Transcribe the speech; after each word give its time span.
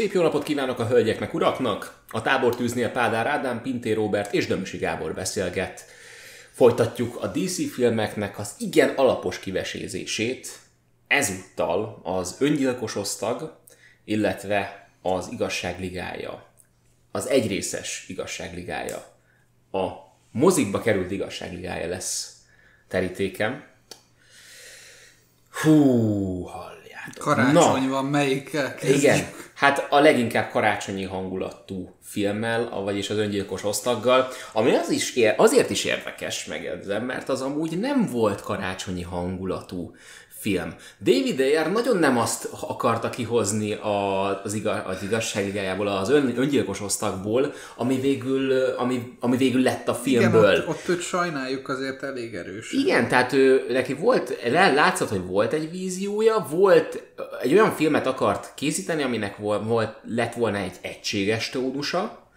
Szép 0.00 0.12
jó 0.12 0.22
napot 0.22 0.42
kívánok 0.42 0.78
a 0.78 0.86
hölgyeknek, 0.86 1.34
uraknak! 1.34 2.02
A 2.10 2.22
tábortűznél 2.22 2.90
Pádár 2.90 3.26
Ádám, 3.26 3.62
Pinté 3.62 3.92
Robert 3.92 4.34
és 4.34 4.46
Dömösi 4.46 4.76
Gábor 4.78 5.14
beszélget. 5.14 5.84
Folytatjuk 6.50 7.22
a 7.22 7.26
DC 7.26 7.72
filmeknek 7.72 8.38
az 8.38 8.54
igen 8.58 8.88
alapos 8.96 9.38
kivesézését, 9.38 10.58
ezúttal 11.06 12.00
az 12.02 12.36
öngyilkos 12.38 12.96
osztag, 12.96 13.58
illetve 14.04 14.90
az 15.02 15.28
igazságligája. 15.30 16.46
Az 17.10 17.28
egyrészes 17.28 18.04
igazságligája. 18.08 18.96
A 19.72 19.88
mozikba 20.30 20.80
került 20.80 21.10
igazságligája 21.10 21.88
lesz 21.88 22.36
terítékem. 22.88 23.64
Hú, 25.62 26.42
halljátok. 26.42 27.18
Karácsony 27.18 27.88
van, 27.88 28.04
melyikkel 28.04 28.74
kezdjük? 28.74 28.98
Igen, 28.98 29.38
hát 29.60 29.86
a 29.90 30.00
leginkább 30.00 30.50
karácsonyi 30.50 31.04
hangulatú 31.04 31.94
filmmel, 32.02 32.82
vagyis 32.82 33.10
az 33.10 33.16
öngyilkos 33.16 33.64
osztaggal, 33.64 34.28
ami 34.52 34.74
az 34.74 34.90
is 34.90 35.16
ér, 35.16 35.34
azért 35.36 35.70
is 35.70 35.84
érdekes, 35.84 36.44
megjegyzem, 36.44 37.04
mert 37.04 37.28
az 37.28 37.40
amúgy 37.40 37.78
nem 37.78 38.06
volt 38.06 38.40
karácsonyi 38.40 39.02
hangulatú 39.02 39.94
film. 40.40 40.74
David 41.00 41.40
Ayer 41.40 41.72
nagyon 41.72 41.96
nem 41.96 42.18
azt 42.18 42.48
akarta 42.60 43.10
kihozni 43.10 43.78
az, 44.44 44.54
igaz, 44.54 44.78
az 44.86 45.02
igazságigájából, 45.02 45.86
az 45.86 46.10
ön, 46.10 46.32
öngyilkos 46.36 46.80
osztagból, 46.80 47.52
ami 47.76 48.00
végül, 48.00 48.52
ami, 48.52 49.16
ami 49.20 49.36
végül 49.36 49.62
lett 49.62 49.88
a 49.88 49.94
filmből. 49.94 50.52
Igen, 50.52 50.60
ott, 50.60 50.68
ott 50.68 50.88
őt 50.88 51.02
sajnáljuk 51.02 51.68
azért 51.68 52.02
elég 52.02 52.34
erős. 52.34 52.72
Igen, 52.72 53.08
tehát 53.08 53.32
ő, 53.32 53.66
neki 53.68 53.94
volt, 53.94 54.36
látszott, 54.50 55.08
hogy 55.08 55.26
volt 55.26 55.52
egy 55.52 55.70
víziója, 55.70 56.46
volt 56.50 57.02
egy 57.42 57.52
olyan 57.52 57.72
filmet 57.72 58.06
akart 58.06 58.52
készíteni, 58.54 59.02
aminek 59.02 59.36
volt, 59.36 59.64
volt 59.64 59.96
lett 60.14 60.34
volna 60.34 60.58
egy 60.58 60.76
egységes 60.80 61.50
tónusa. 61.50 62.28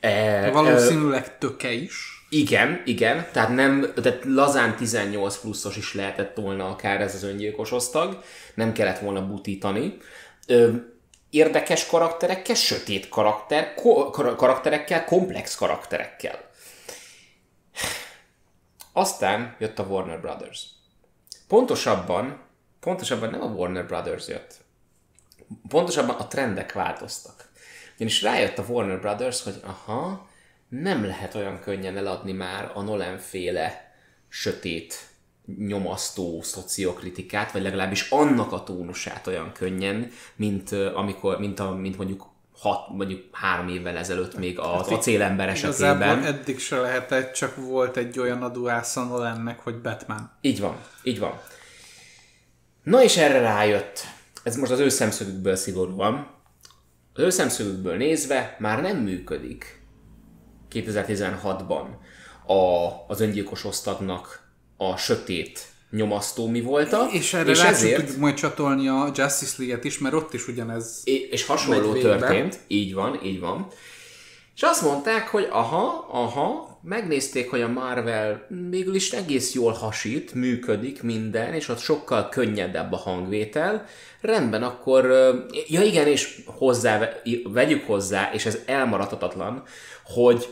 E, 0.00 0.50
Valószínűleg 0.50 1.38
töke 1.38 1.72
is. 1.72 2.19
Igen, 2.32 2.82
igen, 2.84 3.26
tehát 3.32 3.48
nem, 3.48 3.92
tehát 4.02 4.24
lazán 4.24 4.76
18 4.76 5.40
pluszos 5.40 5.76
is 5.76 5.94
lehetett 5.94 6.36
volna 6.36 6.68
akár 6.68 7.00
ez 7.00 7.14
az 7.14 7.22
öngyilkos 7.22 7.72
osztag, 7.72 8.22
nem 8.54 8.72
kellett 8.72 8.98
volna 8.98 9.26
butítani. 9.26 9.96
Ö, 10.46 10.72
érdekes 11.30 11.86
karakterekkel, 11.86 12.54
sötét 12.54 13.08
karakter, 13.08 13.74
ko, 13.74 14.10
karakterekkel, 14.10 15.04
komplex 15.04 15.54
karakterekkel. 15.54 16.50
Aztán 18.92 19.56
jött 19.58 19.78
a 19.78 19.82
Warner 19.82 20.20
Brothers. 20.20 20.66
Pontosabban, 21.48 22.40
pontosabban 22.80 23.30
nem 23.30 23.42
a 23.42 23.46
Warner 23.46 23.86
Brothers 23.86 24.28
jött. 24.28 24.54
Pontosabban 25.68 26.16
a 26.16 26.26
trendek 26.26 26.72
változtak. 26.72 27.48
Ugyanis 27.94 28.22
rájött 28.22 28.58
a 28.58 28.64
Warner 28.68 29.00
Brothers, 29.00 29.42
hogy 29.42 29.60
aha, 29.64 30.28
nem 30.70 31.04
lehet 31.04 31.34
olyan 31.34 31.60
könnyen 31.60 31.96
eladni 31.96 32.32
már 32.32 32.70
a 32.74 32.82
Nolan 32.82 33.18
féle 33.18 33.94
sötét, 34.28 35.08
nyomasztó 35.58 36.42
szociokritikát, 36.42 37.52
vagy 37.52 37.62
legalábbis 37.62 38.10
annak 38.10 38.52
a 38.52 38.62
tónusát 38.62 39.26
olyan 39.26 39.52
könnyen, 39.52 40.10
mint, 40.36 40.72
amikor, 40.72 41.38
mint, 41.38 41.60
a, 41.60 41.70
mint 41.70 41.96
mondjuk 41.96 42.28
hat, 42.52 42.88
mondjuk 42.88 43.22
három 43.32 43.68
évvel 43.68 43.96
ezelőtt 43.96 44.38
még 44.38 44.58
az 44.58 44.88
hát 44.88 44.90
acélember 44.90 45.48
esetében. 45.48 46.24
eddig 46.24 46.58
se 46.58 46.80
lehetett, 46.80 47.32
csak 47.32 47.56
volt 47.56 47.96
egy 47.96 48.18
olyan 48.18 48.42
adóásza 48.42 49.04
Nolannek, 49.04 49.60
hogy 49.60 49.80
Batman. 49.80 50.30
Így 50.40 50.60
van, 50.60 50.76
így 51.02 51.18
van. 51.18 51.40
Na 52.82 53.02
és 53.02 53.16
erre 53.16 53.40
rájött, 53.40 54.00
ez 54.42 54.56
most 54.56 54.72
az 54.72 54.78
ő 54.78 54.88
szemszögükből 54.88 55.56
szigorúan, 55.56 56.26
az 57.14 57.22
ő 57.22 57.30
szemszögükből 57.30 57.96
nézve 57.96 58.56
már 58.58 58.82
nem 58.82 58.96
működik 58.96 59.79
2016-ban 60.72 61.84
a, 62.46 62.88
az 63.08 63.20
öngyilkos 63.20 63.64
osztagnak 63.64 64.48
a 64.76 64.96
sötét 64.96 65.68
nyomasztó 65.90 66.46
mi 66.46 66.60
volt. 66.60 66.96
És 67.12 67.34
erre 67.34 67.50
és 67.50 67.60
ezért 67.60 68.00
tudjuk 68.00 68.20
majd 68.20 68.34
csatolni 68.34 68.88
a 68.88 69.10
Justice 69.14 69.54
League-et 69.58 69.84
is, 69.84 69.98
mert 69.98 70.14
ott 70.14 70.34
is 70.34 70.48
ugyanez 70.48 71.02
És 71.30 71.46
hasonló 71.46 71.92
történt, 71.92 72.58
így 72.66 72.94
van, 72.94 73.20
így 73.24 73.40
van. 73.40 73.66
És 74.54 74.62
azt 74.62 74.82
mondták, 74.82 75.28
hogy 75.28 75.48
aha, 75.50 76.08
aha, 76.10 76.78
megnézték, 76.82 77.50
hogy 77.50 77.60
a 77.60 77.68
Marvel 77.68 78.46
végül 78.70 78.94
is 78.94 79.10
egész 79.10 79.54
jól 79.54 79.72
hasít, 79.72 80.34
működik 80.34 81.02
minden, 81.02 81.54
és 81.54 81.68
ott 81.68 81.78
sokkal 81.78 82.28
könnyedebb 82.28 82.92
a 82.92 82.96
hangvétel. 82.96 83.86
Rendben, 84.20 84.62
akkor, 84.62 85.04
ja 85.68 85.82
igen, 85.82 86.06
és 86.06 86.42
hozzá, 86.46 87.08
vegyük 87.42 87.86
hozzá, 87.86 88.30
és 88.32 88.46
ez 88.46 88.58
elmaradhatatlan, 88.66 89.62
hogy 90.04 90.48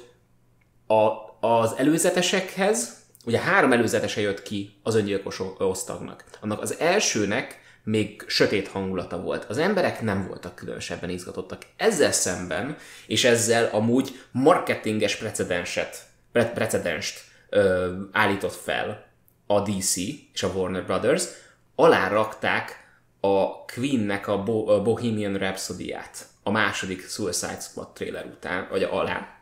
a, 0.88 1.46
az 1.46 1.74
előzetesekhez, 1.76 2.96
ugye 3.24 3.38
három 3.38 3.72
előzetese 3.72 4.20
jött 4.20 4.42
ki 4.42 4.78
az 4.82 4.94
öngyilkos 4.94 5.40
osztagnak. 5.58 6.24
Annak 6.40 6.60
az 6.62 6.78
elsőnek 6.78 7.60
még 7.84 8.24
sötét 8.26 8.68
hangulata 8.68 9.20
volt. 9.20 9.44
Az 9.44 9.58
emberek 9.58 10.02
nem 10.02 10.26
voltak 10.26 10.54
különösebben 10.54 11.10
izgatottak. 11.10 11.62
Ezzel 11.76 12.12
szemben, 12.12 12.76
és 13.06 13.24
ezzel 13.24 13.68
amúgy 13.72 14.20
marketinges 14.30 15.16
precedenset, 15.16 16.06
pre- 16.32 16.52
precedenst 16.52 17.20
ö, 17.48 17.92
állított 18.12 18.54
fel 18.54 19.06
a 19.46 19.60
DC 19.60 19.96
és 20.32 20.42
a 20.42 20.48
Warner 20.54 20.84
Brothers, 20.84 21.24
alárakták 21.74 22.86
a 23.20 23.64
Queennek 23.64 24.28
a, 24.28 24.42
Bo- 24.42 24.68
a 24.68 24.82
Bohemian 24.82 25.36
Rhapsody-át 25.36 26.26
a 26.42 26.50
második 26.50 27.08
Suicide 27.08 27.60
Squad 27.60 27.92
trailer 27.92 28.24
után, 28.24 28.66
vagy 28.70 28.82
alá, 28.82 29.37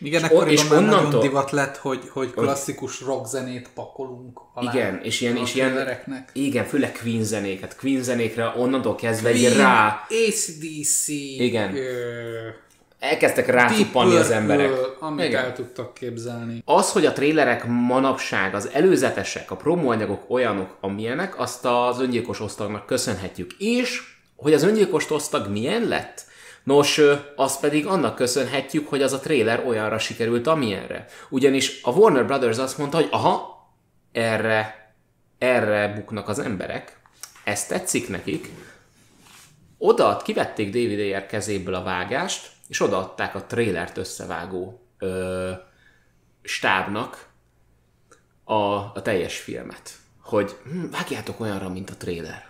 igen, 0.00 0.24
és, 0.24 0.30
on, 0.30 0.48
és 0.48 0.70
onnantól... 0.70 1.20
divat 1.20 1.50
lett, 1.50 1.76
hogy, 1.76 2.08
hogy 2.08 2.30
klasszikus 2.30 3.00
rock 3.00 3.26
zenét 3.26 3.68
pakolunk 3.74 4.40
alá 4.54 4.72
Igen, 4.72 5.00
és 5.02 5.20
ilyen, 5.20 5.36
és 5.36 5.54
ilyen 5.54 5.88
igen, 6.32 6.64
főleg 6.64 6.92
Queen 6.92 7.24
zenéket. 7.24 7.76
Queen 7.76 8.02
zenékre 8.02 8.52
onnantól 8.56 8.94
kezdve 8.94 9.30
Queen, 9.30 9.52
egy 9.52 9.58
rá... 9.58 10.06
ACDC, 10.08 11.08
igen. 11.38 11.76
Ö... 11.76 12.48
Elkezdtek 12.98 13.46
rá 13.46 13.70
az 13.94 14.30
emberek. 14.30 14.70
Amit 15.00 15.26
igen. 15.26 15.44
el 15.44 15.52
tudtak 15.52 15.94
képzelni. 15.94 16.62
Az, 16.64 16.92
hogy 16.92 17.06
a 17.06 17.12
trélerek 17.12 17.66
manapság, 17.66 18.54
az 18.54 18.68
előzetesek, 18.72 19.50
a 19.50 19.56
promóanyagok 19.56 20.30
olyanok, 20.30 20.76
amilyenek, 20.80 21.40
azt 21.40 21.64
az 21.64 22.00
öngyilkos 22.00 22.40
osztagnak 22.40 22.86
köszönhetjük. 22.86 23.52
És, 23.58 24.02
hogy 24.36 24.52
az 24.52 24.62
öngyilkos 24.62 25.10
osztag 25.10 25.48
milyen 25.50 25.82
lett? 25.82 26.24
Nos, 26.66 27.00
azt 27.36 27.60
pedig 27.60 27.86
annak 27.86 28.14
köszönhetjük, 28.14 28.88
hogy 28.88 29.02
az 29.02 29.12
a 29.12 29.18
trailer 29.18 29.66
olyanra 29.66 29.98
sikerült, 29.98 30.46
amilyenre. 30.46 31.06
Ugyanis 31.28 31.82
a 31.82 31.90
Warner 31.90 32.26
Brothers 32.26 32.58
azt 32.58 32.78
mondta, 32.78 32.96
hogy 32.96 33.08
aha, 33.10 33.66
erre, 34.12 34.92
erre 35.38 35.88
buknak 35.88 36.28
az 36.28 36.38
emberek, 36.38 37.00
ez 37.44 37.66
tetszik 37.66 38.08
nekik, 38.08 38.48
oda 39.78 40.16
kivették 40.16 40.66
David 40.66 40.98
Ayer 40.98 41.26
kezéből 41.26 41.74
a 41.74 41.82
vágást, 41.82 42.50
és 42.68 42.80
odaadták 42.80 43.34
a 43.34 43.44
trailert 43.44 43.96
összevágó 43.96 44.86
ö, 44.98 45.50
stábnak 46.42 47.28
a, 48.44 48.54
a 48.54 49.02
teljes 49.02 49.38
filmet. 49.38 49.92
Hogy 50.20 50.56
hm, 50.64 50.90
vágjátok 50.90 51.40
olyanra, 51.40 51.68
mint 51.68 51.90
a 51.90 51.96
trailer. 51.96 52.46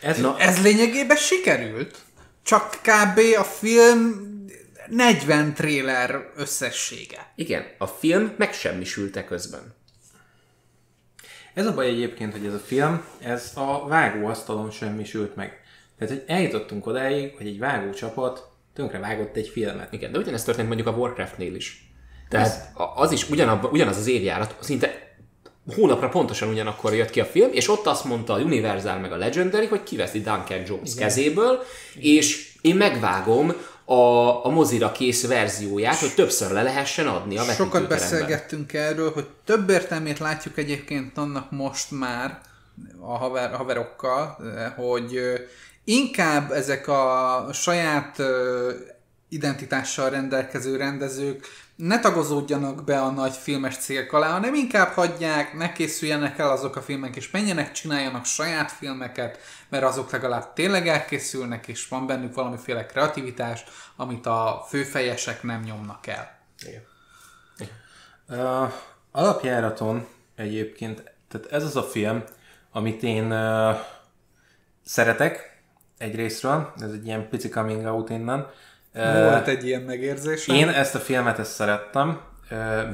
Ez, 0.00 0.20
Na, 0.20 0.38
ez 0.38 0.62
lényegében 0.62 1.16
sikerült? 1.16 1.98
Csak 2.42 2.70
kb. 2.70 3.20
a 3.38 3.44
film 3.44 4.28
40 4.88 5.54
tréler 5.54 6.30
összessége. 6.36 7.32
Igen, 7.34 7.64
a 7.78 7.86
film 7.86 8.34
megsemmisülte 8.36 9.24
közben. 9.24 9.74
Ez 11.54 11.66
a 11.66 11.74
baj 11.74 11.88
egyébként, 11.88 12.32
hogy 12.32 12.46
ez 12.46 12.54
a 12.54 12.58
film, 12.58 13.04
ez 13.20 13.52
a 13.54 13.86
vágóasztalon 13.88 14.70
semmisült 14.70 15.36
meg. 15.36 15.60
Tehát, 15.98 16.14
hogy 16.14 16.24
eljutottunk 16.26 16.86
odáig, 16.86 17.36
hogy 17.36 17.46
egy 17.46 17.58
vágócsapat 17.58 18.48
tönkre 18.74 18.98
vágott 18.98 19.36
egy 19.36 19.48
filmet. 19.48 19.92
Igen, 19.92 20.12
de 20.12 20.18
ugyanezt 20.18 20.44
történt 20.44 20.66
mondjuk 20.66 20.88
a 20.88 20.96
Warcraftnél 20.96 21.54
is. 21.54 21.92
Tehát 22.28 22.72
az 22.94 23.12
is 23.12 23.30
ugyanab, 23.30 23.72
ugyanaz 23.72 23.96
az 23.96 24.06
évjárat, 24.06 24.56
szinte 24.60 25.09
hónapra 25.74 26.08
pontosan 26.08 26.48
ugyanakkor 26.48 26.94
jött 26.94 27.10
ki 27.10 27.20
a 27.20 27.24
film, 27.24 27.50
és 27.52 27.68
ott 27.68 27.86
azt 27.86 28.04
mondta 28.04 28.32
a 28.32 28.38
Universal 28.38 28.98
meg 28.98 29.12
a 29.12 29.16
Legendary, 29.16 29.66
hogy 29.66 29.82
kiveszi 29.82 30.20
Duncan 30.20 30.62
Jones 30.66 30.92
Igen. 30.92 31.06
kezéből, 31.06 31.62
és 31.94 32.52
én 32.60 32.76
megvágom 32.76 33.52
a, 33.84 34.44
a 34.44 34.48
mozira 34.48 34.92
kész 34.92 35.26
verzióját, 35.26 35.98
hogy 35.98 36.14
többször 36.14 36.50
le 36.50 36.62
lehessen 36.62 37.06
adni 37.06 37.38
a 37.38 37.42
Sokat 37.42 37.88
beszélgettünk 37.88 38.72
erről, 38.72 39.12
hogy 39.12 39.26
több 39.44 39.70
értelmét 39.70 40.18
látjuk 40.18 40.58
egyébként 40.58 41.18
annak 41.18 41.50
most 41.50 41.90
már 41.90 42.40
a 43.00 43.16
haver, 43.16 43.54
haverokkal, 43.54 44.38
hogy 44.76 45.20
inkább 45.84 46.50
ezek 46.50 46.88
a 46.88 47.46
saját 47.52 48.22
identitással 49.28 50.10
rendelkező 50.10 50.76
rendezők 50.76 51.46
ne 51.80 52.00
tagozódjanak 52.00 52.84
be 52.84 53.00
a 53.00 53.10
nagy 53.10 53.32
filmes 53.34 53.76
cégek 53.76 54.12
alá, 54.12 54.30
hanem 54.30 54.54
inkább 54.54 54.92
hagyják, 54.92 55.54
ne 55.54 55.72
készüljenek 55.72 56.38
el 56.38 56.50
azok 56.50 56.76
a 56.76 56.82
filmek, 56.82 57.16
és 57.16 57.30
menjenek, 57.30 57.72
csináljanak 57.72 58.24
saját 58.24 58.70
filmeket, 58.70 59.38
mert 59.68 59.84
azok 59.84 60.10
legalább 60.10 60.52
tényleg 60.52 60.88
elkészülnek, 60.88 61.68
és 61.68 61.88
van 61.88 62.06
bennük 62.06 62.34
valamiféle 62.34 62.86
kreativitás, 62.86 63.64
amit 63.96 64.26
a 64.26 64.64
főfejesek 64.68 65.42
nem 65.42 65.60
nyomnak 65.60 66.06
el. 66.06 66.38
Igen. 66.66 66.82
Uh, 68.28 68.72
alapjáraton 69.12 70.06
egyébként, 70.34 71.02
tehát 71.28 71.52
ez 71.52 71.64
az 71.64 71.76
a 71.76 71.82
film, 71.82 72.24
amit 72.72 73.02
én 73.02 73.32
uh, 73.32 73.76
szeretek 74.84 75.62
egyrésztről, 75.98 76.72
ez 76.78 76.90
egy 76.90 77.06
ilyen 77.06 77.28
pici 77.28 77.48
coming 77.48 77.84
out 77.84 78.10
innen. 78.10 78.46
Volt 79.00 79.46
egy 79.46 79.66
ilyen 79.66 79.82
megérzés. 79.82 80.48
Én 80.48 80.68
ezt 80.68 80.94
a 80.94 80.98
filmet 80.98 81.38
ezt 81.38 81.52
szerettem, 81.52 82.20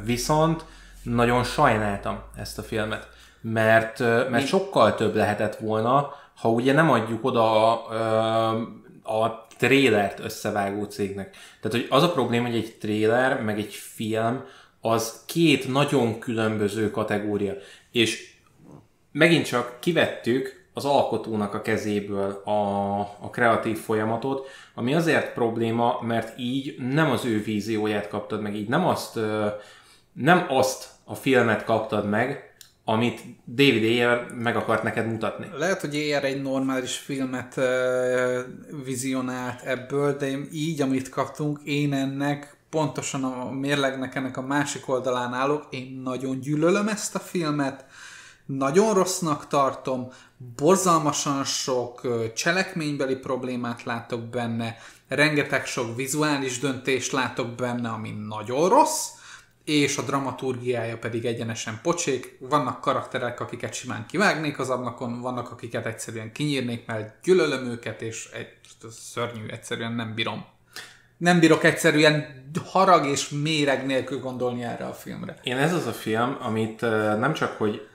viszont 0.04 0.64
nagyon 1.02 1.44
sajnáltam 1.44 2.22
ezt 2.36 2.58
a 2.58 2.62
filmet, 2.62 3.08
mert, 3.40 3.98
mert 4.30 4.46
sokkal 4.46 4.94
több 4.94 5.14
lehetett 5.14 5.56
volna, 5.56 6.14
ha 6.34 6.48
ugye 6.48 6.72
nem 6.72 6.90
adjuk 6.90 7.24
oda 7.24 7.72
a, 7.82 8.50
a 9.02 9.46
trélert 9.58 10.18
összevágó 10.18 10.84
cégnek. 10.84 11.36
Tehát, 11.60 11.76
hogy 11.76 11.86
az 11.90 12.02
a 12.02 12.12
probléma, 12.12 12.46
hogy 12.46 12.56
egy 12.56 12.76
tréler, 12.80 13.42
meg 13.42 13.58
egy 13.58 13.74
film, 13.74 14.44
az 14.80 15.22
két 15.26 15.68
nagyon 15.68 16.18
különböző 16.18 16.90
kategória. 16.90 17.52
És 17.92 18.34
megint 19.12 19.46
csak 19.46 19.76
kivettük 19.80 20.65
az 20.76 20.84
alkotónak 20.84 21.54
a 21.54 21.62
kezéből 21.62 22.30
a, 22.44 23.00
a 23.00 23.30
kreatív 23.30 23.78
folyamatot, 23.78 24.48
ami 24.74 24.94
azért 24.94 25.32
probléma, 25.32 25.98
mert 26.02 26.38
így 26.38 26.76
nem 26.78 27.10
az 27.10 27.24
ő 27.24 27.42
vízióját 27.42 28.08
kaptad 28.08 28.42
meg, 28.42 28.54
így 28.54 28.68
nem 28.68 28.86
azt, 28.86 29.18
nem 30.12 30.46
azt 30.48 30.88
a 31.04 31.14
filmet 31.14 31.64
kaptad 31.64 32.08
meg, 32.08 32.54
amit 32.84 33.20
David 33.46 33.84
Ayer 33.84 34.26
meg 34.34 34.56
akart 34.56 34.82
neked 34.82 35.06
mutatni. 35.06 35.50
Lehet, 35.58 35.80
hogy 35.80 35.94
Ayer 35.94 36.24
egy 36.24 36.42
normális 36.42 36.96
filmet 36.96 37.60
vizionált 38.84 39.62
ebből, 39.62 40.16
de 40.16 40.38
így, 40.52 40.80
amit 40.80 41.08
kaptunk, 41.08 41.60
én 41.64 41.92
ennek 41.92 42.56
pontosan 42.70 43.24
a 43.24 43.50
mérlegnek 43.50 44.14
ennek 44.14 44.36
a 44.36 44.42
másik 44.42 44.88
oldalán 44.88 45.32
állok. 45.32 45.66
Én 45.70 46.00
nagyon 46.04 46.40
gyűlölöm 46.40 46.88
ezt 46.88 47.14
a 47.14 47.18
filmet, 47.18 47.84
nagyon 48.46 48.94
rossznak 48.94 49.46
tartom, 49.46 50.08
borzalmasan 50.56 51.44
sok 51.44 52.00
cselekménybeli 52.34 53.16
problémát 53.16 53.82
látok 53.84 54.20
benne, 54.20 54.76
rengeteg 55.08 55.66
sok 55.66 55.96
vizuális 55.96 56.58
döntést 56.58 57.12
látok 57.12 57.54
benne, 57.54 57.88
ami 57.88 58.10
nagyon 58.10 58.68
rossz, 58.68 59.08
és 59.64 59.96
a 59.96 60.02
dramaturgiája 60.02 60.98
pedig 60.98 61.24
egyenesen 61.24 61.78
pocsék. 61.82 62.38
Vannak 62.40 62.80
karakterek, 62.80 63.40
akiket 63.40 63.74
simán 63.74 64.06
kivágnék 64.06 64.58
az 64.58 64.70
ablakon, 64.70 65.20
vannak, 65.20 65.50
akiket 65.50 65.86
egyszerűen 65.86 66.32
kinyírnék, 66.32 66.86
mert 66.86 67.24
gyűlölöm 67.24 67.64
őket, 67.64 68.02
és 68.02 68.28
egy, 68.32 68.48
szörnyű, 68.90 69.46
egyszerűen 69.46 69.92
nem 69.92 70.14
bírom. 70.14 70.44
Nem 71.16 71.40
bírok 71.40 71.64
egyszerűen 71.64 72.44
harag 72.64 73.06
és 73.06 73.28
méreg 73.28 73.86
nélkül 73.86 74.20
gondolni 74.20 74.62
erre 74.62 74.84
a 74.84 74.92
filmre. 74.92 75.36
Én 75.42 75.56
ez 75.56 75.72
az 75.72 75.86
a 75.86 75.92
film, 75.92 76.36
amit 76.40 76.80
nem 77.18 77.32
csak, 77.32 77.58
hogy 77.58 77.88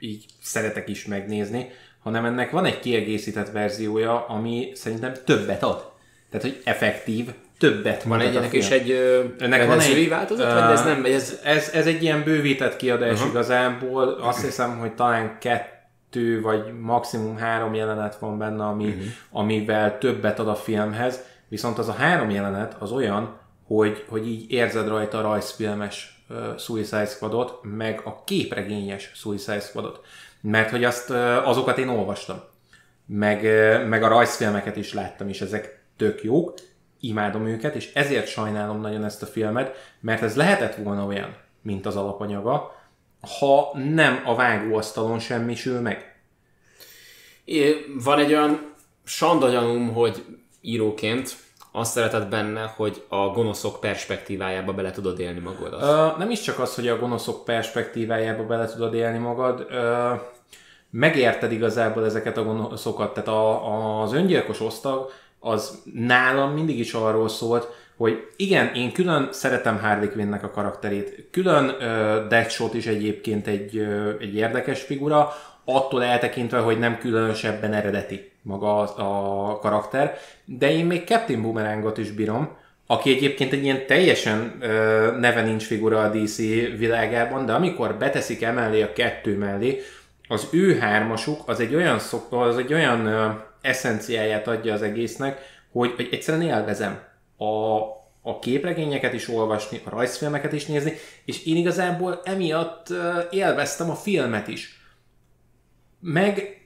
így 0.00 0.24
szeretek 0.42 0.88
is 0.88 1.06
megnézni, 1.06 1.70
hanem 2.02 2.24
ennek 2.24 2.50
van 2.50 2.64
egy 2.64 2.80
kiegészített 2.80 3.50
verziója, 3.50 4.26
ami 4.26 4.70
szerintem 4.74 5.12
többet 5.24 5.62
ad. 5.62 5.92
Tehát, 6.30 6.46
hogy 6.46 6.60
effektív, 6.64 7.30
többet 7.58 8.02
Van 8.02 8.20
egy 8.20 8.36
ennek 8.36 8.52
is 8.52 8.70
egy 8.70 8.90
ennek 9.38 9.66
van 9.66 9.80
egy 9.80 10.08
változat, 10.08 10.46
uh, 10.46 10.60
vagy 10.60 10.72
ez 10.72 10.84
nem? 10.84 11.04
Ez... 11.04 11.40
Ez, 11.44 11.70
ez 11.72 11.86
egy 11.86 12.02
ilyen 12.02 12.24
bővített 12.24 12.76
kiadás 12.76 13.12
uh-huh. 13.12 13.28
igazából. 13.28 14.08
Azt 14.08 14.44
hiszem, 14.44 14.78
hogy 14.78 14.92
talán 14.92 15.36
kettő 15.40 16.40
vagy 16.40 16.80
maximum 16.80 17.36
három 17.36 17.74
jelenet 17.74 18.18
van 18.18 18.38
benne, 18.38 18.64
ami, 18.64 18.84
uh-huh. 18.84 19.04
amivel 19.30 19.98
többet 19.98 20.38
ad 20.38 20.48
a 20.48 20.54
filmhez. 20.54 21.20
Viszont 21.48 21.78
az 21.78 21.88
a 21.88 21.92
három 21.92 22.30
jelenet 22.30 22.76
az 22.78 22.92
olyan, 22.92 23.38
hogy, 23.66 24.04
hogy 24.08 24.26
így 24.26 24.52
érzed 24.52 24.88
rajta 24.88 25.18
a 25.18 25.22
rajzfilmes 25.22 26.19
Suicide 26.58 27.06
Squadot, 27.06 27.58
meg 27.62 28.00
a 28.04 28.24
képregényes 28.24 29.10
Suicide 29.14 29.60
Squadot. 29.60 30.00
Mert 30.40 30.70
hogy 30.70 30.84
azt, 30.84 31.10
azokat 31.44 31.78
én 31.78 31.88
olvastam. 31.88 32.40
Meg, 33.06 33.42
meg 33.88 34.02
a 34.02 34.08
rajzfilmeket 34.08 34.76
is 34.76 34.92
láttam, 34.92 35.28
és 35.28 35.40
ezek 35.40 35.84
tök 35.96 36.22
jók 36.22 36.54
imádom 37.00 37.46
őket, 37.46 37.74
és 37.74 37.92
ezért 37.94 38.26
sajnálom 38.26 38.80
nagyon 38.80 39.04
ezt 39.04 39.22
a 39.22 39.26
filmet, 39.26 39.94
mert 40.00 40.22
ez 40.22 40.36
lehetett 40.36 40.74
volna 40.74 41.04
olyan, 41.04 41.36
mint 41.62 41.86
az 41.86 41.96
alapanyaga, 41.96 42.78
ha 43.38 43.70
nem 43.74 44.22
a 44.24 44.34
vágóasztalon 44.34 45.18
semmisül 45.18 45.80
meg. 45.80 46.22
Van 48.02 48.18
egy 48.18 48.32
olyan 48.32 48.74
sandagyanum, 49.04 49.92
hogy 49.92 50.24
íróként 50.60 51.36
azt 51.72 51.92
szereted 51.92 52.28
benne, 52.28 52.72
hogy 52.76 53.04
a 53.08 53.16
gonoszok 53.16 53.80
perspektívájába 53.80 54.72
bele 54.72 54.90
tudod 54.90 55.20
élni 55.20 55.38
magad. 55.38 55.72
Uh, 55.72 56.18
nem 56.18 56.30
is 56.30 56.40
csak 56.40 56.58
az, 56.58 56.74
hogy 56.74 56.88
a 56.88 56.98
gonoszok 56.98 57.44
perspektívájába 57.44 58.46
bele 58.46 58.66
tudod 58.66 58.94
élni 58.94 59.18
magad, 59.18 59.66
uh, 59.70 60.20
megérted 60.90 61.52
igazából 61.52 62.04
ezeket 62.04 62.36
a 62.36 62.44
gonoszokat. 62.44 63.14
Tehát 63.14 63.28
a, 63.28 64.02
az 64.02 64.12
öngyilkos 64.12 64.60
osztag 64.60 65.10
az 65.38 65.82
nálam 65.94 66.52
mindig 66.52 66.78
is 66.78 66.92
arról 66.92 67.28
szólt, 67.28 67.68
hogy 67.96 68.28
igen, 68.36 68.74
én 68.74 68.92
külön 68.92 69.28
szeretem 69.32 69.78
Harley 69.78 70.10
Quinnnek 70.10 70.42
a 70.42 70.50
karakterét, 70.50 71.28
külön 71.30 71.64
uh, 71.64 71.78
Deadshot 72.28 72.74
is 72.74 72.86
egyébként 72.86 73.46
egy, 73.46 73.76
uh, 73.76 74.14
egy 74.20 74.34
érdekes 74.34 74.82
figura, 74.82 75.32
attól 75.64 76.04
eltekintve, 76.04 76.58
hogy 76.58 76.78
nem 76.78 76.98
különösebben 76.98 77.72
eredeti 77.72 78.29
maga 78.42 78.80
a, 78.80 79.58
karakter, 79.58 80.18
de 80.44 80.72
én 80.72 80.86
még 80.86 81.06
Captain 81.06 81.42
Boomerangot 81.42 81.98
is 81.98 82.10
bírom, 82.10 82.56
aki 82.86 83.10
egyébként 83.10 83.52
egy 83.52 83.62
ilyen 83.62 83.86
teljesen 83.86 84.56
uh, 84.60 84.66
neve 85.18 85.42
nincs 85.42 85.66
figura 85.66 86.02
a 86.02 86.08
DC 86.08 86.36
világában, 86.78 87.46
de 87.46 87.52
amikor 87.52 87.94
beteszik 87.94 88.42
emellé 88.42 88.82
a 88.82 88.92
kettő 88.92 89.36
mellé, 89.36 89.80
az 90.28 90.48
ő 90.52 90.78
hármasuk 90.78 91.48
az 91.48 91.60
egy 91.60 91.74
olyan, 91.74 91.98
szok, 91.98 92.26
az 92.30 92.58
egy 92.58 92.72
olyan 92.72 93.06
uh, 93.06 93.34
eszenciáját 93.60 94.48
adja 94.48 94.72
az 94.72 94.82
egésznek, 94.82 95.38
hogy, 95.72 95.92
hogy 95.96 96.08
egyszerűen 96.10 96.46
élvezem 96.46 97.00
a, 97.36 97.78
a 98.22 98.38
képregényeket 98.38 99.12
is 99.12 99.28
olvasni, 99.28 99.80
a 99.84 99.90
rajzfilmeket 99.90 100.52
is 100.52 100.66
nézni, 100.66 100.92
és 101.24 101.46
én 101.46 101.56
igazából 101.56 102.20
emiatt 102.24 102.86
élveztem 103.30 103.90
a 103.90 103.94
filmet 103.94 104.48
is. 104.48 104.80
Meg, 106.00 106.59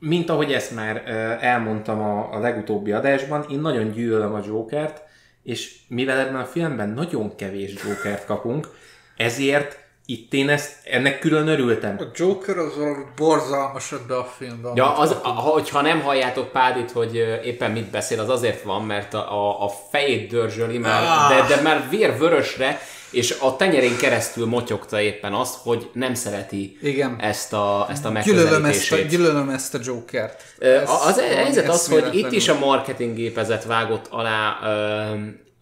mint 0.00 0.30
ahogy 0.30 0.52
ezt 0.52 0.74
már 0.74 1.02
elmondtam 1.40 2.00
a, 2.00 2.34
a 2.34 2.38
legutóbbi 2.38 2.92
adásban, 2.92 3.46
én 3.50 3.60
nagyon 3.60 3.90
gyűlölöm 3.90 4.34
a 4.34 4.40
Jokert, 4.46 5.02
és 5.42 5.76
mivel 5.88 6.18
ebben 6.18 6.40
a 6.40 6.44
filmben 6.44 6.88
nagyon 6.88 7.36
kevés 7.36 7.72
Jokert 7.88 8.24
kapunk, 8.24 8.68
ezért 9.16 9.78
itt 10.06 10.32
én 10.32 10.48
ezt, 10.48 10.72
ennek 10.84 11.18
külön 11.18 11.48
örültem. 11.48 11.96
A 11.98 12.04
Joker 12.14 12.58
az 12.58 12.72
borzalmas 13.16 13.92
ebbe 13.92 14.16
a 14.16 14.24
filmben. 14.24 14.72
Ja, 14.74 14.96
az, 14.96 15.16
a, 15.22 15.28
hogyha 15.28 15.80
nem 15.80 16.00
halljátok 16.00 16.52
Pádit, 16.52 16.90
hogy 16.90 17.14
éppen 17.44 17.70
mit 17.70 17.90
beszél, 17.90 18.20
az 18.20 18.28
azért 18.28 18.62
van, 18.62 18.84
mert 18.84 19.14
a, 19.14 19.18
a, 19.18 19.64
a 19.64 19.68
fejét 19.90 20.30
dörzsöli 20.30 20.78
már, 20.78 21.02
ah. 21.02 21.28
de, 21.48 21.54
de 21.54 21.62
már 21.62 21.86
vér 21.90 22.18
vörösre, 22.18 22.80
és 23.10 23.36
a 23.40 23.56
tenyerén 23.56 23.96
keresztül 23.96 24.46
motyogta 24.46 25.00
éppen 25.00 25.32
azt, 25.32 25.54
hogy 25.62 25.90
nem 25.92 26.14
szereti 26.14 26.78
Igen. 26.82 27.16
ezt 27.20 27.52
a, 27.52 27.86
ezt 27.90 28.04
a 28.04 28.10
megközelítését. 28.10 28.48
Gyűlölöm 28.50 28.64
ezt 28.64 28.92
a, 28.92 28.96
gyűlölöm 28.96 29.48
ezt 29.48 29.74
a 29.74 29.78
Jokert. 29.84 30.42
Ez 30.58 30.90
az 31.06 31.20
helyzet 31.20 31.68
az, 31.68 31.88
hogy 31.88 32.14
itt 32.14 32.32
is 32.32 32.48
a 32.48 32.58
marketing 32.58 33.14
gépezet 33.14 33.64
vágott 33.64 34.06
alá 34.10 34.58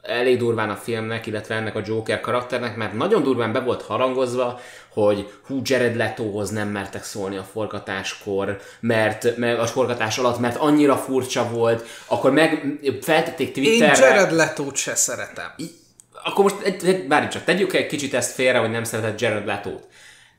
elég 0.03 0.39
durván 0.39 0.71
a 0.71 0.77
filmnek, 0.77 1.27
illetve 1.27 1.55
ennek 1.55 1.75
a 1.75 1.83
Joker 1.87 2.21
karakternek, 2.21 2.77
mert 2.77 2.93
nagyon 2.93 3.23
durván 3.23 3.53
be 3.53 3.61
volt 3.61 3.83
harangozva, 3.83 4.61
hogy 4.93 5.33
hú, 5.47 5.61
Jared 5.65 5.97
Letohoz 5.97 6.51
nem 6.51 6.69
mertek 6.69 7.05
szólni 7.05 7.37
a 7.37 7.47
forgatáskor, 7.53 8.61
mert, 8.81 9.37
mert 9.37 9.59
a 9.59 9.67
forgatás 9.67 10.19
alatt, 10.19 10.39
mert 10.39 10.57
annyira 10.57 10.97
furcsa 10.97 11.49
volt, 11.51 11.87
akkor 12.07 12.33
meg 12.33 12.79
feltették 13.03 13.53
Twitterre. 13.53 13.97
Én 13.97 14.03
Jared 14.03 14.33
Leto-t 14.33 14.77
se 14.77 14.95
szeretem. 14.95 15.53
Akkor 16.29 16.45
most, 16.45 17.07
bármi 17.07 17.29
csak 17.29 17.45
tegyük 17.45 17.73
egy 17.73 17.87
kicsit 17.87 18.15
ezt 18.15 18.35
félre, 18.35 18.59
hogy 18.59 18.71
nem 18.71 18.85
szeretett 18.85 19.21
Jared 19.21 19.47
Leto-t. 19.47 19.87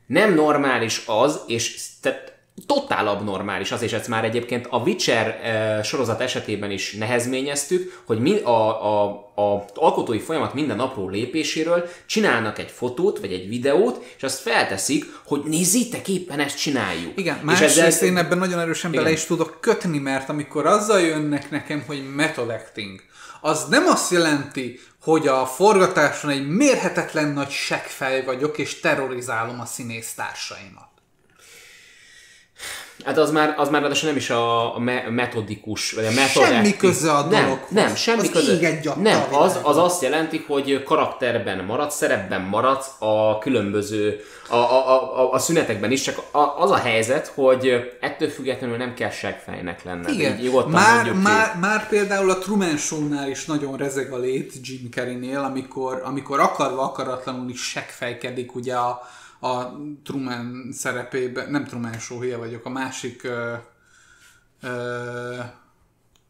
Nem 0.06 0.34
normális 0.34 1.04
az, 1.06 1.42
és 1.48 1.80
tehát 2.02 2.34
totál 2.66 3.08
abnormális 3.08 3.72
az, 3.72 3.82
és 3.82 3.94
ezt 3.94 4.08
már 4.08 4.24
egyébként 4.24 4.68
a 4.70 4.78
Witcher 4.78 5.28
e, 5.28 5.84
sorozat 5.84 6.22
esetében 6.22 6.72
is 6.72 6.94
nehezményeztük, 6.94 8.02
hogy 8.06 8.20
mi 8.20 8.40
a, 8.40 8.86
a, 8.86 9.10
a 9.36 9.66
alkotói 9.76 10.20
folyamat 10.20 10.54
minden 10.54 10.80
apró 10.80 11.10
lépéséről 11.10 11.90
csinálnak 12.06 12.60
egy 12.60 12.72
fotót, 12.72 13.20
vagy 13.20 13.34
egy 13.34 13.48
videót, 13.48 14.06
és 14.18 14.24
azt 14.24 14.40
felteszik, 14.40 15.06
hogy 15.26 15.42
nézzétek, 15.46 16.08
éppen 16.08 16.40
ezt 16.40 16.60
csináljuk. 16.60 17.20
Igen, 17.20 17.40
másrészt 17.44 17.80
ezzel... 17.80 18.08
én 18.08 18.18
ebben 18.18 18.38
nagyon 18.38 18.60
erősen 18.60 18.92
Igen. 18.92 19.04
bele 19.04 19.16
is 19.16 19.24
tudok 19.24 19.58
kötni, 19.62 19.98
mert 19.98 20.30
amikor 20.30 20.66
azzal 20.66 21.00
jönnek 21.00 21.52
nekem, 21.52 21.84
hogy 21.88 22.14
method 22.16 22.50
acting, 22.50 23.02
az 23.42 23.66
nem 23.70 23.88
azt 23.88 24.12
jelenti, 24.12 24.80
hogy 25.02 25.28
a 25.28 25.46
forgatáson 25.46 26.32
egy 26.32 26.48
mérhetetlen 26.48 27.28
nagy 27.28 27.50
seggfej 27.50 28.24
vagyok, 28.24 28.58
és 28.58 28.80
terrorizálom 28.80 29.60
a 29.60 29.66
színésztársaimat. 29.66 30.89
Hát 33.06 33.18
az 33.18 33.32
már, 33.32 33.54
az 33.58 33.70
már 33.70 33.82
ráadásul 33.82 34.08
nem 34.08 34.18
is 34.18 34.30
a, 34.30 34.76
a 34.76 34.80
me- 34.80 35.10
metodikus, 35.10 35.92
vagy 35.92 36.06
a 36.06 36.12
method 36.12 36.44
Semmi 36.44 36.56
acting. 36.56 36.78
köze 36.78 37.12
a 37.12 37.22
nem, 37.26 37.44
dologhoz. 37.44 37.70
Nem, 37.70 37.96
semmi 37.96 38.20
Az 38.20 38.30
köze. 38.30 38.70
nem, 39.02 39.24
az, 39.32 39.60
az 39.64 39.78
azt 39.78 40.02
jelenti, 40.02 40.44
hogy 40.48 40.84
karakterben 40.84 41.64
maradsz, 41.66 41.96
szerepben 41.96 42.42
maradsz 42.42 42.88
a 43.00 43.38
különböző, 43.38 44.20
a, 44.50 44.56
a, 44.56 45.20
a, 45.20 45.32
a 45.34 45.40
szünetekben 45.40 45.92
is, 45.92 46.02
csak 46.02 46.18
a, 46.32 46.40
az 46.40 46.72
a 46.72 46.78
helyzet, 46.78 47.32
hogy 47.36 47.72
ettől 48.00 48.30
függetlenül 48.30 48.78
nem 48.78 48.94
kell 48.94 49.10
seggfejnek 49.10 49.84
lenned. 49.84 50.10
Igen, 50.14 50.40
Így 50.40 50.52
már, 50.68 51.04
ki. 51.04 51.10
már, 51.10 51.56
már 51.60 51.88
például 51.88 52.30
a 52.30 52.38
Truman 52.38 52.78
Show-nál 52.78 53.30
is 53.30 53.46
nagyon 53.46 53.78
rezeg 53.78 54.12
a 54.12 54.18
lét 54.18 54.54
Jim 54.64 54.90
Carrey-nél, 54.92 55.40
amikor, 55.40 56.02
amikor 56.06 56.40
akarva 56.40 56.82
akaratlanul 56.82 57.50
is 57.50 57.62
seggfejkedik 57.62 58.56
ugye 58.56 58.76
a, 58.76 59.02
a 59.40 59.64
Truman 60.04 60.70
szerepében, 60.72 61.52
nem 61.52 61.66
Truman 61.66 62.00
Show, 62.00 62.20
hülye 62.20 62.38
vagyok, 62.38 62.66
a 62.66 62.70
másik 62.70 63.24
ö, 63.24 63.54
ö, 64.62 65.36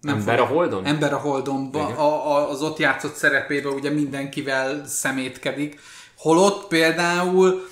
nem 0.01 0.15
Ember 0.17 0.37
fog- 0.37 0.49
a 0.49 0.53
Holdon? 0.53 0.85
Ember 0.85 1.13
a 1.13 1.17
Holdonban, 1.17 1.91
a, 1.91 2.35
a, 2.35 2.49
az 2.49 2.61
ott 2.61 2.77
játszott 2.77 3.13
szerepében 3.15 3.73
ugye 3.73 3.89
mindenkivel 3.89 4.85
szemétkedik. 4.87 5.79
Holott 6.17 6.67
például, 6.67 7.67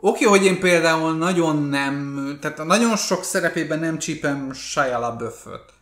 oké, 0.00 0.24
hogy 0.24 0.44
én 0.44 0.60
például 0.60 1.16
nagyon 1.16 1.62
nem, 1.62 2.38
tehát 2.40 2.64
nagyon 2.64 2.96
sok 2.96 3.24
szerepében 3.24 3.78
nem 3.78 3.98
csípem 3.98 4.52
Shia 4.52 4.98
LaBeouf-öt. 4.98 5.76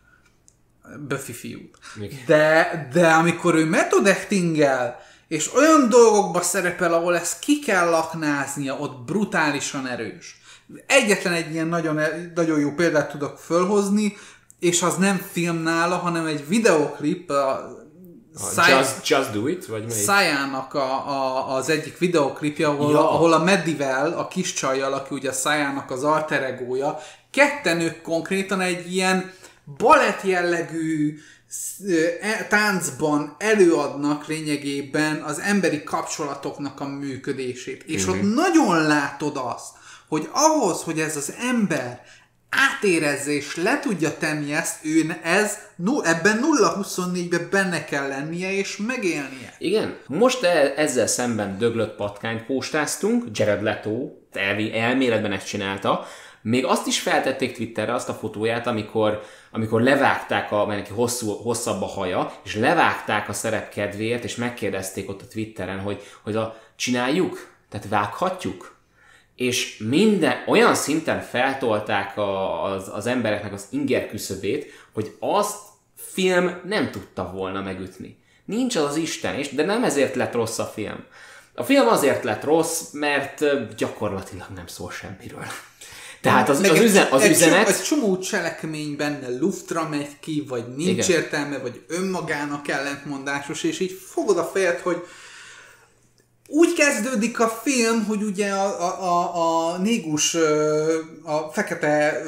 Buffy 1.07 1.33
fiút. 1.33 1.77
De, 2.25 2.87
de 2.93 3.07
amikor 3.07 3.55
ő 3.55 3.65
method 3.65 4.07
actingel, 4.07 4.99
és 5.27 5.53
olyan 5.55 5.89
dolgokba 5.89 6.41
szerepel, 6.41 6.93
ahol 6.93 7.15
ezt 7.15 7.39
ki 7.39 7.59
kell 7.59 7.89
laknáznia, 7.89 8.75
ott 8.75 9.05
brutálisan 9.05 9.87
erős. 9.87 10.37
Egyetlen 10.87 11.33
egy 11.33 11.51
ilyen 11.51 11.67
nagyon, 11.67 11.99
nagyon 12.35 12.59
jó 12.59 12.71
példát 12.71 13.11
tudok 13.11 13.37
fölhozni, 13.37 14.17
és 14.59 14.81
az 14.81 14.95
nem 14.95 15.21
film 15.31 15.57
nála, 15.57 15.95
hanem 15.95 16.25
egy 16.25 16.47
videoklip, 16.47 17.29
a 17.29 17.75
Száj- 18.35 18.71
just, 18.71 19.07
just 19.09 19.31
do 19.31 19.47
it? 19.47 19.65
Vagy 19.65 19.85
melyik? 19.87 20.03
Szájának 20.03 20.73
a, 20.73 21.09
a, 21.09 21.55
az 21.55 21.69
egyik 21.69 21.97
videoklipje, 21.97 22.67
ahol, 22.67 22.91
Ja. 22.91 23.11
ahol 23.11 23.33
a 23.33 23.43
Medivel, 23.43 24.11
a 24.17 24.27
kis 24.27 24.53
csajjal, 24.53 24.93
aki 24.93 25.15
ugye 25.15 25.31
Szájának 25.31 25.91
az 25.91 26.03
alter 26.03 26.43
egója, 26.43 26.99
ketten 27.31 27.79
ők 27.79 28.01
konkrétan 28.01 28.61
egy 28.61 28.93
ilyen 28.93 29.33
balett 29.77 30.23
jellegű 30.23 31.19
táncban 32.49 33.35
előadnak 33.39 34.27
lényegében 34.27 35.21
az 35.21 35.39
emberi 35.39 35.83
kapcsolatoknak 35.83 36.79
a 36.79 36.87
működését. 36.87 37.83
És 37.83 38.05
Mhm. 38.05 38.11
ott 38.15 38.33
nagyon 38.35 38.87
látod 38.87 39.39
azt, 39.55 39.75
hogy 40.07 40.29
ahhoz, 40.31 40.81
hogy 40.81 40.99
ez 40.99 41.15
az 41.15 41.33
ember 41.49 42.01
átérezze 42.49 43.31
és 43.31 43.55
le 43.55 43.79
tudja 43.79 44.17
tenni 44.17 44.53
ezt, 44.53 44.85
ő 44.85 45.19
ez, 45.23 45.57
ebben 46.03 46.39
0-24-ben 46.39 47.47
benne 47.51 47.83
kell 47.85 48.07
lennie 48.07 48.51
és 48.53 48.77
megélnie. 48.77 49.55
Igen. 49.57 49.97
Most 50.07 50.43
e- 50.43 50.73
ezzel 50.75 51.07
szemben 51.07 51.57
döglött 51.57 51.95
patkányt 51.95 52.45
postáztunk, 52.45 53.23
Jared 53.31 53.63
Leto 53.63 54.11
elvi 54.31 54.77
elméletben 54.79 55.31
ezt 55.31 55.47
csinálta, 55.47 56.07
még 56.41 56.65
azt 56.65 56.87
is 56.87 56.99
feltették 56.99 57.55
Twitterre, 57.55 57.93
azt 57.93 58.09
a 58.09 58.13
fotóját, 58.13 58.67
amikor, 58.67 59.21
amikor 59.57 59.81
levágták, 59.81 60.51
a, 60.51 60.65
mert 60.65 60.79
neki 60.79 60.93
hosszú, 60.93 61.31
hosszabb 61.31 61.81
a 61.81 61.85
haja, 61.85 62.33
és 62.43 62.55
levágták 62.55 63.29
a 63.29 63.33
szerep 63.33 63.69
kedvéért, 63.69 64.23
és 64.23 64.35
megkérdezték 64.35 65.09
ott 65.09 65.21
a 65.21 65.27
Twitteren, 65.27 65.79
hogy, 65.79 66.01
hogy 66.23 66.35
a, 66.35 66.57
csináljuk? 66.75 67.55
Tehát 67.69 67.87
vághatjuk? 67.87 68.75
és 69.37 69.77
minden 69.77 70.43
olyan 70.47 70.75
szinten 70.75 71.21
feltolták 71.21 72.17
a, 72.17 72.63
az, 72.63 72.89
az 72.93 73.05
embereknek 73.05 73.53
az 73.53 73.67
inger 73.69 74.09
küszöbét, 74.09 74.71
hogy 74.93 75.15
azt 75.19 75.57
film 75.95 76.61
nem 76.65 76.91
tudta 76.91 77.31
volna 77.31 77.61
megütni. 77.61 78.17
Nincs 78.45 78.75
az 78.75 78.83
az 78.83 78.95
Isten, 78.95 79.35
és 79.35 79.49
de 79.49 79.65
nem 79.65 79.83
ezért 79.83 80.15
lett 80.15 80.33
rossz 80.33 80.59
a 80.59 80.65
film. 80.65 81.03
A 81.55 81.63
film 81.63 81.87
azért 81.87 82.23
lett 82.23 82.43
rossz, 82.43 82.91
mert 82.91 83.43
gyakorlatilag 83.75 84.47
nem 84.55 84.67
szól 84.67 84.91
semmiről. 84.91 85.45
Tehát 86.21 86.49
az, 86.49 86.59
Meg 86.61 86.71
az, 86.71 86.77
egy- 86.77 86.83
üzen, 86.83 87.07
az 87.11 87.21
egy 87.21 87.31
üzenet... 87.31 87.65
Csomó, 87.65 87.69
egy 87.77 87.81
csomó 87.83 88.17
cselekmény 88.17 88.95
benne 88.95 89.29
luftra 89.39 89.87
megy 89.89 90.19
ki, 90.19 90.45
vagy 90.49 90.63
nincs 90.75 91.07
Igen. 91.07 91.21
értelme, 91.21 91.57
vagy 91.57 91.83
önmagának 91.87 92.67
ellentmondásos, 92.67 93.63
és 93.63 93.79
így 93.79 93.99
fogod 94.11 94.37
a 94.37 94.49
fejed, 94.53 94.79
hogy 94.79 95.03
úgy 96.47 96.73
kezdődik 96.73 97.39
a 97.39 97.47
film, 97.47 98.05
hogy 98.05 98.23
ugye 98.23 98.51
a, 98.51 98.65
a, 98.85 99.03
a, 99.03 99.73
a 99.73 99.77
négus, 99.77 100.35
a 101.23 101.37
fekete 101.51 102.21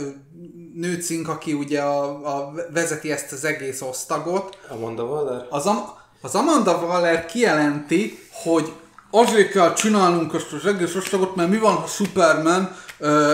nőcink, 0.76 1.28
aki 1.28 1.54
ugye 1.54 1.82
a, 1.82 2.04
a 2.38 2.54
vezeti 2.74 3.12
ezt 3.12 3.32
az 3.32 3.44
egész 3.46 3.82
osztagot, 3.82 4.58
Amanda 4.70 5.04
Waller? 5.04 5.46
az, 5.50 5.66
Am- 5.66 5.90
az 6.22 6.36
Amanda 6.36 6.72
Waller 6.78 7.26
kijelenti, 7.26 8.20
hogy 8.32 8.72
azért 9.12 9.52
kell 9.52 9.74
csinálnunk 9.74 10.34
ezt 10.34 10.52
az 10.54 10.66
egész 10.66 10.96
osztagot, 10.96 11.36
mert 11.36 11.50
mi 11.50 11.58
van, 11.58 11.76
ha 11.76 11.88
Superman 11.88 12.76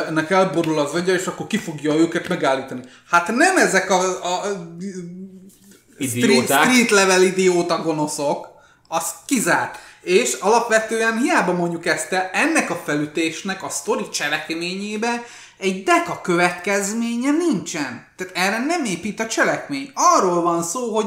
ennek 0.07 0.29
elborul 0.29 0.79
az 0.79 0.93
agya, 0.93 1.13
és 1.13 1.25
akkor 1.25 1.47
ki 1.47 1.57
fogja 1.57 1.93
őket 1.93 2.27
megállítani. 2.27 2.81
Hát 3.09 3.27
nem 3.27 3.57
ezek 3.57 3.89
a, 3.89 4.23
a, 4.23 4.41
a 4.41 4.47
street, 5.99 6.45
street 6.45 6.89
level 6.89 7.21
idióta 7.21 7.81
gonoszok, 7.81 8.47
az 8.87 9.03
kizárt. 9.25 9.77
És 10.01 10.33
alapvetően 10.33 11.17
hiába 11.17 11.53
mondjuk 11.53 11.85
ezt 11.85 12.11
el, 12.11 12.29
ennek 12.33 12.69
a 12.69 12.81
felütésnek 12.85 13.63
a 13.63 13.69
sztori 13.69 14.09
cselekményébe 14.09 15.23
egy 15.57 15.83
deka 15.83 16.21
következménye 16.21 17.31
nincsen. 17.31 18.07
Tehát 18.15 18.35
erre 18.35 18.65
nem 18.65 18.85
épít 18.85 19.19
a 19.19 19.27
cselekmény. 19.27 19.91
Arról 19.93 20.41
van 20.41 20.63
szó, 20.63 20.95
hogy 20.95 21.05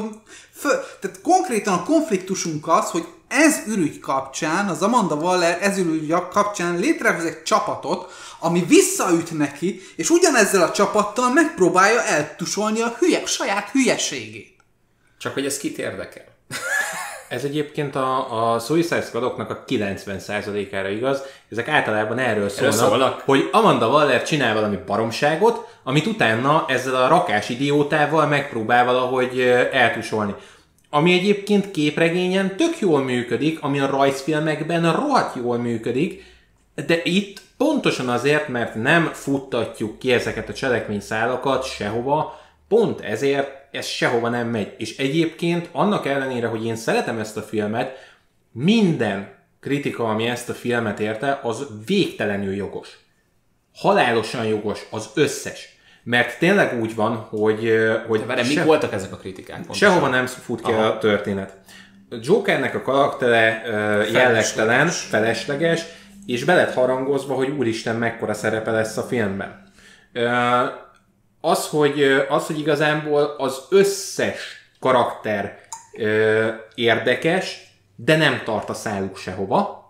föl, 0.53 0.79
tehát 0.99 1.21
konkrétan 1.21 1.73
a 1.73 1.83
konfliktusunk 1.83 2.67
az, 2.67 2.89
hogy 2.89 3.07
ez 3.29 3.61
ürügy 3.67 3.99
kapcsán, 3.99 4.67
az 4.67 4.81
Amanda 4.81 5.15
Waller 5.15 5.57
ez 5.61 5.77
ürügy 5.77 6.13
kapcsán 6.31 6.79
létrehoz 6.79 7.23
egy 7.23 7.43
csapatot, 7.43 8.11
ami 8.39 8.65
visszaüt 8.67 9.37
neki, 9.37 9.81
és 9.95 10.09
ugyanezzel 10.09 10.61
a 10.61 10.71
csapattal 10.71 11.33
megpróbálja 11.33 12.03
eltusolni 12.03 12.81
a 12.81 12.95
hülye, 12.99 13.25
saját 13.25 13.69
hülyeségét. 13.69 14.55
Csak 15.17 15.33
hogy 15.33 15.45
ez 15.45 15.57
kit 15.57 15.77
érdekel. 15.77 16.25
Ez 17.29 17.43
egyébként 17.43 17.95
a, 17.95 18.53
a 18.53 18.59
Suicide 18.59 19.01
Squadoknak 19.01 19.49
a 19.49 19.63
90%-ára 19.67 20.89
igaz. 20.89 21.21
Ezek 21.51 21.67
általában 21.67 22.17
erről 22.17 22.49
szólnak, 22.49 22.77
szólnak. 22.77 23.21
hogy 23.25 23.49
Amanda 23.51 23.87
Waller 23.87 24.23
csinál 24.23 24.53
valami 24.53 24.77
baromságot, 24.85 25.77
amit 25.83 26.05
utána 26.05 26.65
ezzel 26.67 26.95
a 26.95 27.07
rakás 27.07 27.49
idiótával 27.49 28.27
megpróbál 28.27 28.85
valahogy 28.85 29.39
eltusolni. 29.71 30.35
Ami 30.89 31.13
egyébként 31.13 31.71
képregényen 31.71 32.55
tök 32.55 32.79
jól 32.79 33.03
működik, 33.03 33.61
ami 33.61 33.79
a 33.79 33.89
rajzfilmekben 33.89 34.93
rohadt 34.93 35.35
jól 35.35 35.57
működik, 35.57 36.23
de 36.85 37.01
itt 37.03 37.41
pontosan 37.57 38.09
azért, 38.09 38.47
mert 38.47 38.75
nem 38.75 39.05
futtatjuk 39.13 39.99
ki 39.99 40.11
ezeket 40.11 40.49
a 40.49 40.53
cselekményszálakat 40.53 41.63
sehova, 41.63 42.39
pont 42.67 43.01
ezért 43.01 43.49
ez 43.71 43.85
sehova 43.85 44.29
nem 44.29 44.47
megy. 44.47 44.73
És 44.77 44.97
egyébként 44.97 45.69
annak 45.71 46.05
ellenére, 46.05 46.47
hogy 46.47 46.65
én 46.65 46.75
szeretem 46.75 47.19
ezt 47.19 47.37
a 47.37 47.41
filmet, 47.41 47.97
minden 48.51 49.37
kritika, 49.59 50.09
ami 50.09 50.25
ezt 50.27 50.49
a 50.49 50.53
filmet 50.53 50.99
érte, 50.99 51.39
az 51.43 51.67
végtelenül 51.85 52.55
jogos. 52.55 52.99
Halálosan 53.75 54.45
jogos, 54.45 54.85
az 54.91 55.09
összes. 55.13 55.78
Mert 56.03 56.39
tényleg 56.39 56.81
úgy 56.81 56.95
van, 56.95 57.15
hogy, 57.15 57.73
hogy 58.07 58.25
Várj, 58.25 58.41
mik 58.47 58.57
se- 58.57 58.63
voltak 58.63 58.93
ezek 58.93 59.11
a 59.13 59.17
kritikák? 59.17 59.55
pontosan? 59.55 59.89
Sehova 59.89 60.07
nem 60.07 60.25
fut 60.25 60.61
ki 60.61 60.71
a 60.71 60.97
történet. 60.97 61.57
Jokernek 62.21 62.75
a 62.75 62.81
karaktere 62.81 63.61
ö, 63.65 64.03
jellegtelen, 64.03 64.87
felesleges, 64.87 65.81
és 66.25 66.43
be 66.43 66.55
lett 66.55 66.73
harangozva, 66.73 67.33
hogy 67.33 67.49
úristen 67.49 67.95
mekkora 67.95 68.33
szerepe 68.33 68.71
lesz 68.71 68.97
a 68.97 69.01
filmben. 69.01 69.63
Az, 71.41 71.67
hogy, 71.67 72.03
az, 72.29 72.45
hogy 72.45 72.59
igazából 72.59 73.35
az 73.37 73.59
összes 73.69 74.69
karakter 74.79 75.59
érdekes, 76.75 77.63
de 77.95 78.17
nem 78.17 78.41
tart 78.43 78.69
a 78.69 78.73
száluk 78.73 79.17
sehova. 79.17 79.87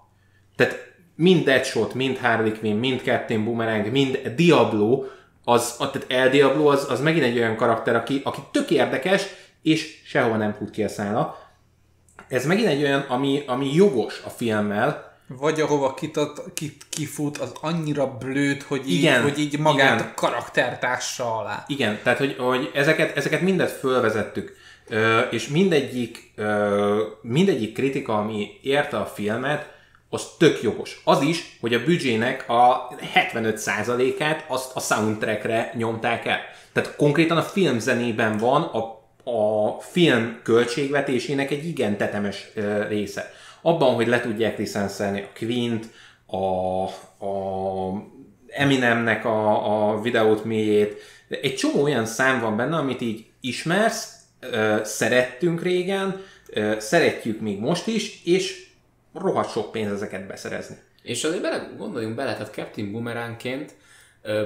Tehát 0.55 0.87
mind 1.15 1.43
Deadshot, 1.45 1.93
mind 1.93 2.17
Harley 2.17 2.51
Quinn, 2.59 2.77
mind 2.77 3.01
Captain 3.03 3.43
Boomerang, 3.43 3.91
mind 3.91 4.17
Diablo, 4.35 5.03
az, 5.43 5.75
a- 5.79 5.89
tehát 5.91 6.11
El 6.11 6.29
Diablo 6.29 6.67
az, 6.67 6.85
az 6.89 7.01
megint 7.01 7.23
egy 7.25 7.37
olyan 7.37 7.55
karakter, 7.55 7.95
aki, 7.95 8.21
aki 8.23 8.39
tök 8.51 8.69
érdekes, 8.71 9.25
és 9.61 10.01
sehova 10.05 10.35
nem 10.35 10.53
fut 10.53 10.69
ki 10.69 10.83
a 10.83 10.87
szála. 10.89 11.47
Ez 12.27 12.45
megint 12.45 12.67
egy 12.67 12.83
olyan, 12.83 12.99
ami, 13.01 13.43
ami 13.47 13.73
jogos 13.73 14.21
a 14.25 14.29
filmmel, 14.29 15.07
Vagy 15.37 15.61
ahova 15.61 15.93
kitat, 15.93 16.43
kit, 16.53 16.85
kifut, 16.89 17.37
az 17.37 17.51
annyira 17.61 18.07
blőd, 18.17 18.61
hogy 18.61 18.89
így, 18.89 18.97
Igen, 18.97 19.21
hogy 19.21 19.39
így 19.39 19.59
magát 19.59 19.99
igen. 19.99 20.11
a 20.11 20.13
karaktertársa 20.13 21.37
alá. 21.39 21.63
Igen, 21.67 21.99
tehát 22.03 22.19
hogy, 22.19 22.35
hogy 22.39 22.71
ezeket, 22.73 23.17
ezeket 23.17 23.41
mindet 23.41 23.71
fölvezettük. 23.71 24.55
és 25.31 25.47
mindegyik, 25.47 26.33
mindegyik 27.21 27.73
kritika, 27.73 28.17
ami 28.17 28.47
érte 28.61 28.97
a 28.97 29.05
filmet, 29.05 29.77
az 30.09 30.27
tök 30.37 30.61
jogos. 30.61 31.01
Az 31.03 31.21
is, 31.21 31.57
hogy 31.61 31.73
a 31.73 31.83
büdzsének 31.83 32.49
a 32.49 32.87
75%-át 33.15 34.45
azt 34.47 34.75
a 34.75 34.79
soundtrackre 34.79 35.71
nyomták 35.75 36.25
el. 36.25 36.39
Tehát 36.73 36.95
konkrétan 36.95 37.37
a 37.37 37.41
filmzenében 37.41 38.37
van 38.37 38.61
a, 38.61 38.77
a 39.31 39.79
film 39.79 40.39
költségvetésének 40.43 41.51
egy 41.51 41.67
igen 41.67 41.97
tetemes 41.97 42.47
része. 42.87 43.31
Abban, 43.61 43.95
hogy 43.95 44.07
le 44.07 44.21
tudják 44.21 44.57
licenszelni 44.57 45.21
a 45.21 45.37
Queen-t, 45.37 45.85
a, 46.25 46.83
a 47.25 48.07
Eminemnek 48.47 49.25
a, 49.25 49.89
a 49.91 50.01
videót 50.01 50.43
mélyét, 50.43 51.01
egy 51.41 51.55
csomó 51.55 51.83
olyan 51.83 52.05
szám 52.05 52.39
van 52.39 52.57
benne, 52.57 52.77
amit 52.77 53.01
így 53.01 53.25
ismersz, 53.41 54.13
szerettünk 54.83 55.61
régen, 55.61 56.21
szeretjük 56.77 57.39
még 57.39 57.59
most 57.59 57.87
is, 57.87 58.23
és 58.23 58.68
rohadt 59.13 59.51
sok 59.51 59.71
pénz 59.71 59.91
ezeket 59.91 60.27
beszerezni. 60.27 60.77
És 61.03 61.23
azért 61.23 61.41
bele, 61.41 61.71
gondoljunk 61.77 62.15
bele, 62.15 62.33
tehát 62.33 62.53
Captain 62.53 62.91
Boomerangként 62.91 63.75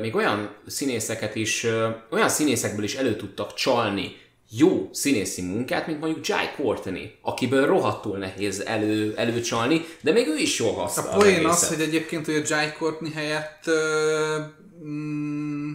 még 0.02 0.16
olyan 0.16 0.56
színészeket 0.68 1.36
is, 1.36 1.68
olyan 2.10 2.30
színészekből 2.30 2.84
is 2.84 2.96
elő 2.96 3.16
tudtak 3.16 3.54
csalni 3.54 4.22
jó 4.58 4.90
színészi 4.92 5.42
munkát, 5.42 5.88
mint 5.88 6.00
mondjuk 6.00 6.28
Jai 6.28 6.46
Courtney, 6.56 7.18
akiből 7.22 7.66
rohadtul 7.66 8.18
nehéz 8.18 8.60
elő, 8.60 9.14
előcsalni, 9.18 9.86
de 10.02 10.12
még 10.12 10.28
ő 10.28 10.36
is 10.36 10.60
jól 10.60 10.74
haszna. 10.74 11.10
A 11.10 11.18
poén 11.18 11.46
az, 11.46 11.68
hogy 11.68 11.82
egyébként 11.82 12.26
hogy 12.26 12.36
a 12.36 12.42
Jai 12.46 12.72
Courtney 12.78 13.12
helyett 13.12 13.64
uh, 13.66 14.46
mm, 14.86 15.72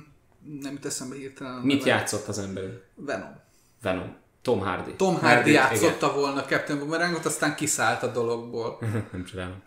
nem 0.61 0.73
jut 0.73 0.85
eszembe 0.85 1.15
hirtelen. 1.15 1.61
Mit 1.61 1.85
játszott 1.85 2.27
az 2.27 2.39
ember? 2.39 2.65
Venom. 2.95 3.41
Venom. 3.83 4.17
Tom 4.43 4.61
Hardy. 4.61 4.93
Tom 4.97 5.15
Hardy, 5.15 5.27
Hardy 5.35 5.53
játszotta 5.53 6.07
igen. 6.07 6.21
volna 6.21 6.45
Captain 6.45 6.79
Boomerangot, 6.79 7.25
aztán 7.25 7.55
kiszállt 7.55 8.03
a 8.03 8.07
dologból. 8.07 8.79
nem 9.13 9.25
csodálom. 9.31 9.63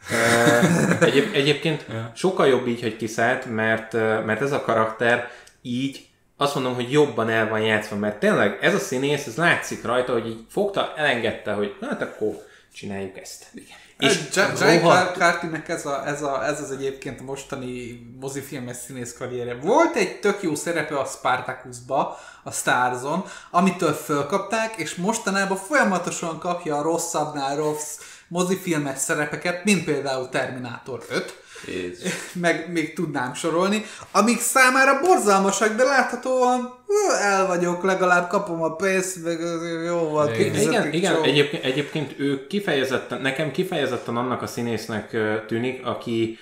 Egyéb, 0.99 1.29
egyébként 1.33 1.85
sokkal 2.13 2.47
jobb 2.47 2.67
így, 2.67 2.81
hogy 2.81 2.97
kiszállt, 2.97 3.45
mert, 3.45 3.93
mert 4.25 4.41
ez 4.41 4.51
a 4.51 4.61
karakter 4.61 5.29
így 5.61 6.05
azt 6.37 6.55
mondom, 6.55 6.75
hogy 6.75 6.91
jobban 6.91 7.29
el 7.29 7.49
van 7.49 7.61
játszva, 7.61 7.95
mert 7.95 8.19
tényleg 8.19 8.57
ez 8.61 8.73
a 8.73 8.79
színész, 8.79 9.27
ez 9.27 9.35
látszik 9.35 9.83
rajta, 9.83 10.13
hogy 10.13 10.27
így 10.27 10.45
fogta, 10.49 10.93
elengedte, 10.95 11.53
hogy 11.53 11.75
hát 11.81 12.01
akkor 12.01 12.45
csináljuk 12.73 13.17
ezt. 13.17 13.45
Igen. 13.53 13.77
És 13.97 14.19
Jai 14.59 14.79
Cartinek 15.17 15.69
ez, 15.69 15.85
a, 15.85 16.07
ez, 16.07 16.21
a, 16.21 16.45
ez 16.45 16.61
az 16.61 16.71
egyébként 16.71 17.19
a 17.19 17.23
mostani 17.23 18.01
mozifilmes 18.19 18.75
színész 18.75 19.13
karrierje. 19.17 19.55
Volt 19.55 19.95
egy 19.95 20.19
tök 20.19 20.41
jó 20.41 20.55
szerepe 20.55 20.99
a 20.99 21.05
Spartacusba, 21.05 22.19
a 22.43 22.51
Starzon, 22.51 23.25
amitől 23.49 23.93
fölkapták, 23.93 24.75
és 24.75 24.95
mostanában 24.95 25.57
folyamatosan 25.57 26.39
kapja 26.39 26.77
a 26.77 26.81
rosszabbnál 26.81 27.55
rossz 27.55 27.97
mozifilmes 28.27 28.97
szerepeket, 28.97 29.63
mint 29.63 29.83
például 29.83 30.29
Terminátor 30.29 31.03
5, 31.09 31.41
Jézus. 31.67 32.11
meg 32.33 32.71
még 32.71 32.93
tudnám 32.93 33.33
sorolni, 33.33 33.85
amik 34.11 34.39
számára 34.39 34.99
borzalmasak, 34.99 35.75
de 35.75 35.83
láthatóan 35.83 36.79
el 37.21 37.47
vagyok, 37.47 37.83
legalább 37.83 38.29
kapom 38.29 38.61
a 38.61 38.75
pénzt, 38.75 39.23
meg 39.23 39.39
jó 39.85 39.97
volt. 39.97 40.37
Igen, 40.37 40.93
igen 40.93 41.23
egyébként, 41.23 41.63
egyébként 41.63 42.19
ő 42.19 42.47
kifejezetten, 42.47 43.21
nekem 43.21 43.51
kifejezetten 43.51 44.17
annak 44.17 44.41
a 44.41 44.47
színésznek 44.47 45.17
tűnik, 45.47 45.85
aki 45.85 46.39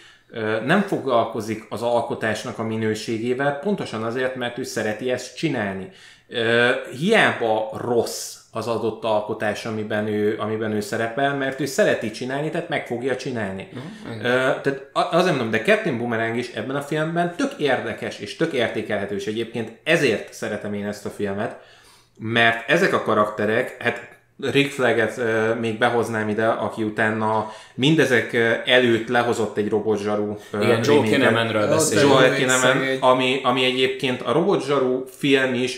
nem 0.66 0.82
foglalkozik 0.82 1.66
az 1.70 1.82
alkotásnak 1.82 2.60
a 2.60 2.64
minőségével, 2.64 3.60
pontosan 3.60 4.04
azért, 4.04 4.36
mert 4.36 4.58
ő 4.58 4.64
szereti 4.64 5.12
ezt 5.12 5.38
csinálni. 5.38 5.90
Hiába 6.92 7.70
rossz 7.78 8.40
az 8.52 8.68
adott 8.68 9.04
alkotás, 9.04 9.66
amiben 9.66 10.08
ő, 10.08 10.38
amiben 10.40 10.72
ő 10.72 10.80
szerepel, 10.80 11.36
mert 11.36 11.60
ő 11.60 11.66
szereti 11.66 12.12
csinálni, 12.12 12.50
tehát 12.50 12.70
meg 12.70 12.88
fogja 12.88 13.16
csinálni. 13.16 13.68
Uh-huh. 13.74 14.18
Uh, 14.18 14.22
tehát 14.62 14.90
azért 14.94 15.36
mondom, 15.36 15.52
de 15.52 15.62
Captain 15.62 15.98
Boomerang 15.98 16.38
is 16.38 16.52
ebben 16.52 16.76
a 16.76 16.82
filmben 16.82 17.36
tök 17.36 17.54
érdekes 17.58 18.20
és 18.20 18.36
tök 18.36 18.54
értékelhető, 18.54 19.16
és 19.16 19.26
egyébként 19.26 19.72
ezért 19.84 20.34
szeretem 20.34 20.74
én 20.74 20.88
ezt 20.88 21.06
a 21.06 21.10
filmet, 21.10 21.58
mert 22.18 22.70
ezek 22.70 22.94
a 22.94 23.02
karakterek, 23.02 23.84
hát 23.84 24.19
Rick 24.42 24.72
Flaget 24.72 25.18
uh, 25.18 25.60
még 25.60 25.78
behoznám 25.78 26.30
ide, 26.30 26.46
aki 26.46 26.84
utána 26.84 27.52
mindezek 27.76 28.34
előtt 28.66 29.08
lehozott 29.08 29.58
egy 29.58 29.70
robotzsaru. 29.70 30.38
Uh, 30.54 30.64
Igen, 30.64 30.84
Joel 30.84 31.04
Kinnamanről 31.04 31.80
Kinnaman, 32.36 32.78
ami, 33.00 33.40
ami 33.44 33.64
egyébként 33.64 34.22
a 34.22 34.32
robotzsaru 34.32 35.04
film 35.18 35.54
is, 35.54 35.78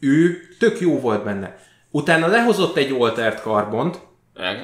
ő 0.00 0.38
tök 0.58 0.80
jó 0.80 1.00
volt 1.00 1.24
benne. 1.24 1.56
Utána 1.90 2.26
lehozott 2.26 2.76
egy 2.76 2.96
Altert 2.98 3.42
Carbont, 3.42 3.98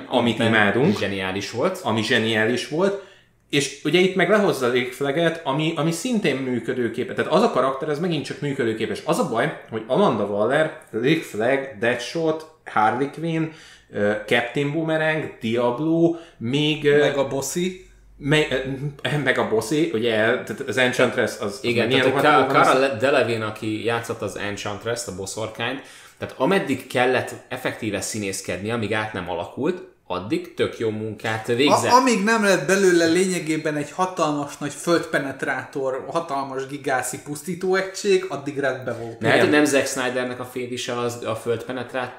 amit 0.08 0.38
imádunk. 0.38 0.98
Zseniális 0.98 1.50
volt. 1.50 1.80
Ami 1.82 2.02
zseniális 2.02 2.68
volt. 2.68 3.02
És 3.50 3.80
ugye 3.84 3.98
itt 3.98 4.14
meg 4.14 4.28
lehozza 4.28 4.70
Rick 4.70 4.92
Flaget, 4.92 5.40
ami, 5.44 5.72
ami 5.76 5.90
szintén 5.90 6.36
működőképes. 6.36 7.14
Tehát 7.16 7.32
az 7.32 7.42
a 7.42 7.50
karakter, 7.50 7.88
ez 7.88 8.00
megint 8.00 8.24
csak 8.24 8.40
működőképes. 8.40 9.02
Az 9.04 9.18
a 9.18 9.28
baj, 9.28 9.60
hogy 9.70 9.82
Amanda 9.86 10.24
Waller, 10.24 10.80
Rick 10.90 11.22
Flag, 11.22 11.76
Deadshot, 11.78 12.46
Harley 12.72 13.10
Quinn, 13.10 13.44
Captain 14.26 14.72
Boomerang, 14.72 15.32
Diablo, 15.40 16.16
még... 16.36 16.90
Meg 16.98 17.16
a 17.16 17.28
Bossy. 17.28 17.88
Me, 18.22 18.46
meg 19.24 19.38
a 19.38 19.48
bossy, 19.48 19.90
ugye 19.92 20.42
az 20.66 20.76
Enchantress 20.76 21.38
az, 21.40 21.42
az 21.42 21.58
Igen, 21.62 21.88
tehát 21.88 22.50
a 22.50 22.52
Cara 22.52 22.94
Delevingne, 22.94 23.44
aki 23.46 23.84
játszott 23.84 24.22
az 24.22 24.36
Enchantress, 24.36 25.06
a 25.06 25.14
bosszorkányt, 25.14 25.82
tehát 26.18 26.34
ameddig 26.38 26.86
kellett 26.86 27.34
effektíve 27.48 28.00
színészkedni, 28.00 28.70
amíg 28.70 28.94
át 28.94 29.12
nem 29.12 29.30
alakult, 29.30 29.82
addig 30.10 30.54
tök 30.54 30.78
jó 30.78 30.90
munkát 30.90 31.46
végzett. 31.46 31.90
A, 31.90 31.94
amíg 31.94 32.24
nem 32.24 32.44
lett 32.44 32.66
belőle 32.66 33.04
lényegében 33.04 33.76
egy 33.76 33.90
hatalmas 33.90 34.58
nagy 34.58 34.72
földpenetrátor, 34.72 36.04
hatalmas 36.08 36.66
gigászi 36.66 37.18
pusztítóegység, 37.24 38.24
addig 38.28 38.58
rendben 38.58 38.98
volt. 39.00 39.16
Lehet, 39.20 39.40
hogy 39.40 39.50
nem 39.50 39.64
Zack 39.64 39.86
Snydernek 39.86 40.40
a 40.40 40.44
fédise 40.44 40.98
az 40.98 41.24
a 41.24 41.34
földpenetrálás, 41.34 42.10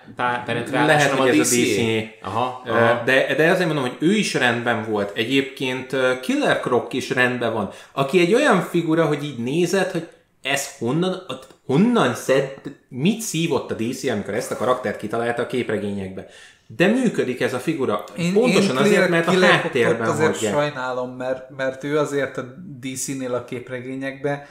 Lehet, 0.72 1.12
hogy 1.12 1.40
ez 1.40 1.52
a 1.52 1.56
DC. 1.56 1.78
Aha, 2.22 2.62
aha. 2.66 3.04
De, 3.06 3.36
de 3.36 3.50
azért 3.50 3.66
mondom, 3.66 3.84
hogy 3.84 3.98
ő 4.00 4.14
is 4.14 4.34
rendben 4.34 4.86
volt. 4.90 5.18
Egyébként 5.18 5.96
Killer 6.22 6.60
Croc 6.60 6.94
is 6.94 7.10
rendben 7.10 7.54
van. 7.54 7.70
Aki 7.92 8.20
egy 8.20 8.34
olyan 8.34 8.62
figura, 8.62 9.06
hogy 9.06 9.24
így 9.24 9.38
nézed, 9.38 9.92
hogy 9.92 10.08
ez 10.42 10.78
honnan, 10.78 11.22
honnan 11.66 12.16
szed, 12.16 12.54
mit 12.90 13.22
szívott 13.22 13.72
a 13.72 13.76
DC, 13.76 14.04
amikor 14.04 14.34
ezt 14.34 14.52
a 14.52 14.56
karaktert 14.56 14.98
kitalálta 14.98 15.42
a 15.42 15.48
képregényekbe. 15.48 16.28
De 16.76 16.88
működik 16.88 17.42
ez 17.42 17.54
a 17.54 17.60
figura. 17.60 18.04
Én, 18.18 18.34
Pontosan 18.34 18.76
én 18.76 18.82
azért, 18.82 19.10
mert 19.10 19.28
a 19.28 19.40
háttérben 19.46 20.10
azért 20.10 20.30
hordják. 20.30 20.54
sajnálom, 20.54 21.10
mert, 21.10 21.50
mert 21.56 21.84
ő 21.84 21.98
azért 21.98 22.38
a 22.38 22.46
DC-nél 22.80 23.34
a 23.34 23.44
képregényekben 23.44 24.44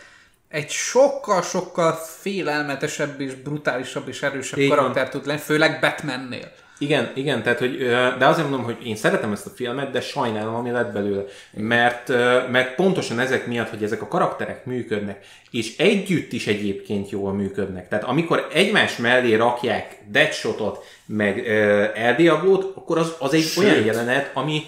egy 0.49 0.71
sokkal-sokkal 0.71 1.93
félelmetesebb 1.93 3.21
és 3.21 3.35
brutálisabb 3.35 4.09
és 4.09 4.23
erősebb 4.23 4.69
karakter 4.69 5.09
tud 5.09 5.27
lenni, 5.27 5.39
főleg 5.39 5.81
Batmannél. 5.81 6.53
Igen, 6.81 7.11
igen, 7.15 7.43
tehát, 7.43 7.59
hogy, 7.59 7.79
de 8.19 8.27
azért 8.27 8.49
mondom, 8.49 8.65
hogy 8.65 8.87
én 8.87 8.97
szeretem 8.97 9.33
ezt 9.33 9.47
a 9.47 9.51
filmet, 9.51 9.91
de 9.91 10.01
sajnálom, 10.01 10.55
ami 10.55 10.71
lett 10.71 10.93
belőle. 10.93 11.23
Mert, 11.53 12.09
mert 12.51 12.75
pontosan 12.75 13.19
ezek 13.19 13.47
miatt, 13.47 13.69
hogy 13.69 13.83
ezek 13.83 14.03
a 14.03 14.09
karakterek 14.09 14.65
működnek, 14.65 15.25
és 15.51 15.77
együtt 15.77 16.33
is 16.33 16.47
egyébként 16.47 17.11
jól 17.11 17.33
működnek. 17.33 17.89
Tehát 17.89 18.05
amikor 18.05 18.49
egymás 18.53 18.97
mellé 18.97 19.35
rakják 19.35 19.99
Deadshotot, 20.11 20.85
meg 21.07 21.49
Eldiablót, 21.95 22.77
akkor 22.77 22.99
az, 22.99 23.15
az 23.19 23.35
egy 23.35 23.43
Sőt. 23.43 23.65
olyan 23.65 23.85
jelenet, 23.85 24.31
ami 24.35 24.63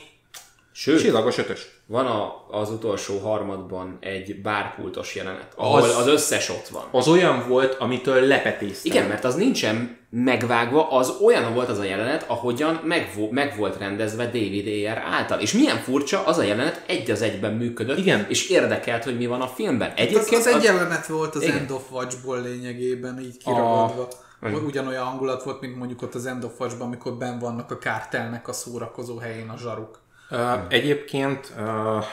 Sőt, 0.72 1.00
csillagos 1.00 1.38
ötös. 1.38 1.66
Van 1.86 2.06
a, 2.06 2.46
az 2.50 2.70
utolsó 2.70 3.18
harmadban 3.18 3.98
egy 4.00 4.40
bárpultos 4.42 5.14
jelenet, 5.14 5.52
ahol 5.56 5.82
az, 5.82 5.96
az 5.96 6.06
összes 6.06 6.48
ott 6.48 6.68
van. 6.68 6.84
Az 6.90 7.08
olyan 7.08 7.44
volt, 7.48 7.74
amitől 7.74 8.26
lepetésztem. 8.26 8.92
Igen, 8.92 9.08
mert 9.08 9.24
az 9.24 9.34
nincsen 9.34 10.00
megvágva, 10.14 10.90
az 10.90 11.16
olyan 11.24 11.54
volt 11.54 11.68
az 11.68 11.78
a 11.78 11.84
jelenet, 11.84 12.24
ahogyan 12.28 12.80
meg, 12.84 13.14
meg 13.30 13.54
volt 13.56 13.78
rendezve 13.78 14.24
David 14.24 14.66
Ayer 14.66 14.98
által. 14.98 15.40
És 15.40 15.52
milyen 15.52 15.76
furcsa, 15.76 16.26
az 16.26 16.38
a 16.38 16.42
jelenet 16.42 16.82
egy 16.86 17.10
az 17.10 17.22
egyben 17.22 17.52
működött, 17.52 17.98
Igen. 17.98 18.26
és 18.28 18.48
érdekelt, 18.48 19.04
hogy 19.04 19.16
mi 19.16 19.26
van 19.26 19.40
a 19.40 19.46
filmben. 19.46 19.92
Egyébként 19.96 20.40
az, 20.40 20.46
az, 20.46 20.46
az 20.46 20.54
egy 20.54 20.62
jelenet 20.62 21.06
volt 21.06 21.34
az 21.34 21.42
Igen. 21.42 21.56
End 21.56 21.70
of 21.70 21.90
Watch-ból 21.90 22.40
lényegében 22.40 23.20
így 23.20 23.36
kiragadva. 23.36 24.08
A... 24.40 24.48
Ugyanolyan 24.48 25.04
hangulat 25.04 25.42
volt, 25.42 25.60
mint 25.60 25.76
mondjuk 25.76 26.02
ott 26.02 26.14
az 26.14 26.26
End 26.26 26.44
of 26.44 26.60
Watch-ban, 26.60 26.86
amikor 26.86 27.12
ben 27.12 27.38
vannak 27.38 27.70
a 27.70 27.78
kártelnek 27.78 28.48
a 28.48 28.52
szórakozó 28.52 29.18
helyén 29.18 29.48
a 29.48 29.56
zsaruk. 29.56 30.00
Uh, 30.30 30.38
egyébként 30.68 31.52
uh, 31.58 32.04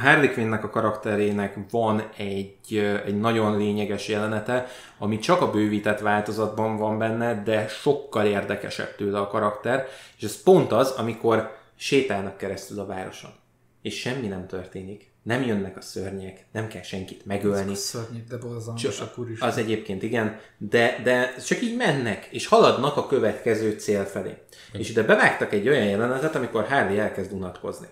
a 0.00 0.02
Harley 0.02 0.32
Quinnnek 0.32 0.64
a 0.64 0.70
karakterének 0.70 1.56
van 1.70 2.02
egy, 2.16 2.76
egy 3.06 3.18
nagyon 3.18 3.56
lényeges 3.56 4.08
jelenete, 4.08 4.66
ami 4.98 5.18
csak 5.18 5.40
a 5.40 5.50
bővített 5.50 6.00
változatban 6.00 6.76
van 6.76 6.98
benne, 6.98 7.42
de 7.42 7.68
sokkal 7.68 8.26
érdekesebb 8.26 8.96
tőle 8.96 9.18
a 9.18 9.26
karakter, 9.26 9.86
és 10.16 10.24
ez 10.24 10.42
pont 10.42 10.72
az, 10.72 10.90
amikor 10.90 11.56
sétálnak 11.76 12.36
keresztül 12.36 12.80
a 12.80 12.86
városon, 12.86 13.30
és 13.82 14.00
semmi 14.00 14.26
nem 14.26 14.46
történik, 14.46 15.12
nem 15.22 15.42
jönnek 15.42 15.76
a 15.76 15.80
szörnyek, 15.80 16.46
nem 16.52 16.68
kell 16.68 16.82
senkit 16.82 17.26
megölni. 17.26 17.74
Szörnyű, 17.74 18.24
de 18.28 18.36
borzalmasak 18.36 19.18
úr 19.18 19.30
is. 19.30 19.40
Az 19.40 19.56
egyébként 19.56 20.02
igen, 20.02 20.38
de, 20.58 21.00
de 21.02 21.34
csak 21.46 21.62
így 21.62 21.76
mennek, 21.76 22.28
és 22.30 22.46
haladnak 22.46 22.96
a 22.96 23.06
következő 23.06 23.70
cél 23.70 24.04
felé. 24.04 24.34
És 24.72 24.90
ide 24.90 25.02
bevágtak 25.02 25.52
egy 25.52 25.68
olyan 25.68 25.86
jelenetet, 25.86 26.34
amikor 26.34 26.66
Harley 26.66 26.98
elkezd 26.98 27.32
unatkozni. 27.32 27.86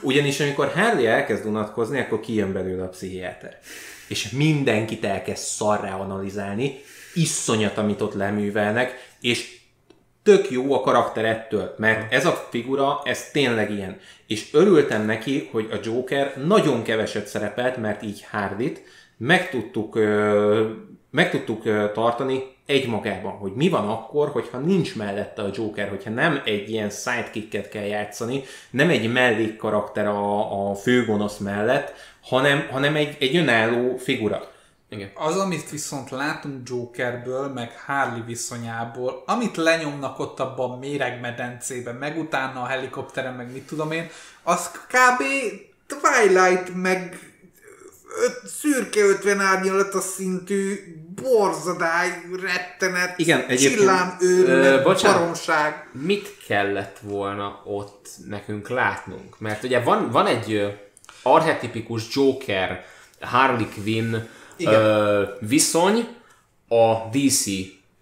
Ugyanis 0.00 0.40
amikor 0.40 0.72
Harley 0.72 1.06
elkezd 1.06 1.46
unatkozni, 1.46 2.00
akkor 2.00 2.20
kijön 2.20 2.52
belőle 2.52 2.82
a 2.82 2.88
pszichiáter. 2.88 3.58
És 4.08 4.30
mindenkit 4.30 5.04
elkezd 5.04 5.42
szarrá 5.42 5.96
analizálni, 5.96 6.80
iszonyat, 7.14 7.78
amit 7.78 8.00
ott 8.00 8.14
leművelnek, 8.14 9.10
és 9.20 9.56
tök 10.22 10.50
jó 10.50 10.74
a 10.74 10.80
karakter 10.80 11.24
ettől, 11.24 11.74
mert 11.78 12.12
ez 12.12 12.26
a 12.26 12.46
figura, 12.50 13.00
ez 13.04 13.30
tényleg 13.30 13.70
ilyen. 13.70 14.00
És 14.26 14.48
örültem 14.52 15.04
neki, 15.04 15.48
hogy 15.52 15.68
a 15.72 15.78
Joker 15.82 16.36
nagyon 16.46 16.82
keveset 16.82 17.26
szerepelt, 17.26 17.76
mert 17.76 18.02
így 18.02 18.26
Hardit 18.30 18.82
meg 19.16 19.50
tudtuk, 19.50 19.98
meg 21.10 21.30
tudtuk 21.30 21.92
tartani 21.92 22.42
egymagában, 22.68 23.32
hogy 23.32 23.52
mi 23.52 23.68
van 23.68 23.88
akkor, 23.88 24.28
hogyha 24.28 24.58
nincs 24.58 24.96
mellette 24.96 25.42
a 25.42 25.50
Joker, 25.52 25.88
hogyha 25.88 26.10
nem 26.10 26.42
egy 26.44 26.70
ilyen 26.70 26.90
sidekicket 26.90 27.68
kell 27.68 27.84
játszani, 27.84 28.42
nem 28.70 28.90
egy 28.90 29.12
mellékkarakter 29.12 30.06
a, 30.06 30.70
a 30.70 30.74
főgonosz 30.74 31.36
mellett, 31.36 31.92
hanem, 32.22 32.68
hanem 32.70 32.96
egy, 32.96 33.16
egy 33.20 33.36
önálló 33.36 33.96
figura. 33.96 34.50
Igen. 34.88 35.10
Az, 35.14 35.36
amit 35.36 35.70
viszont 35.70 36.10
látunk 36.10 36.68
Jokerből, 36.68 37.48
meg 37.48 37.82
Harley 37.86 38.24
viszonyából, 38.24 39.22
amit 39.26 39.56
lenyomnak 39.56 40.18
ott 40.18 40.40
abban 40.40 40.70
a 40.70 40.78
méregmedencében, 40.78 41.94
meg 41.94 42.18
utána 42.18 42.62
a 42.62 42.66
helikopteren, 42.66 43.34
meg 43.34 43.52
mit 43.52 43.66
tudom 43.66 43.92
én, 43.92 44.08
az 44.42 44.70
kb. 44.70 45.22
Twilight, 45.86 46.74
meg 46.74 47.18
öt, 48.24 48.40
szürke 48.60 49.00
50 49.04 49.40
árnyalatos 49.40 50.04
szintű 50.04 50.78
borzadály, 51.22 52.08
rettenet, 52.42 53.18
Igen, 53.18 53.40
egyébként- 53.48 53.74
csillám 53.78 54.16
Ö, 54.20 54.24
őrület, 54.26 54.82
bocsánat. 54.82 55.18
baromság. 55.18 55.88
Mit 55.92 56.36
kellett 56.46 56.98
volna 57.02 57.62
ott 57.64 58.08
nekünk 58.28 58.68
látnunk? 58.68 59.38
Mert 59.38 59.62
ugye 59.62 59.80
van, 59.80 60.10
van 60.10 60.26
egy 60.26 60.78
archetipikus 61.22 62.02
Joker, 62.14 62.84
Harley 63.20 63.66
Quinn 63.74 64.16
Igen. 64.56 64.74
ö, 64.74 65.22
viszony 65.40 66.08
a 66.68 66.94
DC 67.12 67.44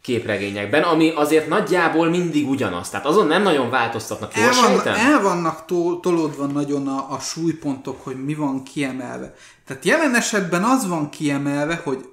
képregényekben, 0.03 0.83
ami 0.83 1.13
azért 1.17 1.49
nagyjából 1.49 2.09
mindig 2.09 2.49
ugyanaz. 2.49 2.89
Tehát 2.91 3.07
azon 3.07 3.27
nem 3.27 3.43
nagyon 3.43 3.71
változtatnak. 3.71 4.37
Jól 4.37 4.45
El, 4.47 4.53
van, 4.85 4.95
el 4.95 5.23
vannak 5.23 5.65
tol, 5.65 6.01
tolódva 6.01 6.47
nagyon 6.47 6.89
a, 6.89 7.13
a 7.15 7.19
súlypontok, 7.19 8.05
hogy 8.05 8.25
mi 8.25 8.35
van 8.35 8.63
kiemelve. 8.63 9.35
Tehát 9.67 9.85
jelen 9.85 10.15
esetben 10.15 10.65
az 10.65 10.89
van 10.89 11.11
kiemelve, 11.11 11.81
hogy 11.85 12.09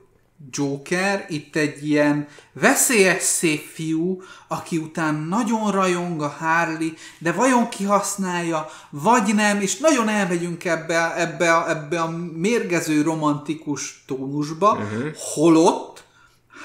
Joker 0.50 1.26
itt 1.30 1.56
egy 1.56 1.88
ilyen 1.88 2.28
veszélyes 2.54 3.24
szép 3.24 3.62
fiú, 3.62 4.22
aki 4.48 4.78
után 4.78 5.16
nagyon 5.16 5.72
rajong 5.72 6.22
a 6.22 6.28
Harley, 6.28 6.90
de 7.20 7.32
vajon 7.32 7.70
kihasználja, 7.70 8.70
vagy 8.90 9.36
nem, 9.36 9.62
és 9.62 9.78
nagyon 9.78 10.10
elmegyünk 10.10 10.66
ebbe, 10.66 11.16
ebbe, 11.16 11.56
a, 11.56 11.70
ebbe 11.70 12.02
a 12.02 12.10
mérgező 12.36 13.02
romantikus 13.02 14.04
tónusba, 14.08 14.72
uh-huh. 14.72 15.14
holott 15.16 16.04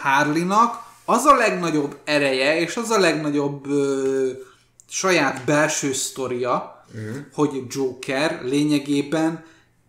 Harley-nak 0.03 0.87
az 1.05 1.25
a 1.25 1.35
legnagyobb 1.35 1.99
ereje, 2.05 2.61
és 2.61 2.77
az 2.77 2.91
a 2.91 2.99
legnagyobb 2.99 3.67
ö, 3.67 4.31
saját 4.89 5.45
belső 5.45 5.93
sztoria, 5.93 6.85
uh-huh. 6.95 7.17
hogy 7.33 7.63
Joker 7.69 8.41
lényegében 8.45 9.45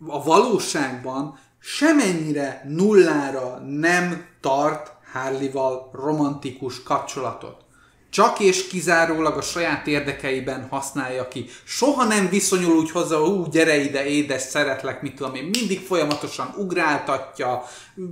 a 0.08 0.24
valóságban 0.24 1.40
semennyire 1.60 2.66
nullára 2.68 3.58
nem 3.58 4.26
tart 4.42 4.92
Harley-val 5.14 5.90
romantikus 5.94 6.84
kapcsolatot. 6.84 7.68
Csak 8.12 8.40
és 8.40 8.68
kizárólag 8.68 9.38
a 9.38 9.42
saját 9.42 9.88
érdekeiben 9.88 10.68
használja 10.70 11.28
ki. 11.28 11.46
Soha 11.64 12.04
nem 12.04 12.30
viszonyul 12.30 12.78
úgy 12.78 12.92
hozzá, 12.92 13.18
ú, 13.18 13.46
gyere 13.50 13.78
ide, 13.78 14.06
édes, 14.06 14.42
szeretlek, 14.42 15.02
mit 15.02 15.16
tudom 15.16 15.36
én. 15.36 15.44
Mindig 15.44 15.80
folyamatosan 15.80 16.54
ugráltatja, 16.58 17.64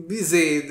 izé, 0.07 0.65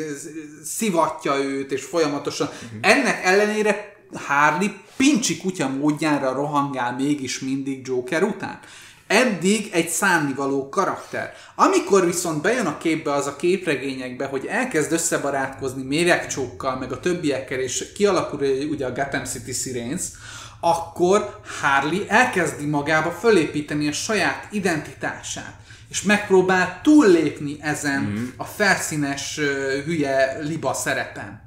szivatja 0.64 1.36
őt, 1.38 1.72
és 1.72 1.84
folyamatosan. 1.84 2.46
Uh-huh. 2.46 2.78
Ennek 2.80 3.24
ellenére 3.24 3.96
Harley 4.14 4.68
pincsi 4.96 5.36
kutya 5.36 5.68
módjára 5.68 6.32
rohangál 6.32 6.94
mégis 6.94 7.40
mindig 7.40 7.86
Joker 7.86 8.22
után. 8.22 8.60
Eddig 9.06 9.68
egy 9.72 9.88
szánnivaló 9.88 10.68
karakter. 10.68 11.32
Amikor 11.54 12.04
viszont 12.04 12.42
bejön 12.42 12.66
a 12.66 12.78
képbe 12.78 13.12
az 13.12 13.26
a 13.26 13.36
képregényekbe, 13.36 14.26
hogy 14.26 14.46
elkezd 14.46 14.92
összebarátkozni 14.92 15.82
méregcsókkal, 15.82 16.78
meg 16.78 16.92
a 16.92 17.00
többiekkel, 17.00 17.58
és 17.58 17.92
kialakul 17.94 18.40
ugye 18.70 18.86
a 18.86 18.92
Gotham 18.92 19.24
City 19.24 19.52
Sirens, 19.52 20.02
akkor 20.60 21.40
Harley 21.60 22.04
elkezdi 22.08 22.66
magába 22.66 23.10
fölépíteni 23.10 23.88
a 23.88 23.92
saját 23.92 24.48
identitását, 24.50 25.54
és 25.88 26.02
megpróbál 26.02 26.80
túllépni 26.82 27.56
ezen 27.60 28.02
mm. 28.02 28.26
a 28.36 28.44
felszínes 28.44 29.38
ö, 29.38 29.78
hülye 29.84 30.38
liba 30.40 30.72
szerepen. 30.74 31.46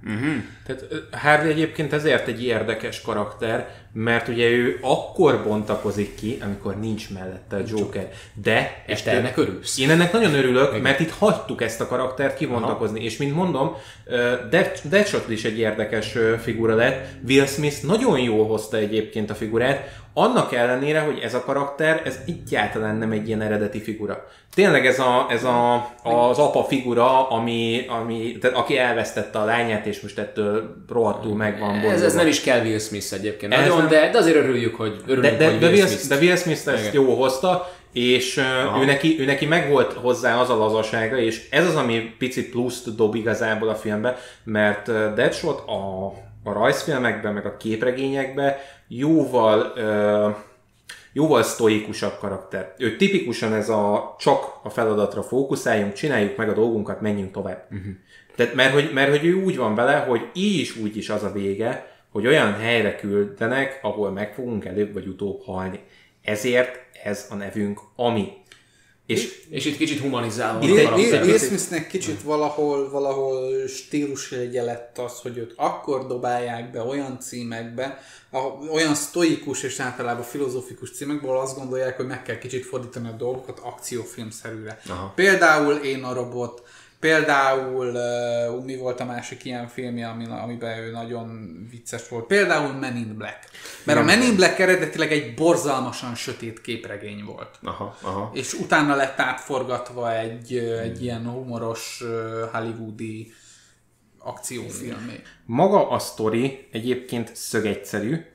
Tehát 0.65 0.81
ö, 0.89 0.97
Harley 1.11 1.49
egyébként 1.49 1.93
ezért 1.93 2.27
egy 2.27 2.43
érdekes 2.43 3.01
karakter, 3.01 3.78
mert 3.93 4.27
ugye 4.27 4.49
ő 4.49 4.79
akkor 4.81 5.43
bontakozik 5.43 6.15
ki, 6.15 6.37
amikor 6.43 6.79
nincs 6.79 7.09
mellette 7.13 7.55
a 7.55 7.61
Joker. 7.67 8.11
De... 8.33 8.83
És 8.85 9.01
te 9.01 9.11
ennek 9.11 9.37
örülsz. 9.37 9.79
Én 9.79 9.89
ennek 9.89 10.11
nagyon 10.11 10.33
örülök, 10.33 10.81
mert 10.81 10.99
itt 10.99 11.11
hagytuk 11.11 11.61
ezt 11.61 11.81
a 11.81 11.87
karaktert 11.87 12.37
kibontakozni, 12.37 13.03
és 13.03 13.17
mint 13.17 13.35
mondom, 13.35 13.75
Deadshot 14.83 15.29
is 15.29 15.43
egy 15.43 15.57
érdekes 15.57 16.15
figura 16.41 16.75
lett. 16.75 17.07
Will 17.27 17.45
Smith 17.45 17.83
nagyon 17.83 18.19
jól 18.19 18.47
hozta 18.47 18.77
egyébként 18.77 19.29
a 19.29 19.35
figurát, 19.35 19.99
annak 20.13 20.53
ellenére, 20.53 20.99
hogy 20.99 21.19
ez 21.23 21.33
a 21.33 21.43
karakter, 21.43 22.01
ez 22.05 22.19
egyáltalán 22.27 22.95
nem 22.95 23.11
egy 23.11 23.27
ilyen 23.27 23.41
eredeti 23.41 23.81
figura. 23.81 24.27
Tényleg 24.53 24.85
ez, 24.85 24.99
a, 24.99 25.27
ez 25.29 25.43
a, 25.43 25.75
az 26.03 26.37
apa 26.37 26.63
figura, 26.63 27.29
ami, 27.29 27.85
ami, 27.87 28.37
tehát 28.41 28.57
aki 28.57 28.77
elvesztette 28.77 29.39
a 29.39 29.45
lányát, 29.45 29.85
és 29.85 30.01
most 30.01 30.19
ettől 30.19 30.75
rohadtul 30.89 31.35
meg 31.35 31.59
van 31.59 31.75
Ez, 31.75 32.01
ez 32.01 32.13
nem 32.13 32.27
is 32.27 32.41
kell 32.41 32.61
Will 32.61 32.79
Smith 32.79 33.13
egyébként. 33.13 33.53
Ez 33.53 33.59
Nagyon, 33.59 33.78
nem- 33.79 33.89
de, 33.89 34.09
de 34.11 34.17
azért 34.17 34.35
örüljük, 34.35 34.75
hogy 34.75 35.01
örülünk, 35.07 35.37
de, 35.37 35.37
de, 35.37 35.49
hogy 35.49 35.59
de, 35.59 35.67
Will 35.67 35.87
Smith. 35.87 36.07
de 36.07 36.15
Will 36.15 36.35
Smith 36.35 36.67
ezt 36.67 36.93
jó 36.93 37.15
hozta, 37.15 37.71
és 37.93 38.37
ő, 38.81 38.85
neki, 38.85 39.19
ő 39.19 39.25
neki 39.25 39.45
megvolt 39.45 39.93
hozzá 39.93 40.39
az 40.39 40.49
a 40.49 40.57
lazasága, 40.57 41.17
és 41.17 41.47
ez 41.49 41.67
az, 41.67 41.75
ami 41.75 42.15
picit 42.17 42.49
pluszt 42.49 42.95
dob 42.95 43.15
igazából 43.15 43.69
a 43.69 43.75
filmbe, 43.75 44.17
mert 44.43 44.85
Deadshot 45.15 45.67
a, 45.67 46.05
a 46.43 46.53
rajzfilmekben, 46.53 47.33
meg 47.33 47.45
a 47.45 47.57
képregényekben 47.57 48.55
jóval 48.87 49.73
jóval 51.13 51.43
sztoikusabb 51.43 52.17
karakter. 52.19 52.73
Ő 52.77 52.95
tipikusan 52.95 53.53
ez 53.53 53.69
a 53.69 54.15
csak 54.19 54.59
a 54.63 54.69
feladatra 54.69 55.23
fókuszáljunk, 55.23 55.93
csináljuk 55.93 56.37
meg 56.37 56.49
a 56.49 56.53
dolgunkat, 56.53 57.01
menjünk 57.01 57.31
tovább. 57.31 57.65
Uh-huh. 57.71 57.93
Tehát, 58.35 58.53
mert, 58.53 58.73
hogy, 58.73 58.89
mert 58.93 59.09
hogy 59.09 59.25
ő 59.25 59.33
úgy 59.33 59.57
van 59.57 59.75
vele, 59.75 59.95
hogy 59.95 60.21
így 60.33 60.59
is 60.59 60.75
úgy 60.75 60.97
is 60.97 61.09
az 61.09 61.23
a 61.23 61.31
vége, 61.31 61.98
hogy 62.11 62.27
olyan 62.27 62.53
helyre 62.53 62.95
küldenek, 62.95 63.79
ahol 63.81 64.11
meg 64.11 64.33
fogunk 64.33 64.65
előbb 64.65 64.93
vagy 64.93 65.07
utóbb 65.07 65.41
halni. 65.43 65.79
Ezért 66.21 66.79
ez 67.03 67.25
a 67.29 67.35
nevünk 67.35 67.79
Ami. 67.95 68.27
És 69.05 69.45
És 69.49 69.65
itt 69.65 69.77
kicsit 69.77 69.99
humanizálva. 69.99 70.65
Will 70.65 71.37
Smithnek 71.37 71.87
kicsit 71.87 72.21
valahol, 72.21 72.89
valahol 72.89 73.67
stílusjegye 73.67 74.63
lett 74.63 74.97
az, 74.97 75.19
hogy 75.19 75.37
őt 75.37 75.53
akkor 75.55 76.07
dobálják 76.07 76.71
be 76.71 76.81
olyan 76.81 77.19
címekbe, 77.19 77.99
a, 78.31 78.37
olyan 78.71 78.95
sztoikus 78.95 79.63
és 79.63 79.79
általában 79.79 80.23
filozófikus 80.23 80.91
címekből 80.91 81.37
azt 81.37 81.57
gondolják, 81.57 81.95
hogy 81.95 82.05
meg 82.05 82.23
kell 82.23 82.37
kicsit 82.37 82.65
fordítani 82.65 83.07
a 83.07 83.11
dolgokat 83.11 83.59
akciófilmszerűre. 83.59 84.79
Aha. 84.89 85.11
Például 85.15 85.73
Én 85.73 86.03
a 86.03 86.13
robot, 86.13 86.63
például 86.99 87.87
uh, 87.87 88.65
mi 88.65 88.77
volt 88.77 88.99
a 88.99 89.05
másik 89.05 89.45
ilyen 89.45 89.67
filmje, 89.67 90.07
ami, 90.07 90.25
amiben 90.25 90.77
ő 90.77 90.91
nagyon 90.91 91.57
vicces 91.71 92.07
volt, 92.07 92.25
például 92.25 92.73
Men 92.73 92.95
in 92.95 93.15
Black. 93.17 93.49
Mert 93.83 93.99
a 93.99 94.03
Men 94.03 94.21
in 94.21 94.35
Black 94.35 94.59
eredetileg 94.59 95.11
egy 95.11 95.33
borzalmasan 95.33 96.15
sötét 96.15 96.61
képregény 96.61 97.23
volt 97.23 97.59
Aha, 97.63 97.97
aha. 98.01 98.31
és 98.33 98.53
utána 98.53 98.95
lett 98.95 99.19
átforgatva 99.19 100.17
egy, 100.17 100.57
egy 100.57 101.03
ilyen 101.03 101.29
humoros 101.29 102.03
hollywoodi 102.51 103.31
akciófilmé. 104.17 105.21
maga 105.45 105.89
a 105.89 105.99
sztori 105.99 106.67
egyébként 106.71 107.35
szögegyszerű, 107.35 108.25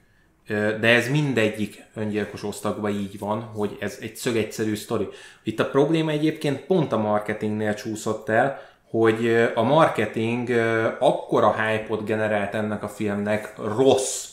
de 0.47 0.89
ez 0.89 1.09
mindegyik 1.09 1.85
öngyilkos 1.95 2.43
osztagban 2.43 2.91
így 2.91 3.19
van, 3.19 3.41
hogy 3.41 3.77
ez 3.81 3.99
egy 4.01 4.17
szögegyszerű 4.17 4.75
sztori. 4.75 5.09
Itt 5.43 5.61
a 5.61 5.69
probléma 5.69 6.11
egyébként 6.11 6.61
pont 6.61 6.93
a 6.93 6.99
marketingnél 6.99 7.75
csúszott 7.75 8.29
el, 8.29 8.61
hogy 8.91 9.51
a 9.55 9.63
marketing 9.63 10.51
akkora 10.99 11.55
hype-ot 11.55 12.05
generált 12.05 12.55
ennek 12.55 12.83
a 12.83 12.89
filmnek 12.89 13.55
rossz 13.77 14.29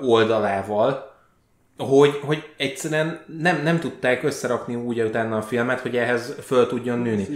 oldalával, 0.00 1.09
hogy, 1.80 2.20
hogy 2.24 2.48
egyszerűen 2.56 3.20
nem, 3.38 3.60
nem 3.62 3.78
tudták 3.78 4.22
összerakni 4.22 4.74
úgy 4.74 5.00
utána 5.00 5.36
a 5.36 5.42
filmet, 5.42 5.80
hogy 5.80 5.96
ehhez 5.96 6.34
föl 6.42 6.66
tudjon 6.66 6.98
nőni. 6.98 7.26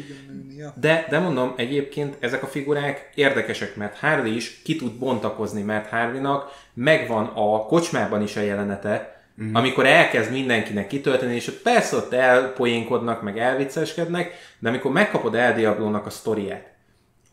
De, 0.81 1.07
de 1.11 1.19
mondom, 1.19 1.53
egyébként 1.57 2.17
ezek 2.21 2.43
a 2.43 2.47
figurák 2.47 3.11
érdekesek, 3.15 3.77
mert 3.77 3.99
Harley 3.99 4.35
is 4.35 4.61
ki 4.65 4.77
tud 4.77 4.93
bontakozni, 4.93 5.63
mert 5.63 5.89
Harleynak 5.89 6.53
megvan 6.75 7.31
a 7.35 7.67
kocsmában 7.67 8.23
is 8.23 8.37
a 8.37 8.41
jelenete, 8.41 9.23
mm. 9.43 9.55
amikor 9.55 9.87
elkezd 9.87 10.33
mindenkinek 10.33 10.87
kitölteni, 10.87 11.35
és 11.35 11.49
ott 11.49 11.63
persze 11.63 11.97
ott 11.97 12.13
elpoénkodnak, 12.13 13.23
meg 13.23 13.39
elvicceskednek, 13.39 14.33
de 14.59 14.69
amikor 14.69 14.93
megkapod 14.93 15.35
El 15.35 15.55
Diablónak 15.55 16.07
a 16.07 16.11
sztoriát, 16.11 16.74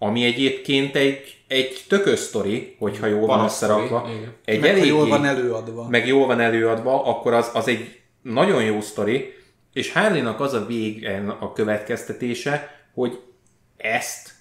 ami 0.03 0.25
egyébként 0.25 0.95
egy, 0.95 1.37
egy 1.47 1.83
tökös 1.87 2.19
sztori, 2.19 2.75
hogyha 2.79 3.05
jól 3.05 3.25
van 3.25 3.43
összerakva. 3.43 4.09
Egy 4.45 4.59
meg 4.59 4.69
eléggé, 4.69 4.87
jól 4.87 5.07
van 5.07 5.25
előadva. 5.25 5.87
Meg 5.89 6.07
jól 6.07 6.27
van 6.27 6.39
előadva, 6.39 7.05
akkor 7.05 7.33
az, 7.33 7.51
az 7.53 7.67
egy 7.67 7.99
nagyon 8.21 8.63
jó 8.63 8.81
sztori, 8.81 9.33
és 9.73 9.93
harley 9.93 10.35
az 10.37 10.53
a 10.53 10.65
végen 10.65 11.29
a 11.29 11.53
következtetése, 11.53 12.85
hogy 12.93 13.19
ezt, 13.77 14.31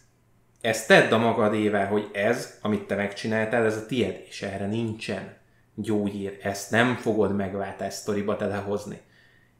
ezt 0.60 0.88
tedd 0.88 1.12
a 1.12 1.18
magadével, 1.18 1.86
hogy 1.86 2.08
ez, 2.12 2.58
amit 2.62 2.82
te 2.82 2.94
megcsináltál, 2.94 3.64
ez 3.64 3.76
a 3.76 3.86
tied, 3.86 4.24
és 4.28 4.42
erre 4.42 4.66
nincsen 4.66 5.36
gyógyír. 5.74 6.38
Ezt 6.42 6.70
nem 6.70 6.96
fogod 6.96 7.36
megváltás 7.36 7.94
sztoriba 7.94 8.36
telehozni. 8.36 9.00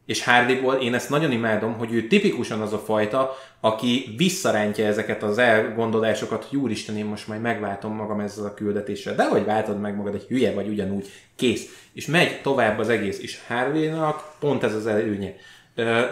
És 0.07 0.25
Harleyból 0.25 0.75
én 0.75 0.95
ezt 0.95 1.11
nagyon 1.11 1.33
imádom, 1.33 1.79
hogy 1.79 1.93
ő 1.93 2.07
tipikusan 2.07 2.61
az 2.61 2.73
a 2.73 2.79
fajta, 2.79 3.37
aki 3.61 4.15
visszarántja 4.17 4.87
ezeket 4.87 5.23
az 5.23 5.39
elgondolásokat, 5.39 6.45
hogy 6.45 6.59
úristen, 6.59 6.97
én 6.97 7.05
most 7.05 7.29
majd 7.29 7.41
megváltom 7.41 7.95
magam 7.95 8.21
ezzel 8.21 8.45
a 8.45 8.55
küldetéssel. 8.55 9.15
De 9.15 9.29
hogy 9.29 9.45
váltod 9.45 9.81
meg 9.81 9.97
magad, 9.97 10.15
egy 10.15 10.27
hülye 10.29 10.53
vagy 10.53 10.69
ugyanúgy, 10.69 11.09
kész. 11.37 11.89
És 11.93 12.07
megy 12.07 12.41
tovább 12.43 12.79
az 12.79 12.89
egész. 12.89 13.19
És 13.19 13.39
Harley-nak 13.49 14.23
pont 14.39 14.63
ez 14.63 14.75
az 14.75 14.87
előnye. 14.87 15.35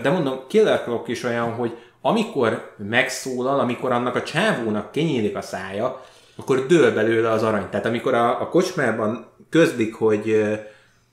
De 0.03 0.11
mondom, 0.11 0.41
Killer 0.49 0.83
Croc 0.83 1.09
is 1.09 1.23
olyan, 1.23 1.53
hogy 1.53 1.77
amikor 2.01 2.75
megszólal, 2.77 3.61
amikor 3.61 3.93
annak 3.93 4.15
a 4.15 4.23
csávónak 4.23 4.93
kinyílik 4.93 5.37
a 5.37 5.41
szája, 5.41 6.05
akkor 6.37 6.67
dől 6.67 6.95
belőle 6.95 7.31
az 7.31 7.43
arany. 7.43 7.69
Tehát 7.71 7.87
amikor 7.87 8.15
a, 8.15 8.41
a 8.41 8.49
kocsmában 8.49 9.27
közlik, 9.51 9.95
hogy, 9.95 10.49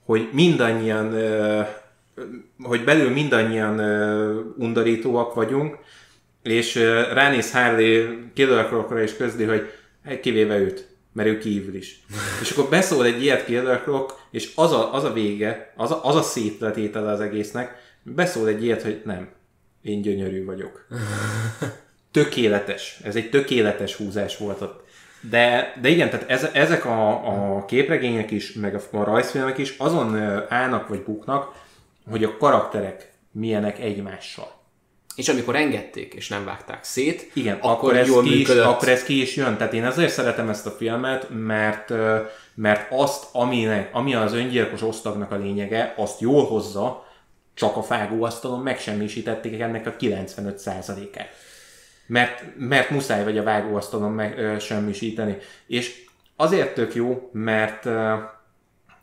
hogy 0.05 0.29
mindannyian 0.31 1.15
hogy 2.63 2.83
belül 2.83 3.09
mindannyian 3.09 3.79
undorítóak 4.57 5.33
vagyunk, 5.33 5.77
és 6.43 6.75
ránéz 7.13 7.51
Harley 7.51 8.31
Killer 8.33 8.67
és 8.95 9.15
közli, 9.15 9.43
hogy 9.43 9.71
kivéve 10.21 10.57
őt, 10.57 10.87
mert 11.13 11.29
ő 11.29 11.37
kívül 11.37 11.75
is. 11.75 11.99
és 12.41 12.51
akkor 12.51 12.69
beszól 12.69 13.05
egy 13.05 13.23
ilyet 13.23 13.45
Killer 13.45 13.81
Croc, 13.81 14.13
és 14.31 14.51
az 14.55 14.71
a, 14.71 14.93
az 14.93 15.03
a 15.03 15.13
vége, 15.13 15.73
az 15.75 15.91
a, 15.91 16.03
az 16.03 16.15
a 16.15 16.21
szétletétele 16.21 17.11
az 17.11 17.19
egésznek, 17.19 17.83
beszól 18.03 18.47
egy 18.47 18.63
ilyet, 18.63 18.81
hogy 18.81 19.01
nem, 19.05 19.27
én 19.81 20.01
gyönyörű 20.01 20.45
vagyok. 20.45 20.87
Tökéletes. 22.11 22.99
Ez 23.03 23.15
egy 23.15 23.29
tökéletes 23.29 23.95
húzás 23.95 24.37
volt 24.37 24.61
ott. 24.61 24.83
De, 25.29 25.73
de 25.81 25.89
igen, 25.89 26.09
tehát 26.09 26.29
ez, 26.29 26.49
ezek 26.53 26.85
a, 26.85 27.27
a 27.55 27.65
képregények 27.65 28.31
is, 28.31 28.53
meg 28.53 28.75
a, 28.75 28.97
a 28.97 29.03
rajzfilmek 29.03 29.57
is 29.57 29.75
azon 29.77 30.15
állnak 30.49 30.87
vagy 30.87 31.03
buknak, 31.03 31.64
hogy 32.09 32.23
a 32.23 32.37
karakterek 32.37 33.13
milyenek 33.31 33.79
egymással. 33.79 34.53
És 35.15 35.29
amikor 35.29 35.55
engedték, 35.55 36.13
és 36.13 36.27
nem 36.27 36.45
vágták 36.45 36.83
szét, 36.83 37.31
igen, 37.33 37.55
akkor, 37.55 37.69
akkor, 37.71 37.95
ez, 37.95 38.07
jól 38.07 38.23
ki 38.23 38.39
is, 38.39 38.49
akkor 38.49 38.87
ez 38.87 39.03
ki 39.03 39.21
is 39.21 39.35
jön. 39.35 39.57
Tehát 39.57 39.73
én 39.73 39.85
azért 39.85 40.11
szeretem 40.11 40.49
ezt 40.49 40.65
a 40.65 40.71
filmet, 40.71 41.27
mert, 41.29 41.93
mert 42.55 42.91
azt, 42.91 43.25
aminek, 43.31 43.89
ami 43.91 44.15
az 44.15 44.33
öngyilkos 44.33 44.81
osztagnak 44.81 45.31
a 45.31 45.37
lényege, 45.37 45.93
azt 45.97 46.19
jól 46.19 46.45
hozza, 46.45 47.05
csak 47.53 47.75
a 47.75 47.83
fágóasztalon 47.83 48.59
megsemmisítették 48.59 49.59
ennek 49.59 49.87
a 49.87 49.95
95%-át. 49.95 51.29
Mert, 52.07 52.43
mert 52.57 52.89
muszáj 52.89 53.23
vagy 53.23 53.37
a 53.37 53.43
vágóasztalon 53.43 54.11
megsemmisíteni. 54.11 55.37
És 55.67 56.03
azért 56.35 56.73
tök 56.73 56.95
jó, 56.95 57.29
mert 57.33 57.87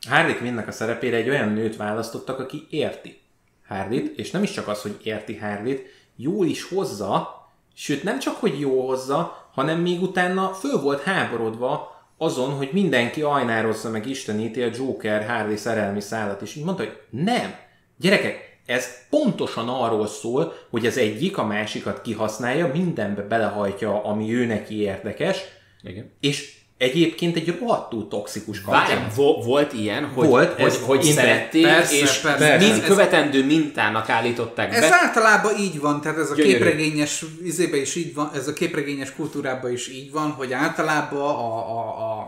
Harley 0.09 0.37
Quinnnek 0.37 0.69
a 0.69 0.73
szerepére 0.73 1.17
egy 1.17 1.29
olyan 1.29 1.49
nőt 1.49 1.77
választottak, 1.77 2.39
aki 2.39 2.67
érti 2.71 3.21
Harley-t, 3.69 4.19
és 4.19 4.31
nem 4.31 4.43
is 4.43 4.51
csak 4.51 4.69
az, 4.69 4.83
hogy 4.83 4.97
érti 5.03 5.37
Harley-t, 5.37 5.83
jól 6.17 6.47
is 6.47 6.65
hozza, 6.65 7.41
sőt 7.75 8.03
nem 8.03 8.19
csak, 8.19 8.37
hogy 8.37 8.61
jó 8.61 8.87
hozza, 8.87 9.49
hanem 9.53 9.81
még 9.81 10.03
utána 10.03 10.49
föl 10.49 10.81
volt 10.81 11.03
háborodva 11.03 12.01
azon, 12.19 12.51
hogy 12.51 12.69
mindenki 12.73 13.23
ajnározza 13.23 13.91
meg 13.91 14.07
isteníti 14.07 14.63
a 14.63 14.71
Joker 14.75 15.27
Harley 15.27 15.57
szerelmi 15.57 16.01
szállat, 16.01 16.43
és 16.43 16.55
így 16.55 16.65
mondta, 16.65 16.83
hogy 16.83 16.99
nem, 17.11 17.55
gyerekek, 17.97 18.61
ez 18.67 19.09
pontosan 19.11 19.69
arról 19.69 20.07
szól, 20.07 20.53
hogy 20.71 20.87
az 20.87 20.97
egyik 20.97 21.39
a 21.39 21.45
másikat 21.45 22.03
kihasználja, 22.03 22.71
mindenbe 22.75 23.23
belehajtja, 23.23 24.05
ami 24.05 24.35
ő 24.35 24.47
neki 24.47 24.81
érdekes, 24.81 25.39
Igen. 25.83 26.13
és 26.21 26.61
egyébként 26.83 27.37
egy 27.37 27.59
rohadtul 27.59 28.09
toxikus 28.09 28.61
kampány. 28.61 29.07
Vo- 29.15 29.45
volt 29.45 29.73
ilyen, 29.73 30.05
hogy, 30.05 30.29
volt, 30.29 30.53
hogy, 30.53 30.65
ez 30.65 30.79
hogy 30.83 31.03
szerették, 31.03 31.63
persze, 31.63 31.97
és 31.97 32.19
persze, 32.19 32.57
mind, 32.57 32.85
követendő 32.85 33.45
mintának 33.45 34.09
állították 34.09 34.75
ez 34.75 34.81
be. 34.81 34.87
Ez 34.87 34.93
általában 34.93 35.57
így 35.59 35.81
van, 35.81 36.01
tehát 36.01 36.19
ez 36.19 36.31
a 36.31 36.35
Gyönyörű. 36.35 36.57
képregényes 36.57 37.25
izébe 37.43 37.77
is 37.77 37.95
így 37.95 38.15
van, 38.15 38.31
ez 38.35 38.49
a 38.49 38.53
képregényes 38.53 39.15
kultúrában 39.15 39.73
is 39.73 39.89
így 39.89 40.11
van, 40.11 40.31
hogy 40.31 40.53
általában 40.53 41.21
a, 41.21 41.71
a, 41.71 42.21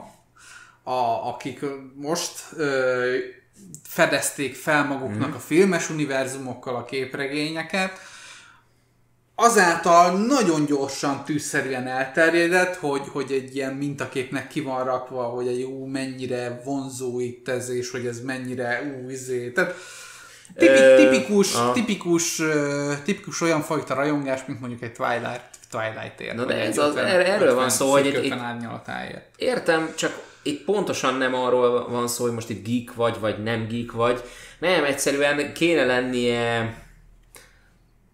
a, 0.83 0.91
a 0.91 1.29
akik 1.29 1.61
most 1.95 2.33
ö, 2.57 3.17
fedezték 3.89 4.55
fel 4.55 4.85
maguknak 4.85 5.31
mm. 5.31 5.35
a 5.35 5.39
filmes 5.39 5.91
univerzumokkal 5.91 6.75
a 6.77 6.85
képregényeket, 6.85 7.99
azáltal 9.35 10.19
nagyon 10.19 10.65
gyorsan, 10.65 11.25
tűzszerűen 11.25 11.87
elterjedett, 11.87 12.77
hogy, 12.77 13.03
hogy 13.13 13.33
egy 13.33 13.57
ilyen 13.57 13.73
mintaképnek 13.73 14.49
ki 14.49 14.61
van 14.61 14.85
rakva, 14.85 15.23
hogy 15.23 15.47
egy 15.47 15.61
jó 15.61 15.87
mennyire 15.87 16.61
vonzó 16.65 17.21
itt 17.21 17.49
ez, 17.49 17.69
és 17.69 17.91
hogy 17.91 18.07
ez 18.07 18.21
mennyire 18.21 18.83
ú, 18.83 19.11
izé. 19.11 19.51
Tehát 19.51 19.75
tipi, 20.57 20.81
tipikus, 20.97 21.55
uh, 21.55 21.73
tipikus, 21.73 22.43
tipikus 23.05 23.41
olyan 23.41 23.63
fajta 23.63 23.95
rajongás, 23.95 24.41
mint 24.47 24.61
mondjuk 24.61 24.83
egy 24.83 24.93
Twilight, 24.93 25.49
Twilight 25.71 26.21
ér. 26.21 26.35
Na 26.35 26.45
de 26.45 26.55
ez 26.55 26.79
az, 26.79 26.97
er, 26.97 27.21
erről 27.21 27.55
van 27.55 27.71
szó, 27.71 27.91
hogy 27.91 28.07
itt, 28.07 28.35
értem, 29.37 29.93
csak 29.97 30.23
itt 30.43 30.65
pontosan 30.65 31.15
nem 31.15 31.35
arról 31.35 31.89
van 31.89 32.09
szó, 32.09 32.25
hogy 32.25 32.33
most 32.33 32.51
itt 32.51 32.67
geek 32.67 32.95
vagy, 32.95 33.21
vagy 33.21 33.43
nem 33.43 33.67
geek 33.69 33.93
vagy. 33.93 34.23
Nem, 34.59 34.85
egyszerűen 34.85 35.53
kéne 35.53 35.85
lennie 35.85 36.75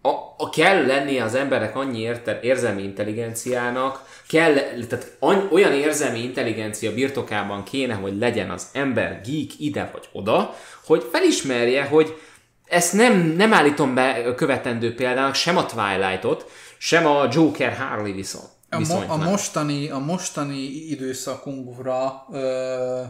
a, 0.01 0.09
a 0.37 0.49
kell 0.49 0.85
lennie 0.85 1.23
az 1.23 1.35
emberek 1.35 1.75
annyi 1.75 1.99
érte, 1.99 2.39
érzelmi 2.41 2.83
intelligenciának, 2.83 4.05
kell, 4.27 4.53
tehát 4.89 5.17
olyan 5.51 5.73
érzelmi 5.73 6.23
intelligencia 6.23 6.93
birtokában 6.93 7.63
kéne, 7.63 7.93
hogy 7.93 8.17
legyen 8.17 8.49
az 8.49 8.67
ember 8.73 9.21
geek 9.25 9.59
ide 9.59 9.89
vagy 9.93 10.09
oda, 10.11 10.55
hogy 10.85 11.07
felismerje, 11.11 11.83
hogy 11.83 12.17
ezt 12.65 12.93
nem, 12.93 13.17
nem 13.19 13.53
állítom 13.53 13.93
be 13.93 14.35
követendő 14.35 14.95
példának, 14.95 15.35
sem 15.35 15.57
a 15.57 15.65
Twilightot, 15.65 16.51
sem 16.77 17.05
a 17.05 17.27
Joker 17.31 17.77
Harley 17.77 18.13
viszont. 18.13 18.45
A, 18.69 18.79
mo- 18.79 19.09
a, 19.09 19.15
mostani, 19.17 19.89
a 19.89 19.99
mostani 19.99 20.63
időszakunkra 20.89 22.25
ö, 22.31 23.01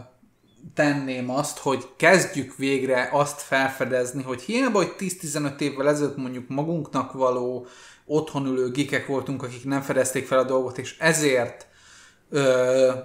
tenném 0.74 1.30
azt, 1.30 1.58
hogy 1.58 1.88
kezdjük 1.96 2.56
végre 2.56 3.08
azt 3.12 3.40
felfedezni, 3.40 4.22
hogy 4.22 4.42
hiába, 4.42 4.78
hogy 4.78 4.94
10-15 4.98 5.60
évvel 5.60 5.88
ezelőtt 5.88 6.16
mondjuk 6.16 6.48
magunknak 6.48 7.12
való 7.12 7.66
otthon 8.04 8.46
ülő 8.46 8.70
gikek 8.70 9.06
voltunk, 9.06 9.42
akik 9.42 9.64
nem 9.64 9.80
fedezték 9.80 10.26
fel 10.26 10.38
a 10.38 10.44
dolgot, 10.44 10.78
és 10.78 10.96
ezért, 10.98 11.66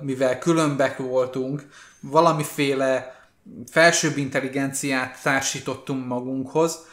mivel 0.01 0.37
különbek 0.39 0.97
voltunk, 0.97 1.67
valamiféle 1.99 3.15
felsőbb 3.71 4.17
intelligenciát 4.17 5.21
társítottunk 5.21 6.07
magunkhoz. 6.07 6.85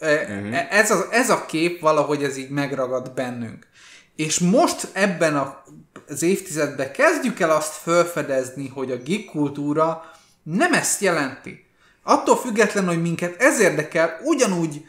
Uh-huh. 0.00 0.74
Ez, 0.74 0.90
a, 0.90 1.06
ez 1.10 1.30
a 1.30 1.46
kép 1.46 1.80
valahogy 1.80 2.22
ez 2.22 2.36
így 2.36 2.50
megragad 2.50 3.12
bennünk. 3.12 3.66
És 4.16 4.38
most 4.38 4.90
ebben 4.92 5.36
a 5.36 5.64
az 6.08 6.22
évtizedben 6.22 6.92
kezdjük 6.92 7.40
el 7.40 7.50
azt 7.50 7.72
felfedezni, 7.72 8.68
hogy 8.68 8.90
a 8.90 8.96
geek 8.96 9.24
kultúra 9.24 10.10
nem 10.42 10.72
ezt 10.72 11.00
jelenti. 11.00 11.66
Attól 12.02 12.36
függetlenül, 12.36 12.90
hogy 12.90 13.02
minket 13.02 13.42
ez 13.42 13.60
érdekel, 13.60 14.20
ugyanúgy 14.24 14.84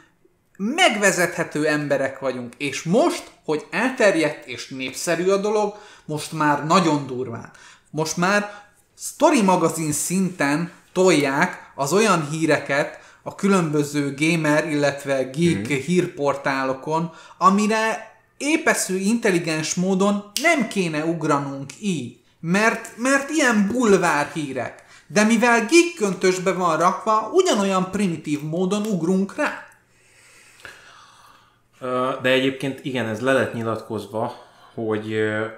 megvezethető 0.58 1.68
emberek 1.68 2.20
vagyunk. 2.20 2.54
És 2.58 2.84
most, 2.84 3.32
hogy 3.46 3.66
elterjedt 3.72 4.48
és 4.48 4.68
népszerű 4.68 5.30
a 5.30 5.38
dolog, 5.38 5.76
most 6.06 6.32
már 6.32 6.66
nagyon 6.66 7.08
durván. 7.08 7.52
Most 7.90 8.18
már 8.18 8.64
story 8.98 9.42
magazin 9.42 9.92
szinten 9.92 10.72
tolják 10.94 11.72
az 11.76 11.94
olyan 11.94 12.30
híreket 12.30 13.00
a 13.24 13.36
különböző 13.36 14.16
gamer, 14.18 14.72
illetve 14.72 15.24
geek 15.24 15.70
mm. 15.70 15.76
hírportálokon, 15.76 17.14
amire 17.38 18.09
épeszű 18.40 18.96
intelligens 18.96 19.74
módon 19.76 20.32
nem 20.42 20.68
kéne 20.68 21.06
ugranunk 21.06 21.70
így, 21.80 22.20
mert, 22.40 22.98
mert 22.98 23.30
ilyen 23.30 23.68
bulvár 23.68 24.32
hírek. 24.34 24.84
de 25.08 25.24
mivel 25.24 25.66
geek 25.66 26.56
van 26.56 26.78
rakva, 26.78 27.30
ugyanolyan 27.34 27.92
primitív 27.92 28.42
módon 28.42 28.86
ugrunk 28.86 29.36
rá. 29.36 29.64
De 32.22 32.30
egyébként 32.30 32.86
igen, 32.86 33.08
ez 33.08 33.20
le 33.20 33.34
lett 33.34 33.54
nyilatkozva, 33.54 34.34
hogy, 34.74 35.16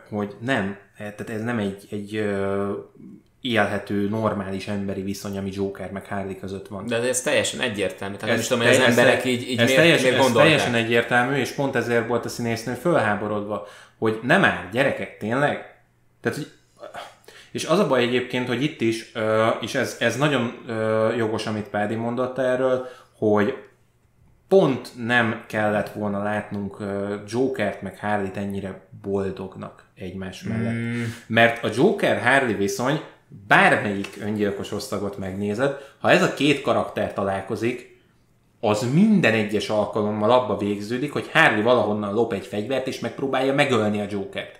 hogy 0.10 0.36
nem, 0.39 0.78
tehát 0.98 1.30
ez 1.30 1.41
nem 1.41 1.58
egy, 1.58 1.88
egy 1.89 2.30
élhető, 3.41 4.10
normális 4.10 4.67
emberi 4.67 5.01
viszony, 5.01 5.38
ami 5.38 5.49
Joker 5.54 5.91
meg 5.91 6.06
Harley 6.06 6.39
között 6.39 6.67
van. 6.67 6.88
De 6.88 6.95
ez 6.95 7.21
teljesen 7.21 7.60
egyértelmű. 7.60 8.15
Tehát 8.15 8.30
ez, 8.30 8.30
nem 8.30 8.39
is 8.39 8.47
tudom, 8.47 8.63
hogy 8.63 8.75
az 8.75 8.97
emberek 8.97 9.25
így, 9.25 9.49
így 9.49 9.60
ez 9.60 9.65
miért, 9.65 9.82
teljesen, 9.82 10.12
miért 10.12 10.25
ez 10.25 10.32
teljesen 10.32 10.73
egyértelmű, 10.73 11.36
és 11.36 11.51
pont 11.51 11.75
ezért 11.75 12.08
volt 12.08 12.25
a 12.25 12.30
színésznő 12.30 12.73
fölháborodva, 12.73 13.67
hogy 13.97 14.19
nem 14.23 14.43
áll, 14.43 14.69
gyerekek, 14.71 15.17
tényleg? 15.17 15.75
Tehát, 16.21 16.38
hogy 16.38 16.51
és 17.51 17.65
az 17.65 17.80
a 17.80 17.88
baj 17.88 18.01
egyébként, 18.01 18.47
hogy 18.47 18.63
itt 18.63 18.82
is, 18.82 19.12
és 19.62 19.75
ez, 19.75 19.95
ez 19.99 20.17
nagyon 20.17 20.65
jogos, 21.17 21.45
amit 21.45 21.67
Pádi 21.67 21.95
mondott 21.95 22.38
erről, 22.38 22.88
hogy 23.17 23.58
pont 24.47 24.91
nem 25.06 25.43
kellett 25.47 25.89
volna 25.89 26.23
látnunk 26.23 26.77
Jokert 27.27 27.82
meg 27.82 27.99
Harley-t 27.99 28.38
ennyire 28.38 28.88
boldognak 29.01 29.84
egymás 29.95 30.43
mellett. 30.43 30.73
Mm. 30.73 31.04
Mert 31.27 31.63
a 31.63 31.69
Joker-Harley 31.75 32.56
viszony 32.56 33.01
bármelyik 33.48 34.17
öngyilkos 34.22 34.72
osztagot 34.72 35.17
megnézed, 35.17 35.78
ha 36.00 36.12
ez 36.12 36.24
a 36.24 36.34
két 36.34 36.62
karakter 36.62 37.13
találkozik, 37.13 38.00
az 38.60 38.86
minden 38.94 39.34
egyes 39.34 39.70
alkalommal 39.70 40.32
abba 40.32 40.58
végződik, 40.58 41.12
hogy 41.12 41.30
Harley 41.34 41.63
valahonnan 41.63 42.13
lop 42.13 42.34
egy 42.34 42.46
fegyvert, 42.46 42.88
és 42.88 43.00
megpróbálja 43.00 43.54
megölni 43.54 44.02
a 44.02 44.06
Jokert. 44.10 44.60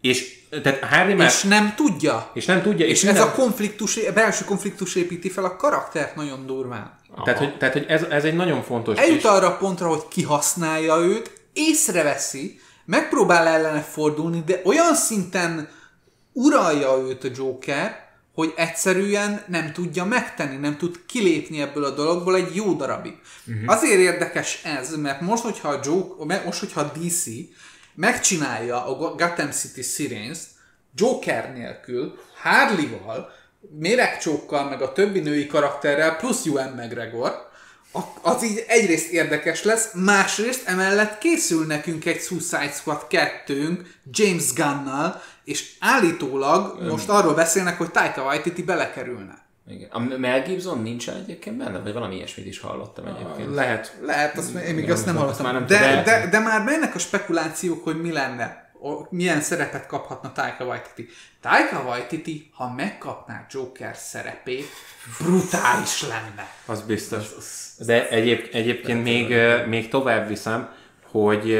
És 0.00 0.40
tehát 0.62 0.84
Harry 0.84 1.14
már... 1.14 1.28
És 1.28 1.42
nem 1.42 1.74
tudja. 1.76 2.30
És 2.34 2.44
nem 2.44 2.62
tudja. 2.62 2.86
És, 2.86 3.02
és 3.02 3.08
ez 3.08 3.20
a 3.20 3.32
konfliktus, 3.32 3.96
a 3.96 4.12
belső 4.12 4.44
konfliktus 4.44 4.94
építi 4.94 5.30
fel 5.30 5.44
a 5.44 5.56
karaktert 5.56 6.14
nagyon 6.14 6.46
durván. 6.46 6.98
Tehát, 7.24 7.38
hogy, 7.38 7.56
tehát, 7.56 7.74
hogy 7.74 7.84
ez, 7.88 8.02
ez 8.02 8.24
egy 8.24 8.34
nagyon 8.34 8.62
fontos... 8.62 8.98
Eljut 8.98 9.18
és... 9.18 9.24
arra 9.24 9.46
a 9.46 9.56
pontra, 9.56 9.88
hogy 9.88 10.08
kihasználja 10.08 10.96
őt, 10.96 11.40
észreveszi, 11.52 12.60
megpróbál 12.84 13.46
ellene 13.46 13.80
fordulni, 13.80 14.42
de 14.46 14.60
olyan 14.64 14.94
szinten 14.94 15.68
uralja 16.32 16.96
őt 17.08 17.24
a 17.24 17.28
Joker, 17.34 18.10
hogy 18.34 18.52
egyszerűen 18.56 19.42
nem 19.48 19.72
tudja 19.72 20.04
megtenni, 20.04 20.56
nem 20.56 20.76
tud 20.76 21.04
kilépni 21.06 21.60
ebből 21.60 21.84
a 21.84 21.90
dologból 21.90 22.36
egy 22.36 22.54
jó 22.54 22.72
darabig. 22.72 23.18
Uh-huh. 23.46 23.72
Azért 23.72 24.00
érdekes 24.00 24.64
ez, 24.64 24.96
mert 24.96 25.20
most, 25.20 25.42
hogyha 25.42 25.68
a 25.68 25.80
Joker, 25.84 26.44
most, 26.44 26.58
hogyha 26.58 26.80
a 26.80 26.92
DC 26.98 27.24
megcsinálja 27.94 28.86
a 28.86 29.14
Gotham 29.14 29.50
City 29.50 29.82
Sirens 29.82 30.38
Joker 30.94 31.52
nélkül, 31.52 32.18
Harley-val, 32.42 33.30
méregcsókkal, 33.78 34.68
meg 34.68 34.82
a 34.82 34.92
többi 34.92 35.20
női 35.20 35.46
karakterrel, 35.46 36.16
plusz 36.16 36.46
Ewan 36.46 36.68
McGregor, 36.68 37.50
az 38.22 38.44
így 38.44 38.64
egyrészt 38.68 39.10
érdekes 39.10 39.64
lesz, 39.64 39.92
másrészt 39.94 40.68
emellett 40.68 41.18
készül 41.18 41.66
nekünk 41.66 42.04
egy 42.04 42.20
Suicide 42.20 42.70
Squad 42.70 43.06
2 43.06 43.86
James 44.10 44.52
Gunnal, 44.52 45.22
és 45.44 45.72
állítólag 45.80 46.76
Ön. 46.80 46.86
most 46.86 47.08
arról 47.08 47.34
beszélnek, 47.34 47.78
hogy 47.78 47.90
Taika 47.90 48.22
Waititi 48.22 48.62
belekerülne. 48.62 49.40
Igen. 49.68 49.88
A 49.90 49.98
Mel 50.18 50.42
Gibson 50.42 50.82
nincsen 50.82 51.16
egyébként 51.16 51.56
benne? 51.56 51.78
Vagy 51.78 51.92
valami 51.92 52.14
ilyesmit 52.14 52.46
is 52.46 52.60
hallottam 52.60 53.06
egyébként? 53.06 53.54
Lehet. 53.54 53.96
Lehet, 54.02 54.38
azt 54.38 54.54
én 54.54 54.74
még 54.74 54.90
azt 54.90 55.06
nem 55.06 55.16
hallottam. 55.16 55.44
Már 55.44 55.54
nem 55.54 55.66
de, 55.66 55.78
de, 55.78 56.02
de, 56.02 56.28
de, 56.30 56.38
már 56.38 56.62
mennek 56.62 56.94
a 56.94 56.98
spekulációk, 56.98 57.84
hogy 57.84 58.00
mi 58.00 58.12
lenne 58.12 58.61
milyen 59.10 59.40
szerepet 59.40 59.86
kaphatna 59.86 60.32
Taika 60.32 60.64
Waititi. 60.64 61.08
Taika 61.40 61.84
Waititi, 61.86 62.50
ha 62.54 62.72
megkapná 62.72 63.46
Joker 63.50 63.96
szerepét, 63.96 64.66
brutális 65.18 66.02
lenne. 66.02 66.48
Az 66.66 66.82
biztos. 66.82 67.26
De 67.78 68.08
egyéb, 68.08 68.48
egyébként 68.52 69.02
még, 69.02 69.34
még 69.68 69.88
tovább 69.88 70.28
viszem, 70.28 70.74
hogy 71.10 71.58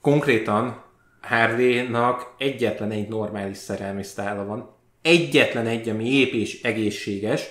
konkrétan 0.00 0.84
Harley-nak 1.22 2.34
egyetlen 2.38 2.90
egy 2.90 3.08
normális 3.08 3.56
szerelmi 3.56 4.02
sztála 4.02 4.44
van. 4.44 4.76
Egyetlen 5.02 5.66
egy, 5.66 5.88
ami 5.88 6.04
ép 6.04 6.32
és 6.32 6.62
egészséges, 6.62 7.46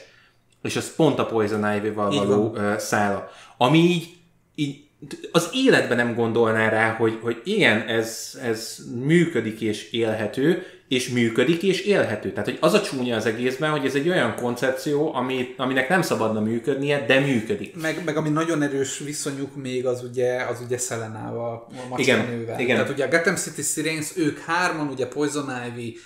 és 0.62 0.76
az 0.76 0.96
pont 0.96 1.20
a 1.20 1.26
Poison 1.26 1.76
Ivy-val 1.76 2.26
való 2.26 2.58
szála. 2.78 3.30
Ami 3.58 3.78
így, 3.78 4.18
így 4.56 4.87
az 5.32 5.50
életben 5.54 5.98
nem 5.98 6.16
gondolná 6.16 6.70
rá, 6.70 6.94
hogy, 6.94 7.20
hogy 7.22 7.42
igen, 7.44 7.82
ez, 7.82 8.40
ez 8.44 8.78
működik 9.04 9.62
és 9.62 9.92
élhető, 9.92 10.66
és 10.88 11.10
működik 11.10 11.64
és 11.64 11.82
élhető. 11.82 12.32
Tehát, 12.32 12.46
hogy 12.46 12.58
az 12.62 12.74
a 12.74 12.82
csúnya 12.82 13.16
az 13.16 13.26
egészben, 13.26 13.72
hogy 13.72 13.86
ez 13.86 13.96
egy 13.96 14.10
olyan 14.10 14.36
koncepció, 14.36 15.14
ami, 15.14 15.54
aminek 15.58 15.90
nem 15.90 16.02
szabadna 16.02 16.40
működnie, 16.40 17.06
de 17.06 17.20
működik. 17.20 17.82
Meg, 17.82 18.02
meg 18.06 18.18
ami 18.18 18.30
nagyon 18.30 18.62
erős 18.62 19.00
viszonyuk 19.00 19.56
még 19.56 19.86
az 19.86 20.04
ugye, 20.04 20.42
az 20.44 20.62
ugye 20.66 20.78
Szelenával, 20.78 21.68
a 21.90 22.00
igen, 22.00 22.46
igen. 22.58 22.76
Tehát 22.76 22.92
ugye 22.92 23.06
a 23.06 23.10
Gotham 23.10 23.36
City 23.36 23.62
Sirens, 23.62 24.12
ők 24.16 24.40
hárman, 24.40 24.88
ugye 24.88 25.08
Poison 25.08 25.52
Ivy, 25.68 25.98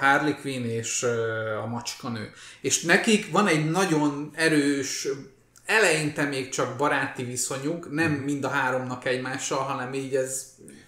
Harley 0.00 0.34
Quinn 0.40 0.64
és 0.64 1.06
a 1.64 1.66
macskanő. 1.66 2.30
És 2.60 2.82
nekik 2.82 3.30
van 3.30 3.46
egy 3.46 3.70
nagyon 3.70 4.30
erős 4.34 5.08
eleinte 5.66 6.22
még 6.24 6.48
csak 6.48 6.76
baráti 6.76 7.24
viszonyuk, 7.24 7.92
nem 7.92 8.14
hmm. 8.14 8.24
mind 8.24 8.44
a 8.44 8.48
háromnak 8.48 9.04
egymással, 9.04 9.58
hanem 9.58 9.94
így 9.94 10.14
ez 10.14 10.44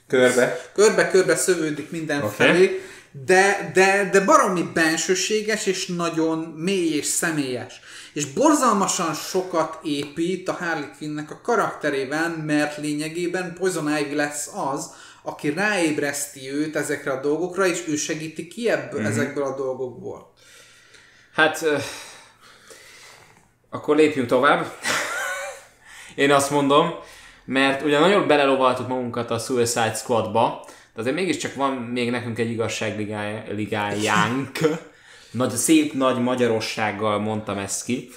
körbe, 0.06 0.70
körbe-körbe 0.74 1.36
szövődik 1.36 1.90
mindenfelé, 1.90 2.64
okay. 2.64 2.80
de, 3.24 3.70
de, 3.74 4.08
de 4.12 4.20
baromi 4.20 4.70
bensőséges 4.74 5.66
és 5.66 5.86
nagyon 5.86 6.38
mély 6.38 6.94
és 6.94 7.06
személyes. 7.06 7.80
És 8.12 8.26
borzalmasan 8.26 9.14
sokat 9.14 9.78
épít 9.82 10.48
a 10.48 10.52
Harley 10.52 10.90
Quinnnek 10.98 11.30
a 11.30 11.40
karakterében, 11.42 12.30
mert 12.30 12.76
lényegében 12.76 13.54
Poison 13.58 13.98
Ivy 13.98 14.14
lesz 14.14 14.50
az, 14.72 14.90
aki 15.22 15.50
ráébreszti 15.50 16.52
őt 16.52 16.76
ezekre 16.76 17.12
a 17.12 17.20
dolgokra, 17.20 17.66
és 17.66 17.82
ő 17.88 17.96
segíti 17.96 18.48
ki 18.48 18.70
ebből, 18.70 19.00
mm-hmm. 19.00 19.10
ezekből 19.10 19.44
a 19.44 19.54
dolgokból. 19.56 20.32
Hát 21.32 21.64
akkor 23.74 23.96
lépjünk 23.96 24.28
tovább. 24.28 24.66
Én 26.14 26.32
azt 26.32 26.50
mondom, 26.50 26.94
mert 27.44 27.82
ugye 27.82 27.98
nagyon 27.98 28.26
belelovaltuk 28.26 28.88
magunkat 28.88 29.30
a 29.30 29.38
Suicide 29.38 29.94
Squadba, 29.94 30.64
de 30.66 31.00
azért 31.00 31.14
mégiscsak 31.14 31.54
van 31.54 31.72
még 31.72 32.10
nekünk 32.10 32.38
egy 32.38 32.50
igazságligájánk. 32.50 34.58
Nagy, 35.30 35.50
szép 35.50 35.92
nagy 35.92 36.18
magyarossággal 36.18 37.18
mondtam 37.18 37.58
ezt 37.58 37.84
ki. 37.84 38.10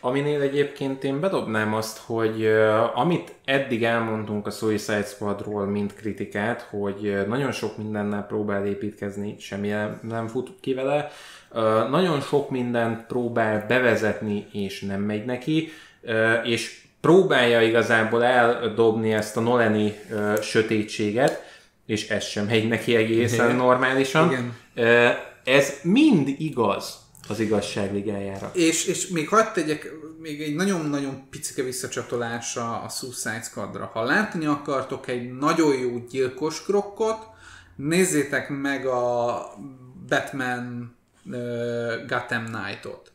Aminél 0.00 0.40
egyébként 0.40 1.04
én 1.04 1.20
bedobnám 1.20 1.74
azt, 1.74 1.98
hogy 1.98 2.44
uh, 2.44 2.98
amit 2.98 3.34
eddig 3.44 3.84
elmondtunk 3.84 4.46
a 4.46 4.50
Suicide 4.50 5.02
Squadról, 5.02 5.66
mint 5.66 5.94
kritikát, 5.94 6.66
hogy 6.70 7.08
uh, 7.08 7.26
nagyon 7.26 7.52
sok 7.52 7.76
mindennel 7.76 8.26
próbál 8.26 8.66
építkezni, 8.66 9.36
semmi 9.38 9.72
nem 10.02 10.26
fut 10.26 10.50
ki 10.60 10.74
vele, 10.74 11.10
nagyon 11.90 12.20
sok 12.20 12.50
mindent 12.50 13.06
próbál 13.06 13.64
bevezetni, 13.68 14.46
és 14.52 14.80
nem 14.80 15.00
megy 15.00 15.24
neki, 15.24 15.68
és 16.44 16.80
próbálja 17.00 17.62
igazából 17.62 18.24
eldobni 18.24 19.12
ezt 19.12 19.36
a 19.36 19.40
Noleni 19.40 19.94
sötétséget, 20.42 21.42
és 21.86 22.08
ez 22.08 22.24
sem 22.24 22.46
megy 22.46 22.68
neki 22.68 22.96
egészen 22.96 23.56
normálisan. 23.56 24.30
Igen. 24.30 24.56
Ez 25.44 25.80
mind 25.82 26.28
igaz 26.38 27.07
az 27.28 27.40
igazságligájára. 27.40 28.50
És, 28.54 28.84
és 28.84 29.08
még 29.08 29.28
hagyd 29.28 29.52
tegyek 29.52 29.92
még 30.20 30.42
egy 30.42 30.54
nagyon-nagyon 30.54 31.28
picike 31.30 31.62
visszacsatolás 31.62 32.56
a, 32.56 32.84
a 32.84 32.88
Suicide 32.88 33.42
Squadra. 33.42 33.90
Ha 33.92 34.02
látni 34.02 34.46
akartok 34.46 35.08
egy 35.08 35.32
nagyon 35.32 35.76
jó 35.76 35.98
gyilkos 35.98 36.62
krokkot, 36.62 37.26
nézzétek 37.76 38.48
meg 38.48 38.86
a 38.86 39.42
Batman 40.08 40.96
Gotham 42.06 42.44
Knight-ot. 42.44 43.12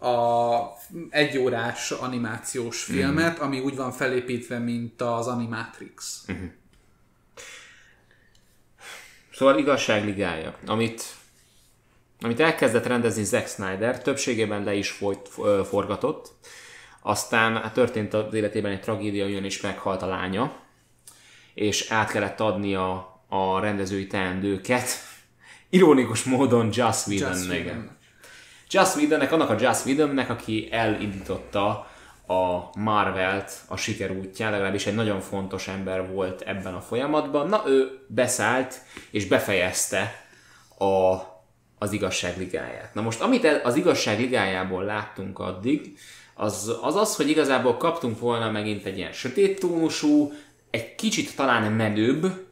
A 0.00 0.62
egyórás 1.10 1.90
animációs 1.90 2.86
mhm. 2.86 2.96
filmet, 2.96 3.38
mm. 3.38 3.42
ami 3.42 3.60
úgy 3.60 3.76
van 3.76 3.92
felépítve, 3.92 4.58
mint 4.58 5.00
az 5.00 5.26
Animatrix. 5.26 6.24
Mm-hmm. 6.32 6.46
Szóval 9.32 9.58
igazságligája, 9.58 10.58
amit, 10.66 11.14
amit 12.24 12.40
elkezdett 12.40 12.86
rendezni 12.86 13.24
Zack 13.24 13.48
Snyder, 13.48 14.02
többségében 14.02 14.64
le 14.64 14.74
is 14.74 14.90
folyt, 14.90 15.28
forgatott, 15.68 16.32
aztán 17.02 17.62
hát 17.62 17.72
történt 17.72 18.14
az 18.14 18.34
életében 18.34 18.70
egy 18.72 18.80
tragédia, 18.80 19.26
jön 19.26 19.44
és 19.44 19.60
meghalt 19.60 20.02
a 20.02 20.06
lánya, 20.06 20.52
és 21.54 21.90
át 21.90 22.10
kellett 22.10 22.40
adni 22.40 22.74
a, 22.74 23.12
rendezői 23.60 24.06
teendőket 24.06 24.88
ironikus 25.70 26.24
módon 26.24 26.68
Joss 26.72 27.06
Whedon. 27.06 27.90
Joss 28.70 28.94
Whedonnek, 28.94 29.32
annak 29.32 29.50
a 29.50 29.56
Joss 29.60 29.84
Whedonnek, 29.84 30.30
aki 30.30 30.68
elindította 30.70 31.68
a 32.26 32.70
Marvelt 32.78 33.52
a 33.68 33.76
siker 33.76 34.10
útján, 34.10 34.50
legalábbis 34.50 34.86
egy 34.86 34.94
nagyon 34.94 35.20
fontos 35.20 35.68
ember 35.68 36.12
volt 36.12 36.40
ebben 36.40 36.74
a 36.74 36.80
folyamatban. 36.80 37.48
Na, 37.48 37.62
ő 37.66 38.04
beszállt 38.06 38.80
és 39.10 39.26
befejezte 39.26 40.24
a, 40.78 41.32
az 41.84 41.92
igazság 41.92 42.38
ligáját. 42.38 42.94
Na 42.94 43.00
most, 43.00 43.20
amit 43.20 43.44
az 43.62 43.76
igazság 43.76 44.18
ligájából 44.20 44.84
láttunk 44.84 45.38
addig, 45.38 45.98
az, 46.34 46.72
az 46.82 46.96
az, 46.96 47.16
hogy 47.16 47.28
igazából 47.28 47.76
kaptunk 47.76 48.18
volna 48.18 48.50
megint 48.50 48.84
egy 48.84 48.96
ilyen 48.96 49.12
sötét 49.12 49.60
tónusú, 49.60 50.32
egy 50.70 50.94
kicsit 50.94 51.36
talán 51.36 51.72
menőbb 51.72 52.46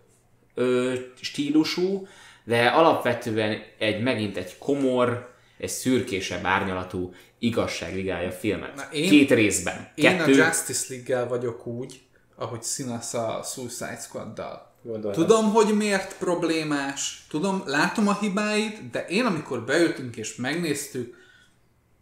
ö, 0.54 0.94
stílusú, 1.20 2.06
de 2.44 2.66
alapvetően 2.66 3.62
egy 3.78 4.02
megint 4.02 4.36
egy 4.36 4.58
komor, 4.58 5.34
egy 5.58 5.68
szürkésebb 5.68 6.44
árnyalatú 6.44 7.14
igazságligája 7.38 8.30
filmet. 8.30 8.74
Na, 8.74 8.82
én- 8.92 9.10
Két 9.10 9.30
részben. 9.30 9.90
Én 9.94 10.16
Kettő, 10.16 10.32
a 10.42 10.44
Justice 10.46 10.84
League-gel 10.88 11.28
vagyok 11.28 11.66
úgy, 11.66 12.00
ahogy 12.36 12.62
színasz 12.62 13.14
a 13.14 13.42
Suicide 13.44 13.98
Squad-dal. 14.02 14.71
Gondoltam. 14.82 15.26
Tudom, 15.26 15.52
hogy 15.52 15.76
miért 15.76 16.18
problémás, 16.18 17.26
tudom, 17.28 17.62
látom 17.66 18.08
a 18.08 18.18
hibáit, 18.20 18.90
de 18.90 19.04
én 19.06 19.24
amikor 19.24 19.64
beültünk 19.64 20.16
és 20.16 20.36
megnéztük, 20.36 21.20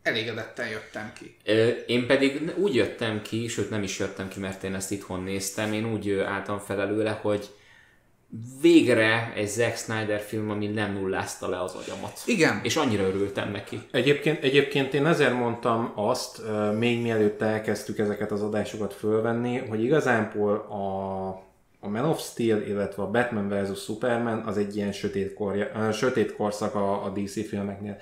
elégedetten 0.03 0.69
jöttem 0.69 1.13
ki. 1.19 1.37
Ö, 1.45 1.69
Én 1.87 2.07
pedig 2.07 2.53
úgy 2.57 2.75
jöttem 2.75 3.23
ki, 3.23 3.49
sőt 3.49 3.71
nem 3.71 3.83
is 3.83 3.99
jöttem 3.99 4.29
ki, 4.29 4.41
mert 4.41 4.63
én 4.65 4.75
ezt 4.75 4.91
itthon 4.91 5.23
néztem, 5.23 5.73
én 5.73 5.93
úgy 5.93 6.11
álltam 6.11 6.59
fel 6.59 6.81
előle, 6.81 7.19
hogy 7.23 7.51
végre 8.61 9.33
egy 9.37 9.49
Zack 9.49 9.77
Snyder 9.77 10.21
film, 10.21 10.51
ami 10.51 10.67
nem 10.67 10.93
nullázta 10.93 11.49
le 11.49 11.63
az 11.63 11.75
agyamat. 11.75 12.21
Igen. 12.27 12.61
És 12.63 12.77
annyira 12.77 13.03
örültem 13.03 13.51
neki. 13.51 13.81
Egyébként, 13.91 14.43
egyébként 14.43 14.95
én 14.95 15.07
ezért 15.07 15.35
mondtam 15.35 15.93
azt, 15.95 16.43
még 16.79 17.01
mielőtt 17.01 17.43
elkezdtük 17.43 17.99
ezeket 17.99 18.31
az 18.31 18.43
adásokat 18.43 18.95
fölvenni, 18.95 19.59
hogy 19.59 19.83
igazából 19.83 20.55
a, 20.55 21.50
a 21.81 21.89
Man 21.89 22.05
of 22.05 22.23
Steel, 22.23 22.63
illetve 22.63 23.03
a 23.03 23.11
Batman 23.11 23.49
vs. 23.49 23.83
Superman 23.83 24.39
az 24.39 24.57
egy 24.59 24.77
ilyen 24.77 24.93
sötét, 24.93 25.35
korja, 25.35 25.93
sötét 25.93 26.33
korszak 26.33 26.75
a, 26.75 27.05
a 27.05 27.09
DC 27.09 27.49
filmeknél. 27.49 27.97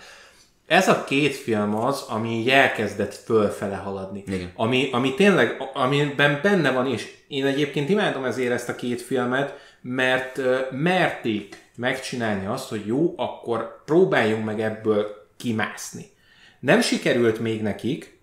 Ez 0.67 0.89
a 0.89 1.05
két 1.05 1.35
film 1.35 1.75
az, 1.75 2.05
ami 2.09 2.29
így 2.29 2.49
elkezdett 2.49 3.15
fölfele 3.15 3.77
haladni. 3.77 4.23
Igen. 4.27 4.53
Ami, 4.55 4.89
ami 4.93 5.15
tényleg, 5.15 5.57
amiben 5.75 6.39
benne 6.43 6.71
van, 6.71 6.87
és 6.87 7.17
én 7.29 7.47
egyébként 7.47 7.89
imádom 7.89 8.25
ezért 8.25 8.53
ezt 8.53 8.69
a 8.69 8.75
két 8.75 9.03
filmet, 9.03 9.55
mert 9.81 10.41
merték 10.71 11.57
megcsinálni 11.77 12.47
azt, 12.47 12.69
hogy 12.69 12.87
jó, 12.87 13.15
akkor 13.17 13.83
próbáljunk 13.85 14.45
meg 14.45 14.61
ebből 14.61 15.07
kimászni. 15.37 16.07
Nem 16.61 16.81
sikerült 16.81 17.39
még 17.39 17.63
nekik, 17.63 18.19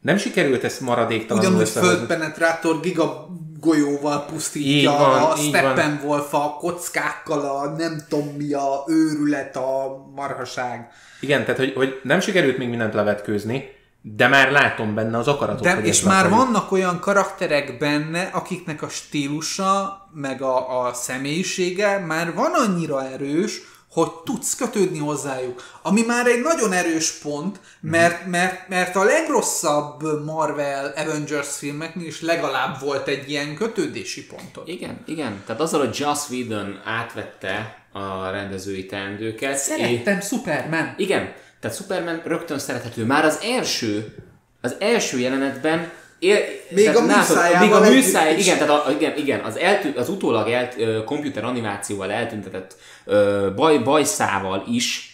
nem 0.00 0.16
sikerült 0.16 0.64
ezt 0.64 0.80
maradéktalanul 0.80 1.50
Ugyanúgy 1.50 1.68
földpenetrátor 1.68 2.80
giga 2.80 3.28
golyóval 3.60 4.24
pusztítja 4.24 4.72
Így 4.72 4.84
van, 4.84 5.22
a 5.22 5.36
Steppenwolf 5.36 6.34
a 6.34 6.56
kockákkal, 6.58 7.40
a 7.40 7.76
nem 7.76 8.00
tudom 8.08 8.26
mi 8.26 8.52
a 8.52 8.84
őrület, 8.86 9.56
a 9.56 10.04
marhaság. 10.14 10.88
Igen, 11.20 11.40
tehát 11.44 11.58
hogy, 11.58 11.72
hogy 11.74 12.00
nem 12.02 12.20
sikerült 12.20 12.58
még 12.58 12.68
mindent 12.68 12.94
levetkőzni, 12.94 13.76
de 14.00 14.28
már 14.28 14.50
látom 14.50 14.94
benne 14.94 15.18
az 15.18 15.28
akaratot. 15.28 15.62
De, 15.62 15.80
és 15.82 16.02
már 16.02 16.26
akarjuk. 16.26 16.44
vannak 16.44 16.72
olyan 16.72 17.00
karakterek 17.00 17.78
benne, 17.78 18.22
akiknek 18.32 18.82
a 18.82 18.88
stílusa, 18.88 20.02
meg 20.12 20.42
a, 20.42 20.84
a 20.86 20.92
személyisége 20.92 21.98
már 21.98 22.34
van 22.34 22.52
annyira 22.52 23.04
erős, 23.12 23.60
hogy 23.90 24.10
tudsz 24.24 24.54
kötődni 24.54 24.98
hozzájuk. 24.98 25.62
Ami 25.82 26.02
már 26.02 26.26
egy 26.26 26.40
nagyon 26.40 26.72
erős 26.72 27.10
pont, 27.10 27.60
mert, 27.80 28.26
mert, 28.26 28.68
mert 28.68 28.96
a 28.96 29.04
legrosszabb 29.04 30.24
Marvel 30.24 30.92
Avengers 30.96 31.56
filmeknél 31.56 32.06
is 32.06 32.20
legalább 32.20 32.80
volt 32.80 33.08
egy 33.08 33.30
ilyen 33.30 33.54
kötődési 33.54 34.26
pontot. 34.26 34.68
Igen, 34.68 35.02
igen. 35.06 35.42
Tehát 35.46 35.60
azzal, 35.60 35.80
hogy 35.86 35.96
Joss 35.98 36.28
Whedon 36.30 36.80
átvette 36.84 37.82
a 37.92 38.30
rendezői 38.30 38.86
teendőket. 38.86 39.54
és- 39.54 39.60
Szerettem 39.60 40.20
Superman. 40.20 40.94
Igen, 40.96 41.32
tehát 41.60 41.76
Superman 41.76 42.22
rögtön 42.24 42.58
szerethető. 42.58 43.04
Már 43.04 43.24
az 43.24 43.38
első, 43.42 44.14
az 44.60 44.74
első 44.78 45.18
jelenetben 45.18 45.90
ér, 46.18 46.62
Még 46.70 46.96
a 46.96 47.00
műszájával 47.00 47.60
még 47.60 47.72
a 47.72 47.94
műszáj, 47.94 48.34
is. 48.34 48.46
igen, 48.46 48.58
tehát 48.58 48.86
a, 48.86 48.90
igen, 48.90 49.16
igen, 49.16 49.40
az, 49.40 49.56
eltű, 49.56 49.92
az 49.96 50.08
utólag 50.08 50.48
el, 50.48 50.68
ö, 50.78 51.04
komputer 51.04 51.44
animációval 51.44 52.10
eltüntetett 52.12 52.76
ö, 53.04 53.48
baj, 53.56 53.78
bajszával 53.78 54.64
is 54.70 55.12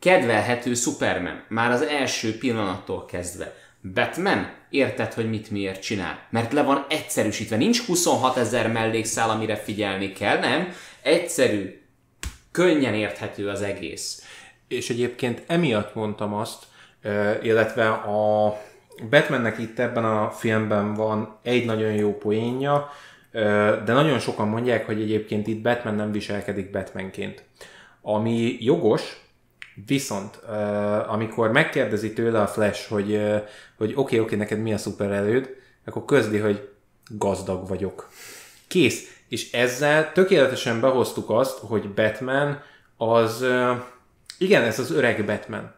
kedvelhető 0.00 0.74
Superman. 0.74 1.44
Már 1.48 1.70
az 1.70 1.82
első 1.82 2.38
pillanattól 2.38 3.04
kezdve. 3.04 3.54
Batman 3.94 4.50
érted, 4.70 5.12
hogy 5.14 5.28
mit 5.28 5.50
miért 5.50 5.82
csinál. 5.82 6.18
Mert 6.30 6.52
le 6.52 6.62
van 6.62 6.86
egyszerűsítve. 6.88 7.56
Nincs 7.56 7.86
26 7.86 8.36
ezer 8.36 8.72
mellékszál, 8.72 9.30
amire 9.30 9.56
figyelni 9.56 10.12
kell, 10.12 10.38
nem? 10.38 10.72
Egyszerű, 11.02 11.82
könnyen 12.52 12.94
érthető 12.94 13.48
az 13.48 13.62
egész. 13.62 14.22
És 14.68 14.90
egyébként 14.90 15.42
emiatt 15.46 15.94
mondtam 15.94 16.34
azt, 16.34 16.62
illetve 17.42 17.88
a 17.88 18.60
Batmannek 19.10 19.58
itt 19.58 19.78
ebben 19.78 20.04
a 20.04 20.30
filmben 20.30 20.94
van 20.94 21.38
egy 21.42 21.64
nagyon 21.64 21.92
jó 21.92 22.14
poénja, 22.16 22.90
de 23.84 23.92
nagyon 23.92 24.18
sokan 24.18 24.48
mondják, 24.48 24.86
hogy 24.86 25.00
egyébként 25.00 25.46
itt 25.46 25.62
Batman 25.62 25.94
nem 25.94 26.12
viselkedik 26.12 26.70
Batmanként. 26.70 27.44
Ami 28.02 28.56
jogos, 28.60 29.26
viszont 29.86 30.36
amikor 31.08 31.52
megkérdezi 31.52 32.12
tőle 32.12 32.40
a 32.40 32.46
Flash, 32.46 32.88
hogy 32.88 33.20
hogy 33.76 33.90
oké, 33.90 34.00
okay, 34.00 34.18
okay, 34.18 34.38
neked 34.38 34.62
mi 34.62 34.72
a 34.72 34.78
szupererőd, 34.78 35.56
akkor 35.84 36.04
közli, 36.04 36.38
hogy 36.38 36.68
gazdag 37.08 37.68
vagyok. 37.68 38.08
Kész. 38.66 39.16
És 39.28 39.52
ezzel 39.52 40.12
tökéletesen 40.12 40.80
behoztuk 40.80 41.30
azt, 41.30 41.58
hogy 41.58 41.88
Batman 41.88 42.62
az... 42.96 43.44
Igen, 44.38 44.62
ez 44.62 44.78
az 44.78 44.90
öreg 44.90 45.24
Batman. 45.24 45.74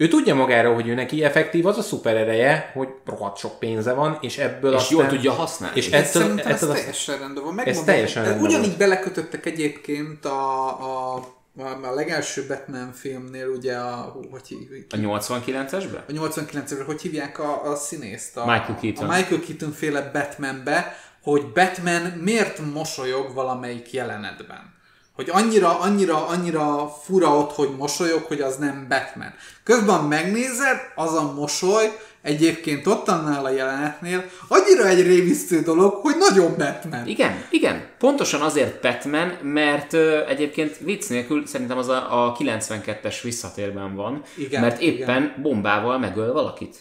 Ő 0.00 0.08
tudja 0.08 0.34
magáról, 0.34 0.74
hogy 0.74 0.88
ő 0.88 0.94
neki 0.94 1.24
effektív 1.24 1.66
az 1.66 1.78
a 1.78 1.82
szuper 1.82 2.16
ereje, 2.16 2.70
hogy 2.74 2.88
rohadt 3.04 3.36
sok 3.38 3.58
pénze 3.58 3.92
van, 3.92 4.18
és 4.20 4.38
ebből 4.38 4.72
És 4.72 4.76
aztán... 4.78 4.98
jól 4.98 5.06
tudja 5.06 5.32
használni. 5.32 5.76
És 5.76 5.90
Ez 5.90 6.06
ettől, 6.06 6.22
szerintem 6.22 6.52
ez 6.52 6.56
ettől 6.56 6.70
az... 6.70 6.76
teljesen 6.76 7.18
rendben 7.18 7.44
van. 7.44 7.52
Ez 7.52 7.56
Megmondom, 7.56 7.84
teljesen 7.84 8.22
de 8.22 8.28
rendben 8.28 8.48
Ugyanígy 8.48 8.68
van. 8.68 8.78
belekötöttek 8.78 9.46
egyébként 9.46 10.24
a, 10.24 10.66
a, 10.68 11.14
a, 11.58 11.86
a 11.86 11.94
legelső 11.94 12.46
Batman 12.48 12.92
filmnél, 12.92 13.48
ugye 13.48 13.76
a, 13.76 14.16
hogy 14.30 14.46
hívjuk? 14.48 14.86
A 14.90 14.96
89-esben? 14.96 16.06
a 16.08 16.12
89 16.12 16.84
hogy 16.86 17.00
hívják 17.00 17.38
a, 17.38 17.70
a 17.70 17.74
színészt? 17.76 18.36
A, 18.36 18.44
Michael 18.44 18.78
Keaton. 18.80 19.08
A 19.08 19.16
Michael 19.16 19.40
Keaton 19.40 19.72
féle 19.72 20.10
Batmanbe, 20.12 20.96
hogy 21.22 21.52
Batman 21.52 22.02
miért 22.02 22.72
mosolyog 22.72 23.34
valamelyik 23.34 23.92
jelenetben. 23.92 24.78
Hogy 25.20 25.30
annyira, 25.32 25.80
annyira, 25.80 26.26
annyira 26.26 26.88
fura 27.04 27.36
ott, 27.36 27.52
hogy 27.52 27.68
mosolyog, 27.78 28.22
hogy 28.22 28.40
az 28.40 28.56
nem 28.56 28.86
Batman. 28.88 29.34
Közben 29.64 30.04
megnézed, 30.04 30.78
az 30.94 31.14
a 31.14 31.32
mosoly, 31.32 31.98
egyébként 32.22 32.86
ott 32.86 33.08
annál 33.08 33.44
a 33.44 33.50
jelenetnél, 33.50 34.24
annyira 34.48 34.86
egy 34.86 35.02
rémisztő 35.02 35.60
dolog, 35.60 35.94
hogy 35.94 36.14
nagyon 36.18 36.56
Batman. 36.56 37.06
Igen, 37.06 37.44
igen. 37.50 37.88
Pontosan 37.98 38.40
azért 38.40 38.80
Batman, 38.80 39.28
mert 39.42 39.92
ö, 39.92 40.26
egyébként 40.28 40.78
vicc 40.78 41.08
nélkül 41.08 41.46
szerintem 41.46 41.78
az 41.78 41.88
a, 41.88 42.26
a 42.26 42.36
92-es 42.36 43.18
visszatérben 43.22 43.94
van, 43.94 44.22
Igen, 44.36 44.60
mert 44.60 44.80
éppen 44.80 45.34
bombával 45.42 45.98
megöl 45.98 46.32
valakit. 46.32 46.76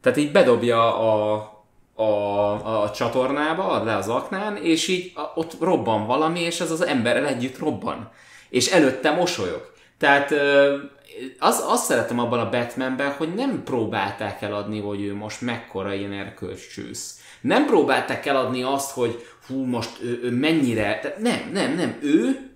Tehát 0.00 0.18
így 0.18 0.32
bedobja 0.32 0.98
a, 0.98 1.34
a, 1.98 2.82
a, 2.82 2.90
csatornába, 2.90 3.84
le 3.84 3.96
az 3.96 4.08
aknán, 4.08 4.56
és 4.56 4.88
így 4.88 5.12
a, 5.14 5.32
ott 5.34 5.56
robban 5.60 6.06
valami, 6.06 6.40
és 6.40 6.60
ez 6.60 6.70
az 6.70 6.86
emberrel 6.86 7.26
együtt 7.26 7.58
robban. 7.58 8.10
És 8.48 8.66
előtte 8.66 9.10
mosolyog. 9.10 9.72
Tehát 9.98 10.32
az, 11.38 11.64
azt 11.66 11.84
szeretem 11.84 12.18
abban 12.18 12.38
a 12.38 12.50
Batmanben, 12.50 13.12
hogy 13.12 13.34
nem 13.34 13.62
próbálták 13.64 14.42
eladni, 14.42 14.80
hogy 14.80 15.02
ő 15.02 15.14
most 15.14 15.40
mekkora 15.40 15.94
ilyen 15.94 16.12
erkölcscsősz. 16.12 17.20
Nem 17.40 17.66
próbálták 17.66 18.26
eladni 18.26 18.62
azt, 18.62 18.90
hogy 18.90 19.26
hú, 19.46 19.64
most 19.64 20.02
ő, 20.02 20.20
ő 20.22 20.30
mennyire... 20.30 20.98
Tehát 20.98 21.18
nem, 21.18 21.50
nem, 21.52 21.74
nem. 21.74 21.98
Ő 22.02 22.50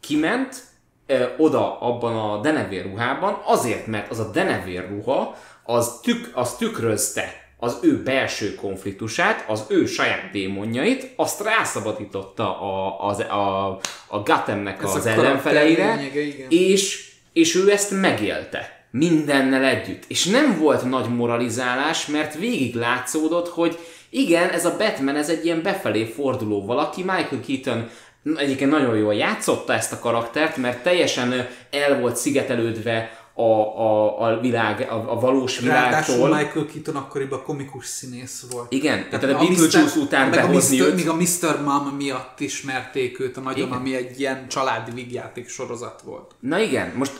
kiment 0.00 0.64
ö, 1.06 1.24
oda 1.38 1.80
abban 1.80 2.16
a 2.16 2.40
denevér 2.40 2.84
ruhában, 2.84 3.42
azért, 3.44 3.86
mert 3.86 4.10
az 4.10 4.18
a 4.18 4.30
denevér 4.30 4.88
ruha 4.88 5.36
az, 5.64 6.00
tük, 6.02 6.30
az 6.34 6.56
tükrözte 6.56 7.41
az 7.64 7.78
ő 7.82 8.02
belső 8.02 8.54
konfliktusát, 8.54 9.44
az 9.48 9.64
ő 9.68 9.86
saját 9.86 10.30
démonjait, 10.32 11.12
azt 11.16 11.40
rászabadította 11.40 12.60
a, 12.60 13.06
az, 13.08 13.18
a, 13.18 13.68
a 14.06 14.18
Gothamnek 14.18 14.82
Ez 14.82 14.90
a 14.90 14.94
az 14.94 15.02
karakter 15.02 15.24
ellenfeleire, 15.24 16.00
és, 16.48 17.10
és 17.32 17.54
ő 17.54 17.70
ezt 17.70 18.00
megélte. 18.00 18.86
Mindennel 18.90 19.64
együtt. 19.64 20.04
És 20.06 20.24
nem 20.24 20.58
volt 20.58 20.84
nagy 20.84 21.08
moralizálás, 21.08 22.06
mert 22.06 22.34
végig 22.38 22.74
látszódott, 22.74 23.48
hogy 23.48 23.78
igen, 24.10 24.48
ez 24.48 24.64
a 24.64 24.76
Batman, 24.76 25.16
ez 25.16 25.28
egy 25.28 25.44
ilyen 25.44 25.62
befelé 25.62 26.04
forduló 26.04 26.64
valaki, 26.64 27.02
Michael 27.02 27.42
Keaton 27.46 27.88
egyébként 28.36 28.70
nagyon 28.70 28.96
jól 28.96 29.14
játszotta 29.14 29.72
ezt 29.72 29.92
a 29.92 29.98
karaktert, 29.98 30.56
mert 30.56 30.82
teljesen 30.82 31.48
el 31.70 32.00
volt 32.00 32.16
szigetelődve 32.16 33.21
a, 33.34 33.42
a, 33.42 34.20
a 34.20 34.40
világ, 34.40 34.86
a, 34.90 34.94
a 34.94 35.20
valós 35.20 35.62
Ráadásul 35.62 36.14
világtól. 36.14 36.38
Michael 36.38 36.66
Keaton 36.72 36.96
akkoriban 36.96 37.42
komikus 37.42 37.86
színész 37.86 38.44
volt. 38.50 38.72
Igen, 38.72 39.06
tehát 39.10 39.24
a 39.24 39.26
Mr. 39.26 39.34
Beetlejuice 39.34 39.98
után 39.98 40.28
meg 40.28 40.38
a 40.38 40.46
behozni 40.46 40.78
Mr. 40.78 40.86
őt. 40.86 40.94
Még 40.94 41.08
a 41.08 41.14
Mr. 41.14 41.62
Mom 41.64 41.96
miatt 41.96 42.40
ismerték 42.40 43.20
őt 43.20 43.36
a 43.36 43.40
nagyon, 43.40 43.66
Igen. 43.66 43.78
ami 43.78 43.94
egy 43.96 44.20
ilyen 44.20 44.48
családi 44.48 44.90
vígjáték 44.90 45.48
sorozat 45.48 46.02
volt. 46.02 46.30
Na 46.40 46.58
igen, 46.58 46.92
most 46.96 47.12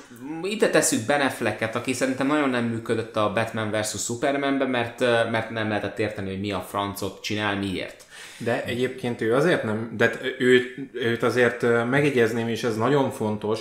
ide 0.42 0.70
tesszük 0.70 1.06
Ben 1.06 1.20
Afflecket, 1.20 1.76
aki 1.76 1.92
szerintem 1.92 2.26
nagyon 2.26 2.48
nem 2.48 2.64
működött 2.64 3.16
a 3.16 3.32
Batman 3.32 3.70
vs. 3.70 4.04
Supermanben, 4.04 4.68
mert, 4.68 5.00
mert 5.30 5.50
nem 5.50 5.68
lehetett 5.68 5.98
érteni, 5.98 6.30
hogy 6.30 6.40
mi 6.40 6.52
a 6.52 6.66
francot 6.68 7.22
csinál, 7.22 7.58
miért. 7.58 8.04
De 8.38 8.64
egyébként 8.64 9.20
ő 9.20 9.34
azért 9.34 9.62
nem, 9.62 9.92
de 9.96 10.10
őt, 10.38 10.76
őt 10.92 11.22
azért 11.22 11.62
megjegyezném, 11.90 12.48
és 12.48 12.62
ez 12.62 12.76
nagyon 12.76 13.10
fontos, 13.10 13.60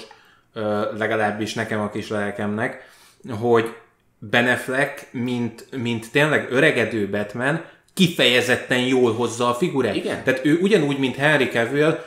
legalábbis 0.97 1.53
nekem 1.53 1.79
a 1.79 1.89
kis 1.89 2.09
lelkemnek, 2.09 2.89
hogy 3.39 3.73
Ben 4.19 4.47
Affleck, 4.47 5.07
mint, 5.11 5.65
mint 5.77 6.11
tényleg 6.11 6.47
öregedő 6.51 7.09
Batman, 7.09 7.61
kifejezetten 7.93 8.79
jól 8.79 9.13
hozza 9.13 9.49
a 9.49 9.53
figurát. 9.53 9.95
Igen. 9.95 10.23
Tehát 10.23 10.45
ő 10.45 10.59
ugyanúgy, 10.61 10.99
mint 10.99 11.15
Henry 11.15 11.47
Cavill, 11.47 11.99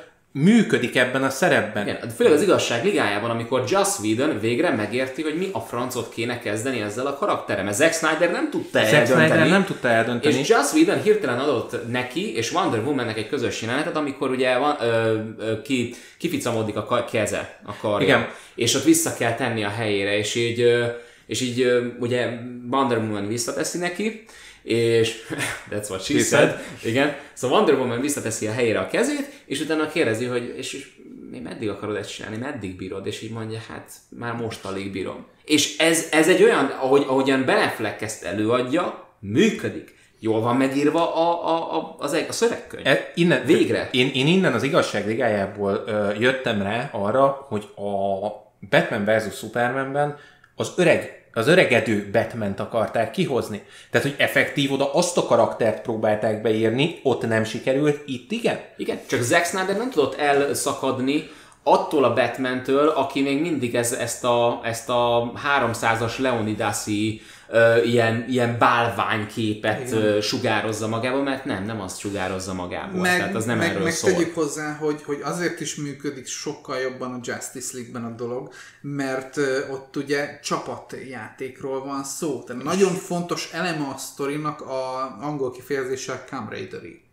működik 0.43 0.97
ebben 0.97 1.23
a 1.23 1.31
szerepben. 1.31 1.89
Igen, 1.89 2.11
főleg 2.17 2.33
az 2.33 2.43
igazság 2.43 2.85
ligájában, 2.85 3.31
amikor 3.31 3.65
Joss 3.69 3.99
Whedon 3.99 4.41
végre 4.41 4.71
megérti, 4.71 5.23
hogy 5.23 5.37
mi 5.39 5.49
a 5.53 5.61
francot 5.61 6.09
kéne 6.09 6.39
kezdeni 6.39 6.81
ezzel 6.81 7.07
a 7.07 7.17
karakterem. 7.17 7.73
Zack 7.73 7.93
Snyder 7.93 8.31
nem 8.31 8.51
tudta 8.51 8.79
Zack 8.79 8.93
eldönteni. 8.93 9.27
Snyder 9.27 9.49
nem 9.49 9.65
tudta 9.65 9.89
eldönteni. 9.89 10.39
És 10.39 10.49
Joss 10.49 10.73
Whedon 10.73 11.03
hirtelen 11.03 11.39
adott 11.39 11.91
neki 11.91 12.35
és 12.37 12.53
Wonder 12.53 12.85
Womannek 12.85 13.17
egy 13.17 13.29
közös 13.29 13.63
jelenetet, 13.63 13.97
amikor 13.97 14.31
ugye 14.31 14.59
van, 14.59 14.77
ö, 14.81 15.19
ö, 15.39 15.63
ki, 15.63 15.95
kificamodik 16.19 16.77
a 16.77 17.05
keze, 17.11 17.61
a 17.65 17.77
karja. 17.77 18.07
Igen. 18.07 18.29
És 18.55 18.75
ott 18.75 18.85
vissza 18.85 19.15
kell 19.15 19.35
tenni 19.35 19.65
a 19.65 19.69
helyére, 19.69 20.17
és 20.17 20.35
így, 20.35 20.61
ö, 20.61 20.85
és 21.27 21.41
így 21.41 21.61
ö, 21.61 21.87
ugye 22.01 22.29
Wonder 22.71 22.99
Woman 22.99 23.29
visszateszi 23.29 23.79
neki, 23.79 24.25
és 24.65 25.17
that's 25.71 25.89
what 25.89 26.03
she 26.05 26.19
said. 26.19 26.59
Igen. 26.85 27.17
Szóval 27.33 27.57
Wonder 27.57 27.79
Woman 27.79 28.01
visszateszi 28.01 28.47
a 28.47 28.53
helyére 28.53 28.79
a 28.79 28.87
kezét, 28.87 29.29
és 29.47 29.61
utána 29.61 29.89
kérdezi, 29.89 30.25
hogy 30.25 30.55
és, 30.57 30.73
és 30.73 30.89
mi 31.31 31.39
meddig 31.39 31.69
akarod 31.69 31.97
ezt 31.97 32.15
csinálni, 32.15 32.37
meddig 32.37 32.77
bírod? 32.77 33.07
És 33.07 33.23
így 33.23 33.31
mondja, 33.31 33.59
hát 33.69 33.91
már 34.09 34.33
most 34.35 34.65
alig 34.65 34.93
bírom. 34.93 35.27
És 35.45 35.77
ez, 35.79 36.09
ez 36.11 36.29
egy 36.29 36.43
olyan, 36.43 36.65
ahogy, 36.67 37.05
ahogyan 37.09 37.45
Ben 37.45 37.63
Affleck 37.63 38.03
ezt 38.03 38.25
előadja, 38.25 39.09
működik. 39.19 39.95
Jól 40.19 40.41
van 40.41 40.57
megírva 40.57 41.15
a, 41.15 41.47
a, 41.49 41.77
a, 41.79 41.97
az, 41.99 42.13
egy- 42.13 42.27
a 42.29 42.33
szövegkönyv. 42.33 42.87
E, 42.87 43.13
innen, 43.15 43.45
Végre. 43.45 43.89
Én, 43.93 44.11
én 44.15 44.27
innen 44.27 44.53
az 44.53 44.63
igazság 44.63 45.07
ligájából 45.07 45.83
ö, 45.87 46.13
jöttem 46.19 46.63
rá 46.63 46.89
arra, 46.93 47.45
hogy 47.49 47.69
a 47.77 48.29
Batman 48.71 49.05
vs. 49.05 49.37
Supermanben 49.39 50.17
az 50.55 50.73
öreg 50.77 51.24
az 51.35 51.49
öregedő 51.49 52.09
batman 52.13 52.53
akarták 52.53 53.11
kihozni. 53.11 53.63
Tehát, 53.91 54.07
hogy 54.07 54.17
effektív 54.19 54.73
oda 54.73 54.93
azt 54.93 55.19
a 55.19 55.27
karaktert 55.27 55.83
próbálták 55.83 56.43
beírni, 56.43 57.01
ott 57.03 57.27
nem 57.27 57.45
sikerült, 57.45 58.03
itt 58.07 58.33
igen. 58.33 58.61
Igen, 58.77 58.99
csak 59.07 59.21
Zack 59.23 59.45
Snyder 59.45 59.77
nem 59.77 59.91
tudott 59.91 60.19
elszakadni 60.19 61.31
attól 61.65 62.05
a 62.05 62.13
Batman-től, 62.13 62.89
aki 62.89 63.23
még 63.23 63.41
mindig 63.41 63.75
ez, 63.75 63.93
ezt, 63.93 64.25
a, 64.25 64.61
ezt 64.65 64.89
a 64.89 65.33
300-as 65.59 66.19
Leonidasi 66.19 67.21
ö, 67.49 67.83
ilyen, 67.83 68.25
ilyen 68.29 68.59
bálványképet 68.59 69.93
ö, 69.93 70.21
sugározza 70.21 70.89
magából, 70.89 71.23
mert 71.23 71.45
nem, 71.45 71.65
nem 71.65 71.81
azt 71.81 71.99
sugározza 71.99 72.55
magából. 72.55 73.01
Meg, 73.01 73.19
Tehát 73.19 73.35
az 73.35 73.45
nem 73.45 73.59
meg, 73.59 73.69
erről 73.71 73.83
meg 73.83 73.93
szól. 73.93 74.11
tegyük 74.11 74.35
hozzá, 74.35 74.77
hogy, 74.77 75.03
hogy 75.03 75.21
azért 75.23 75.61
is 75.61 75.75
működik 75.75 76.27
sokkal 76.27 76.79
jobban 76.79 77.13
a 77.13 77.19
Justice 77.23 77.71
League-ben 77.73 78.05
a 78.05 78.15
dolog, 78.15 78.53
mert 78.81 79.37
ö, 79.37 79.69
ott 79.71 79.97
ugye 79.97 80.41
csapatjátékról 80.43 81.85
van 81.85 82.05
szó. 82.05 82.43
Tehát 82.43 82.63
nagyon 82.63 82.93
fontos 82.93 83.53
eleme 83.53 83.87
a 83.95 83.99
sztorinak 83.99 84.61
a 84.61 85.17
angol 85.21 85.51
kifejezéssel 85.51 86.25
camaraderie. 86.29 87.04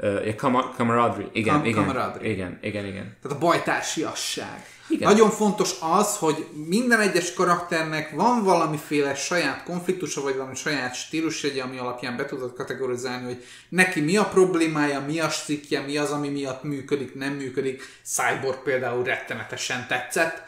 Ja, 0.00 0.34
kama- 0.36 0.72
camaraderie. 0.76 1.28
Igen, 1.32 1.54
Cam- 1.54 1.66
igen, 1.66 1.80
camaraderie. 1.84 2.30
igen, 2.30 2.58
igen, 2.62 2.86
igen. 2.86 3.16
Tehát 3.22 3.36
a 3.36 3.40
bajtársiasság. 3.40 4.66
Igen. 4.88 5.08
Nagyon 5.08 5.30
fontos 5.30 5.74
az, 5.80 6.16
hogy 6.16 6.46
minden 6.66 7.00
egyes 7.00 7.32
karakternek 7.34 8.10
van 8.10 8.44
valamiféle 8.44 9.14
saját 9.14 9.62
konfliktusa, 9.62 10.22
vagy 10.22 10.36
valami 10.36 10.54
saját 10.54 10.94
stílusjegye, 10.94 11.62
ami 11.62 11.78
alapján 11.78 12.16
be 12.16 12.24
tudod 12.24 12.52
kategorizálni, 12.54 13.24
hogy 13.24 13.44
neki 13.68 14.00
mi 14.00 14.16
a 14.16 14.24
problémája, 14.24 15.00
mi 15.00 15.20
a 15.20 15.28
stikje, 15.28 15.80
mi 15.80 15.96
az, 15.96 16.10
ami 16.10 16.28
miatt 16.28 16.62
működik, 16.62 17.14
nem 17.14 17.32
működik. 17.32 17.82
Cyborg 18.04 18.62
például 18.62 19.04
rettenetesen 19.04 19.86
tetszett. 19.88 20.42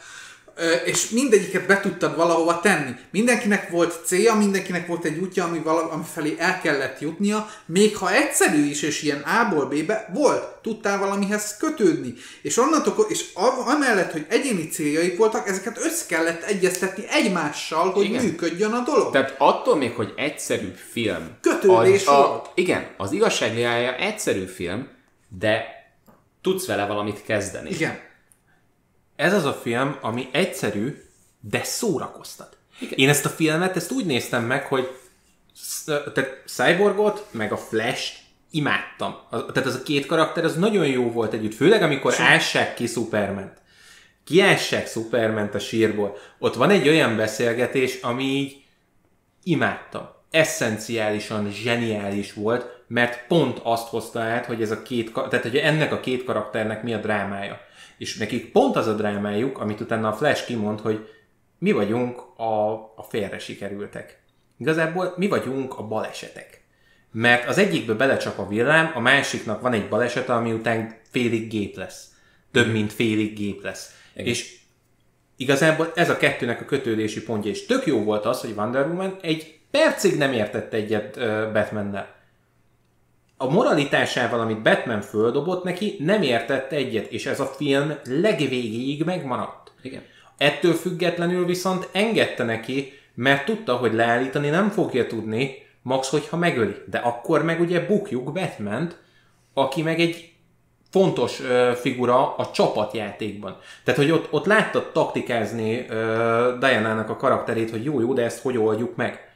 És 0.85 1.09
mindegyiket 1.09 1.67
be 1.67 1.81
tudtad 1.81 2.17
valahova 2.17 2.61
tenni. 2.61 2.91
Mindenkinek 3.11 3.71
volt 3.71 4.01
célja, 4.05 4.35
mindenkinek 4.35 4.87
volt 4.87 5.05
egy 5.05 5.19
útja, 5.19 5.45
ami, 5.45 5.59
vala, 5.59 5.91
ami 5.91 6.05
felé 6.13 6.35
el 6.39 6.61
kellett 6.61 7.01
jutnia, 7.01 7.49
még 7.67 7.97
ha 7.97 8.13
egyszerű 8.13 8.65
is, 8.65 8.83
és 8.83 9.03
ilyen 9.03 9.21
A-ból 9.21 9.67
B-be, 9.67 10.11
volt, 10.15 10.45
tudtál 10.63 10.99
valamihez 10.99 11.57
kötődni. 11.57 12.15
És 12.43 12.57
onnantól, 12.57 13.07
és 13.09 13.25
a- 13.35 13.69
amellett, 13.71 14.13
hogy 14.13 14.27
egyéni 14.29 14.69
céljaik 14.69 15.17
voltak, 15.19 15.49
ezeket 15.49 15.79
össze 15.79 16.05
kellett 16.09 16.43
egyeztetni 16.43 17.05
egymással, 17.11 17.91
hogy 17.91 18.05
Igen. 18.05 18.25
működjön 18.25 18.73
a 18.73 18.83
dolog. 18.83 19.13
Tehát 19.13 19.35
attól 19.39 19.77
még, 19.77 19.93
hogy 19.93 20.13
egyszerű 20.17 20.73
film. 20.93 21.31
Kötődés 21.41 22.07
a, 22.07 22.13
volt. 22.17 22.51
Igen, 22.55 22.87
az 22.97 23.13
igazságliája 23.13 23.97
egyszerű 23.97 24.45
film, 24.45 24.89
de 25.39 25.65
tudsz 26.43 26.67
vele 26.67 26.87
valamit 26.87 27.23
kezdeni. 27.23 27.71
Igen. 27.71 28.09
Ez 29.21 29.33
az 29.33 29.45
a 29.45 29.53
film, 29.53 29.97
ami 30.01 30.29
egyszerű, 30.33 31.03
de 31.41 31.63
szórakoztat. 31.63 32.57
Igen. 32.81 32.99
Én 32.99 33.09
ezt 33.09 33.25
a 33.25 33.29
filmet, 33.29 33.77
ezt 33.77 33.91
úgy 33.91 34.05
néztem 34.05 34.45
meg, 34.45 34.67
hogy 34.67 34.89
tehát 35.87 36.43
Cyborgot, 36.47 37.27
meg 37.31 37.53
a 37.53 37.57
Flash 37.57 38.13
imádtam. 38.51 39.17
Az, 39.31 39.45
tehát 39.53 39.69
az 39.69 39.75
a 39.75 39.83
két 39.83 40.07
karakter, 40.07 40.45
az 40.45 40.57
nagyon 40.57 40.87
jó 40.87 41.11
volt 41.11 41.33
együtt. 41.33 41.55
Főleg, 41.55 41.83
amikor 41.83 42.15
ássák 42.19 42.75
ki 42.75 42.87
Superment. 42.87 43.59
Kiássák 44.25 44.89
Superment 44.89 45.55
a 45.55 45.59
sírból. 45.59 46.17
Ott 46.39 46.55
van 46.55 46.71
egy 46.71 46.89
olyan 46.89 47.17
beszélgetés, 47.17 47.99
ami 48.03 48.25
így 48.25 48.63
imádtam. 49.43 50.09
Eszenciálisan 50.31 51.51
zseniális 51.51 52.33
volt, 52.33 52.85
mert 52.87 53.27
pont 53.27 53.61
azt 53.63 53.89
hozta 53.89 54.21
át, 54.21 54.47
hogy 54.47 54.63
ez 54.63 54.71
a 54.71 54.83
két, 54.83 55.13
tehát 55.13 55.43
hogy 55.43 55.57
ennek 55.57 55.93
a 55.93 56.01
két 56.01 56.25
karakternek 56.25 56.83
mi 56.83 56.95
a 56.95 56.99
drámája. 56.99 57.69
És 58.01 58.17
nekik 58.17 58.53
pont 58.53 58.77
az 58.77 58.87
a 58.87 58.95
drámájuk, 58.95 59.59
amit 59.59 59.81
utána 59.81 60.09
a 60.09 60.13
Flash 60.13 60.47
kimond, 60.47 60.81
hogy 60.81 61.09
mi 61.59 61.73
vagyunk 61.73 62.21
a, 62.37 62.73
a 62.97 63.07
félre 63.09 63.39
sikerültek. 63.39 64.23
Igazából 64.59 65.15
mi 65.17 65.29
vagyunk 65.29 65.79
a 65.79 65.87
balesetek. 65.87 66.63
Mert 67.13 67.49
az 67.49 67.59
egyikbe 67.59 67.95
belecsap 67.95 68.39
a 68.39 68.49
villám, 68.49 68.93
a 68.95 69.01
másiknak 69.01 69.61
van 69.61 69.73
egy 69.73 69.89
balesete, 69.89 70.35
ami 70.35 70.53
után 70.53 70.97
félig 71.11 71.49
gép 71.49 71.77
lesz. 71.77 72.07
Több, 72.51 72.73
mint 72.73 72.93
félig 72.93 73.37
gép 73.37 73.63
lesz. 73.63 73.95
Igen. 74.13 74.27
És 74.27 74.59
igazából 75.37 75.93
ez 75.95 76.11
a 76.11 76.17
kettőnek 76.17 76.61
a 76.61 76.65
kötődési 76.65 77.23
pontja, 77.23 77.51
és 77.51 77.67
tök 77.67 77.87
jó 77.87 78.03
volt 78.03 78.27
az, 78.27 78.41
hogy 78.41 78.55
Wonder 78.57 78.87
Woman 78.87 79.19
egy 79.23 79.59
percig 79.71 80.19
nem 80.19 80.33
értett 80.33 80.73
egyet 80.73 81.19
Batmannel. 81.53 82.20
A 83.43 83.51
moralitásával, 83.51 84.41
amit 84.41 84.63
Batman 84.63 85.01
földobott 85.01 85.65
neki, 85.65 85.97
nem 85.99 86.23
értett 86.23 86.73
egyet, 86.73 87.13
és 87.13 87.27
ez 87.27 87.41
a 87.41 87.47
film 87.47 87.93
legvégéig 88.05 89.05
megmaradt. 89.05 89.73
Igen. 89.83 90.03
Ettől 90.37 90.73
függetlenül 90.73 91.47
viszont 91.47 91.89
engedte 91.93 92.45
neki, 92.45 92.93
mert 93.15 93.45
tudta, 93.45 93.77
hogy 93.77 93.93
leállítani 93.93 94.49
nem 94.49 94.69
fogja 94.69 95.07
tudni, 95.07 95.55
max, 95.83 96.09
hogyha 96.09 96.37
megöli. 96.37 96.75
De 96.87 96.99
akkor 96.99 97.45
meg 97.45 97.61
ugye 97.61 97.87
bukjuk 97.87 98.33
batman 98.33 98.93
aki 99.55 99.83
meg 99.83 100.01
egy 100.01 100.33
fontos 100.91 101.41
ö, 101.41 101.73
figura 101.75 102.37
a 102.37 102.51
csapatjátékban. 102.51 103.57
Tehát, 103.85 104.01
hogy 104.01 104.11
ott, 104.11 104.33
ott 104.33 104.47
láttad 104.47 104.93
taktikázni 104.93 105.87
ö, 105.89 106.55
Diana-nak 106.59 107.11
a 107.11 107.17
karakterét, 107.17 107.71
hogy 107.71 107.85
jó, 107.85 108.01
jó, 108.01 108.13
de 108.13 108.23
ezt 108.23 108.43
hogy 108.43 108.59
oldjuk 108.59 108.97
meg. 108.97 109.30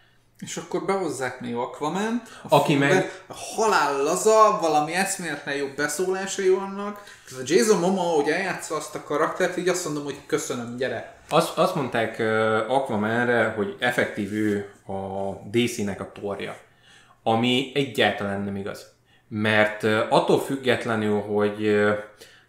És 0.45 0.57
akkor 0.57 0.85
behozzák 0.85 1.41
még 1.41 1.55
Aquaman, 1.55 2.23
Aki 2.49 2.75
meg-. 2.75 3.23
A 3.27 3.35
halál 3.35 4.03
laza, 4.03 4.59
valami 4.61 4.93
eszméletlen 4.93 5.55
jobb 5.55 5.77
beszólásai 5.77 6.49
vannak. 6.49 7.03
Ez 7.31 7.37
a 7.37 7.43
Jason 7.45 7.79
Momoa, 7.79 8.15
hogy 8.15 8.29
eljátsza 8.29 8.77
azt 8.77 8.95
a 8.95 9.03
karaktert, 9.03 9.57
így 9.57 9.69
azt 9.69 9.85
mondom, 9.85 10.05
hogy 10.05 10.19
köszönöm, 10.27 10.77
gyere. 10.77 11.17
Azt, 11.29 11.59
azt 11.59 11.75
mondták 11.75 12.17
uh, 12.19 12.27
Aquamanre, 12.69 13.53
hogy 13.57 13.77
effektív 13.79 14.33
ő 14.33 14.73
a 14.87 15.33
DC-nek 15.51 16.01
a 16.01 16.13
torja. 16.21 16.57
Ami 17.23 17.71
egyáltalán 17.75 18.41
nem 18.41 18.57
igaz. 18.57 18.93
Mert 19.29 19.83
uh, 19.83 20.01
attól 20.09 20.41
függetlenül, 20.41 21.21
hogy, 21.21 21.67
uh, 21.67 21.91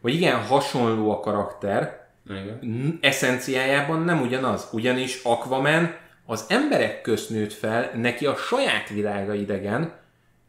hogy 0.01 0.13
igen, 0.13 0.41
hasonló 0.41 1.11
a 1.11 1.19
karakter, 1.19 2.07
Igen. 2.29 2.97
eszenciájában 3.01 4.01
nem 4.01 4.21
ugyanaz. 4.21 4.67
Ugyanis 4.71 5.19
Aquaman 5.23 6.03
az 6.25 6.45
emberek 6.47 7.01
közt 7.01 7.29
nőtt 7.29 7.53
fel, 7.53 7.91
neki 7.95 8.25
a 8.25 8.35
saját 8.35 8.89
világa 8.89 9.33
idegen, 9.33 9.93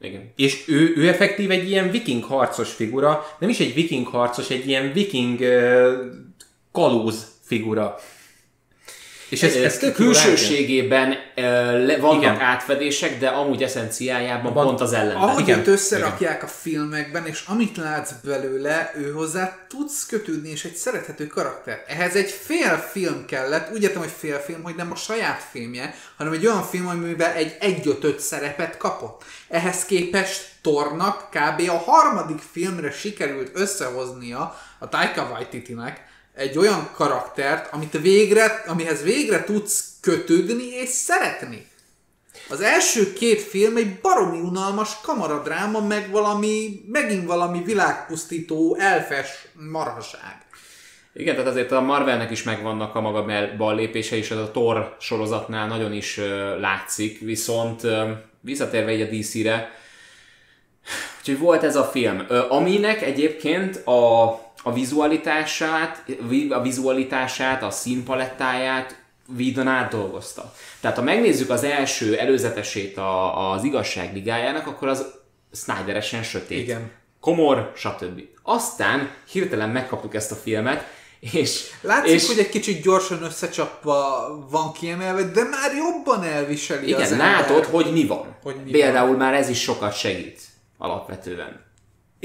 Igen. 0.01 0.33
és 0.37 0.64
ő, 0.68 0.93
ő 0.97 1.09
effektív 1.09 1.51
egy 1.51 1.68
ilyen 1.70 1.91
viking 1.91 2.24
harcos 2.24 2.72
figura, 2.72 3.27
nem 3.39 3.49
is 3.49 3.61
egy 3.61 3.74
viking 3.74 4.07
harcos, 4.07 4.51
egy 4.51 4.68
ilyen 4.68 4.93
viking 4.93 5.41
uh, 5.41 5.93
kalóz 6.72 7.27
figura. 7.43 7.99
És 9.29 9.43
ez, 9.43 9.55
ez 9.55 9.79
tök 9.79 9.99
jó 9.99 10.05
külsőségében 10.05 11.14
le- 11.35 11.97
vannak 11.99 12.22
Igen. 12.22 12.35
Igen. 12.35 12.41
átfedések, 12.47 13.18
de 13.18 13.29
amúgy 13.29 13.62
eszenciájában 13.62 14.51
Abban- 14.51 14.66
pont 14.66 14.81
az 14.81 14.93
ellenben. 14.93 15.16
Ahogy 15.29 15.43
igen, 15.43 15.59
őt 15.59 15.66
összerakják 15.66 16.43
a 16.43 16.47
filmekben, 16.47 17.27
és 17.27 17.45
amit 17.47 17.77
látsz 17.77 18.11
belőle, 18.24 18.93
ő 18.97 19.12
hozzá 19.12 19.57
tudsz 19.68 20.07
kötődni, 20.07 20.51
és 20.51 20.64
egy 20.64 20.74
szerethető 20.74 21.27
karakter. 21.27 21.85
Ehhez 21.87 22.14
egy 22.14 22.31
fél 22.31 22.77
film 22.93 23.24
kellett, 23.27 23.72
úgy 23.74 23.83
értem, 23.83 24.01
hogy 24.01 24.12
fél 24.18 24.39
film, 24.39 24.62
hogy 24.62 24.74
nem 24.74 24.91
a 24.93 24.97
saját 24.97 25.47
filmje, 25.51 25.95
hanem 26.16 26.33
egy 26.33 26.47
olyan 26.47 26.62
film, 26.62 26.87
amiben 26.89 27.33
egy 27.33 27.57
egyötöt 27.61 28.20
szerepet 28.20 28.77
kapott. 28.77 29.24
Ehhez 29.49 29.85
képest 29.85 30.45
Tornak 30.62 31.29
kb. 31.31 31.68
a 31.68 31.91
harmadik 31.91 32.39
filmre 32.53 32.91
sikerült 32.91 33.51
összehoznia 33.55 34.57
a 34.79 34.89
Taika 34.89 35.29
Waititi-nek 35.33 36.05
egy 36.37 36.59
olyan 36.59 36.91
karaktert, 36.93 37.72
amit 37.72 38.01
végre, 38.01 38.64
amihez 38.66 39.03
végre 39.03 39.45
tudsz 39.45 39.84
kötődni 40.01 40.66
és 40.66 40.89
szeretni. 40.89 41.66
Az 42.49 42.61
első 42.61 43.12
két 43.12 43.41
film 43.41 43.76
egy 43.76 44.01
baromi 44.01 44.41
unalmas 44.41 45.01
kamaradráma, 45.03 45.80
meg 45.80 46.11
valami, 46.11 46.80
megint 46.93 47.26
valami 47.26 47.62
világpusztító, 47.62 48.76
elfes 48.80 49.49
maraság. 49.70 50.45
Igen, 51.14 51.34
tehát 51.34 51.51
azért 51.51 51.72
a 51.72 51.80
Marvelnek 51.80 52.30
is 52.30 52.43
megvannak 52.43 52.95
a 52.95 53.01
maga 53.01 53.24
ballépése, 53.57 54.16
és 54.16 54.30
ez 54.30 54.39
a 54.39 54.51
Thor 54.51 54.97
sorozatnál 55.01 55.66
nagyon 55.66 55.93
is 55.93 56.20
látszik, 56.61 57.20
viszont 57.20 57.82
visszatérve 58.41 58.91
egy 58.91 59.01
a 59.01 59.16
DC-re, 59.16 59.70
úgyhogy 61.18 61.39
volt 61.39 61.62
ez 61.62 61.76
a 61.76 61.84
film, 61.84 62.26
aminek 62.49 63.03
egyébként 63.03 63.76
a, 63.87 64.30
a 64.66 64.72
vizualitását, 64.72 66.04
vi- 66.28 66.50
a 66.50 66.60
vizualitását, 66.60 67.62
a 67.62 67.70
színpalettáját 67.70 69.02
Whedon 69.38 69.66
átdolgozta. 69.66 70.52
Tehát 70.80 70.96
ha 70.96 71.02
megnézzük 71.02 71.50
az 71.50 71.64
első 71.64 72.18
előzetesét 72.18 72.96
a, 72.96 73.50
az 73.52 73.64
igazság 73.64 74.14
ligájának, 74.14 74.66
akkor 74.66 74.88
az 74.88 75.06
Snyderesen 75.52 76.22
sötét. 76.22 76.58
Igen. 76.58 76.90
Komor, 77.20 77.72
stb. 77.76 78.22
Aztán 78.42 79.10
hirtelen 79.30 79.68
megkaptuk 79.68 80.14
ezt 80.14 80.32
a 80.32 80.34
filmet, 80.34 80.86
és... 81.20 81.70
Látszik, 81.80 82.12
és, 82.12 82.26
hogy 82.26 82.38
egy 82.38 82.48
kicsit 82.48 82.82
gyorsan 82.82 83.22
összecsapva 83.22 84.28
van 84.50 84.72
kiemelve, 84.72 85.22
de 85.22 85.42
már 85.42 85.74
jobban 85.76 86.22
elviseli 86.22 86.92
az 86.92 87.00
Igen, 87.00 87.12
ember. 87.12 87.40
látod, 87.40 87.64
hogy 87.64 87.92
mi 87.92 88.06
van. 88.06 88.36
Hogy 88.42 88.56
mi 88.64 88.70
Például 88.70 89.16
már 89.16 89.34
ez 89.34 89.48
is 89.48 89.60
sokat 89.60 89.96
segít 89.96 90.40
alapvetően. 90.78 91.65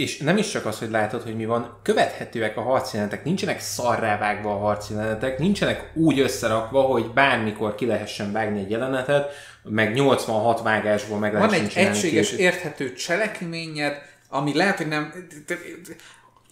És 0.02 0.18
nem 0.18 0.38
is 0.38 0.50
csak 0.50 0.66
az, 0.66 0.80
hogy 0.80 0.90
látod, 0.90 1.24
hogy 1.24 1.36
mi 1.36 1.46
van, 1.46 1.80
követhetőek 1.84 2.58
a 2.58 2.62
harcjelenetek, 2.62 3.24
nincsenek 3.24 3.60
szarrá 3.60 4.18
vágva 4.18 4.54
a 4.54 4.58
harcjelenetek, 4.58 5.40
nincsenek 5.40 5.92
úgy 5.94 6.20
összerakva, 6.20 6.82
hogy 6.82 7.12
bármikor 7.14 7.76
ki 7.76 7.86
lehessen 7.86 8.32
vágni 8.32 8.60
egy 8.60 8.70
jelenetet, 8.70 9.32
meg 9.64 9.94
86 9.94 10.62
vágásból 10.62 11.18
meg 11.18 11.34
Van 11.34 11.54
egy 11.54 11.72
egységes, 11.76 12.30
két- 12.30 12.40
érthető 12.40 12.94
cselekményed, 12.94 14.02
ami 14.30 14.56
lehet, 14.56 14.78
hogy 14.78 14.88
nem... 14.88 15.14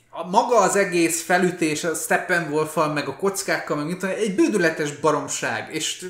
A 0.09 0.29
maga 0.29 0.57
az 0.57 0.75
egész 0.75 1.23
felütés, 1.23 1.83
a 1.83 1.93
steppenwolf 1.93 2.75
meg 2.93 3.07
a 3.07 3.15
kockákkal, 3.15 3.77
meg 3.77 3.85
mint 3.85 4.03
egy 4.03 4.35
bődületes 4.35 4.95
baromság, 4.95 5.67
és 5.71 6.05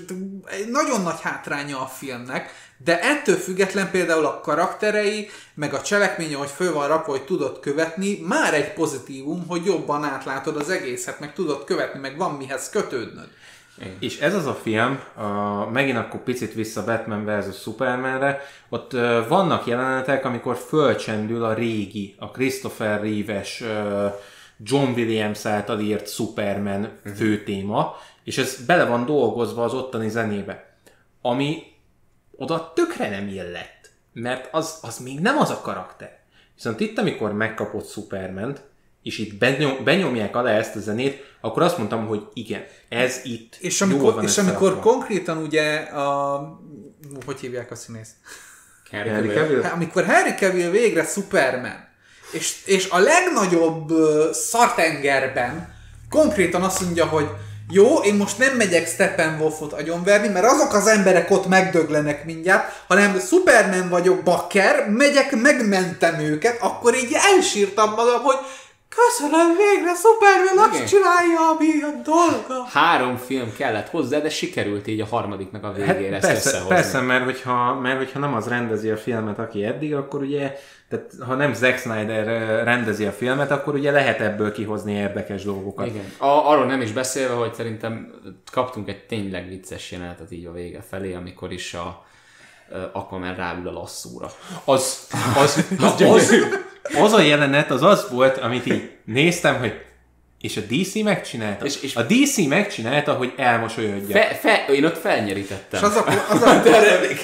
egy 0.46 0.70
nagyon 0.70 1.02
nagy 1.02 1.22
hátránya 1.22 1.82
a 1.82 1.86
filmnek, 1.86 2.69
de 2.84 3.02
ettől 3.02 3.36
független 3.36 3.92
például 3.92 4.26
a 4.26 4.40
karakterei, 4.40 5.30
meg 5.54 5.74
a 5.74 5.82
cselekménye, 5.82 6.36
hogy 6.36 6.50
föl 6.50 6.74
van 6.74 6.88
rakva, 6.88 7.12
hogy 7.12 7.26
tudod 7.26 7.60
követni, 7.60 8.20
már 8.28 8.54
egy 8.54 8.74
pozitívum, 8.74 9.48
hogy 9.48 9.66
jobban 9.66 10.04
átlátod 10.04 10.56
az 10.56 10.70
egészet, 10.70 11.20
meg 11.20 11.34
tudod 11.34 11.64
követni, 11.64 12.00
meg 12.00 12.18
van 12.18 12.32
mihez 12.32 12.70
kötődnöd. 12.70 13.28
És 14.00 14.20
ez 14.20 14.36
az 14.36 14.46
a 14.46 14.54
film, 14.54 15.00
a, 15.16 15.26
megint 15.70 15.98
akkor 15.98 16.20
picit 16.20 16.54
vissza 16.54 16.84
Batman 16.84 17.26
vs. 17.26 17.62
Supermanre, 17.62 18.42
ott 18.70 18.94
ö, 18.94 19.22
vannak 19.28 19.66
jelenetek, 19.66 20.26
amikor 20.26 20.56
fölcsendül 20.56 21.44
a 21.44 21.54
régi, 21.54 22.16
a 22.18 22.32
Christopher 22.32 23.02
Reeves, 23.02 23.62
ö, 23.62 24.08
John 24.64 24.92
Williams 24.92 25.46
által 25.46 25.80
írt 25.80 26.14
Superman 26.14 26.90
főtéma, 27.16 27.96
és 28.24 28.38
ez 28.38 28.66
bele 28.66 28.86
van 28.86 29.06
dolgozva 29.06 29.64
az 29.64 29.74
ottani 29.74 30.10
zenébe, 30.10 30.74
ami 31.22 31.64
oda 32.40 32.72
tökre 32.76 33.10
nem 33.10 33.28
illett, 33.28 33.92
mert 34.14 34.48
az, 34.52 34.78
az 34.82 34.98
még 34.98 35.20
nem 35.20 35.38
az 35.38 35.50
a 35.50 35.62
karakter. 35.62 36.20
Viszont 36.56 36.80
itt, 36.80 36.98
amikor 36.98 37.34
megkapott 37.34 37.90
Superment, 37.90 38.62
és 39.04 39.18
itt 39.18 39.38
benyom, 39.38 39.84
benyomják 39.84 40.36
alá 40.36 40.52
ezt 40.52 40.76
a 40.76 40.80
zenét, 40.80 41.36
akkor 41.42 41.62
azt 41.62 41.78
mondtam, 41.78 42.08
hogy 42.08 42.28
igen, 42.34 42.64
ez 42.90 43.22
itt 43.24 43.56
És 43.60 43.80
jól 43.80 43.90
amikor, 43.90 44.14
van 44.14 44.24
és 44.24 44.38
amikor 44.38 44.68
összerakva. 44.68 44.92
konkrétan 44.92 45.38
ugye 45.38 45.76
a... 45.76 46.40
Hogy 47.26 47.40
hívják 47.40 47.72
a 47.72 47.76
színészt? 47.76 48.14
Henry 48.92 49.10
Henry 49.10 49.28
Cavill. 49.28 49.44
Cavill? 49.44 49.62
Hát, 49.62 49.74
amikor 49.74 50.06
Harry 50.06 50.34
Cavill 50.34 50.70
végre 50.70 51.06
Superman, 51.06 51.88
és, 52.32 52.66
és 52.66 52.90
a 52.90 53.00
legnagyobb 53.00 53.92
uh, 53.92 54.32
szartengerben 54.32 55.74
konkrétan 56.10 56.64
azt 56.64 56.82
mondja, 56.82 57.06
hogy 57.06 57.28
jó, 57.72 57.98
én 57.98 58.16
most 58.16 58.38
nem 58.38 58.56
megyek 58.56 58.88
Steppenwolfot 58.88 59.74
agyonverni, 59.74 60.28
mert 60.28 60.46
azok 60.46 60.74
az 60.74 60.88
emberek 60.88 61.32
ott 61.32 61.48
megdöglenek 61.48 62.26
mindjárt, 62.26 62.84
hanem 62.88 63.20
Superman 63.20 63.90
vagyok, 63.90 64.24
bakker, 64.24 64.90
megyek, 64.90 65.42
megmentem 65.42 66.20
őket, 66.20 66.58
akkor 66.62 66.96
így 66.96 67.16
elsírtam 67.36 67.90
magam, 67.90 68.22
hogy 68.22 68.38
köszönöm 68.96 69.48
végre, 69.58 69.94
Superman 69.94 70.70
azt 70.70 70.88
csinálja, 70.88 71.50
ami 71.56 71.68
a 71.82 72.02
dolga. 72.04 72.64
Három 72.70 73.18
film 73.18 73.54
kellett 73.58 73.90
hozzá, 73.90 74.20
de 74.20 74.30
sikerült 74.30 74.88
így 74.88 75.02
a 75.02 75.06
harmadiknak 75.06 75.64
a 75.64 75.72
végére 75.72 76.14
Hát 76.14 76.24
ezt 76.24 76.28
persze, 76.28 76.48
összehozni. 76.50 76.76
persze 76.76 77.02
mert, 77.02 77.24
hogyha, 77.24 77.74
mert 77.74 77.98
hogyha 77.98 78.20
nem 78.20 78.34
az 78.34 78.48
rendezi 78.48 78.90
a 78.90 78.98
filmet, 78.98 79.40
aki 79.40 79.64
eddig, 79.64 79.96
akkor 79.96 80.22
ugye, 80.22 80.56
tehát 80.90 81.12
ha 81.26 81.36
nem 81.36 81.54
Zack 81.54 81.78
Snyder 81.78 82.28
ö, 82.28 82.64
rendezi 82.64 83.06
a 83.06 83.12
filmet, 83.12 83.52
akkor 83.52 83.74
ugye 83.74 83.92
lehet 83.92 84.20
ebből 84.20 84.52
kihozni 84.52 84.94
érdekes 84.94 85.44
dolgokat. 85.44 85.86
Igen. 85.86 86.04
A, 86.18 86.50
arról 86.50 86.66
nem 86.66 86.82
is 86.82 86.92
beszélve, 86.92 87.34
hogy 87.34 87.54
szerintem 87.54 88.12
kaptunk 88.52 88.90
egy 88.90 89.06
tényleg 89.06 89.48
vicces 89.48 89.92
jelenetet 89.92 90.32
így 90.32 90.46
a 90.46 90.52
vége 90.52 90.82
felé, 90.90 91.14
amikor 91.14 91.52
is 91.52 91.74
a 91.74 92.08
Aquaman 92.92 93.36
ráül 93.36 93.68
a 93.68 93.72
lasszúra. 93.72 94.32
Az, 94.66 95.08
az, 95.38 95.66
na, 95.80 95.96
az, 95.96 96.34
az 97.02 97.14
a 97.14 97.22
jelenet, 97.22 97.72
az 97.72 97.84
az 97.84 98.10
volt, 98.10 98.38
amit 98.38 98.66
így 98.66 98.92
néztem, 99.06 99.60
hogy 99.60 99.86
és 100.42 100.58
a 100.58 100.62
DC 100.62 100.96
megcsinálta. 101.04 101.66
És- 101.66 101.82
és- 101.82 101.96
a 101.96 102.04
DC 102.04 102.38
megcsinálta, 102.48 103.14
hogy 103.14 103.34
elmosolyodja. 103.38 104.16
Fe, 104.16 104.36
fe, 104.36 104.66
én 104.74 104.86
ott 104.86 104.98
felnyerítettem. 104.98 105.80
És 105.84 105.88
az 105.90 105.96
a, 105.96 106.06
az, 106.30 106.42
a, 106.42 106.62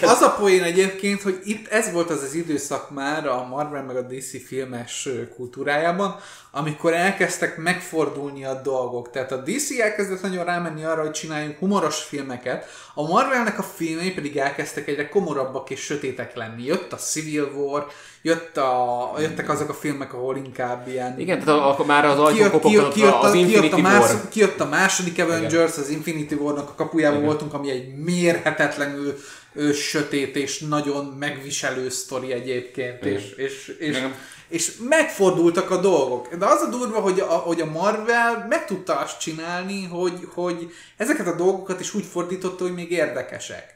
az 0.16 0.22
a 0.22 0.36
poén 0.40 0.64
egyébként, 0.64 1.22
hogy 1.22 1.40
itt 1.44 1.68
ez 1.68 1.92
volt 1.92 2.10
az 2.10 2.24
az 2.24 2.34
időszak 2.34 2.92
már 2.92 3.28
a 3.28 3.44
Marvel 3.44 3.84
meg 3.84 3.96
a 3.96 4.02
DC 4.02 4.46
filmes 4.48 5.10
kultúrájában, 5.36 6.20
amikor 6.52 6.94
elkezdtek 6.94 7.58
megfordulni 7.58 8.46
a 8.46 8.62
dolgok. 8.62 9.12
Tehát 9.12 9.32
a 9.32 9.38
DC 9.38 9.80
elkezdett 9.80 10.22
nagyon 10.22 10.46
rámenni 10.46 10.84
arra, 10.84 11.02
hogy 11.02 11.12
csináljunk 11.12 11.58
humoros 11.58 12.04
filmeket, 12.04 12.66
a 12.94 13.08
Marvelnek 13.08 13.60
a 13.60 13.64
filmei 13.64 14.12
pedig 14.12 14.38
elkezdtek 14.38 14.88
egyre 14.88 15.10
komorabbak 15.10 15.70
és 15.70 15.80
sötétek 15.80 16.36
lenni. 16.36 16.64
Jött 16.66 16.94
a 16.94 16.96
Civil 16.96 17.52
War, 17.56 17.88
jött 18.26 18.58
a, 18.58 19.14
jöttek 19.20 19.50
azok 19.50 19.70
a 19.70 19.74
filmek, 19.74 20.14
ahol 20.14 20.38
inkább 20.38 20.88
ilyen 20.88 21.20
Igen, 21.20 21.44
tehát 21.44 21.60
akkor 21.60 21.86
már 21.86 22.06
az 22.06 22.20
ajtón 22.20 22.50
kopogtatott 22.50 22.94
kijött, 22.94 23.14
az 23.14 23.30
a, 23.30 23.32
kijött, 23.32 23.50
Infinity 23.50 23.74
a 23.74 23.76
War. 23.76 24.00
második, 24.00 24.30
kijött 24.30 24.60
a 24.60 24.66
második 24.66 25.20
Avengers, 25.20 25.78
az 25.78 25.90
Infinity 25.90 26.34
War-nak 26.34 26.70
a 26.70 26.76
kapujában 26.76 27.24
voltunk, 27.24 27.54
ami 27.54 27.70
egy 27.70 27.96
mérhetetlenül 27.96 29.20
ő, 29.54 29.72
sötét 29.72 30.36
és 30.36 30.60
nagyon 30.60 31.06
megviselő 31.06 31.90
sztori 31.90 32.32
egyébként, 32.32 33.06
és, 33.06 33.34
és, 33.36 33.76
és, 33.80 33.98
Igen. 33.98 34.16
és 34.48 34.72
megfordultak 34.90 35.72
a 35.72 35.78
dolgok. 35.78 36.36
De 36.36 36.46
az 36.46 36.62
a 36.62 36.70
durva, 36.70 37.00
hogy 37.00 37.20
a, 37.20 37.26
hogy 37.26 37.62
a 37.62 37.66
Marvel 37.66 38.46
meg 38.50 38.66
tudta 38.66 39.00
azt 39.00 39.20
csinálni, 39.20 39.84
hogy, 39.84 40.28
hogy 40.34 40.72
ezeket 40.98 41.28
a 41.28 41.36
dolgokat 41.36 41.80
is 41.80 41.94
úgy 41.94 42.06
fordította, 42.06 42.64
hogy 42.64 42.74
még 42.74 42.92
érdekesek. 42.92 43.75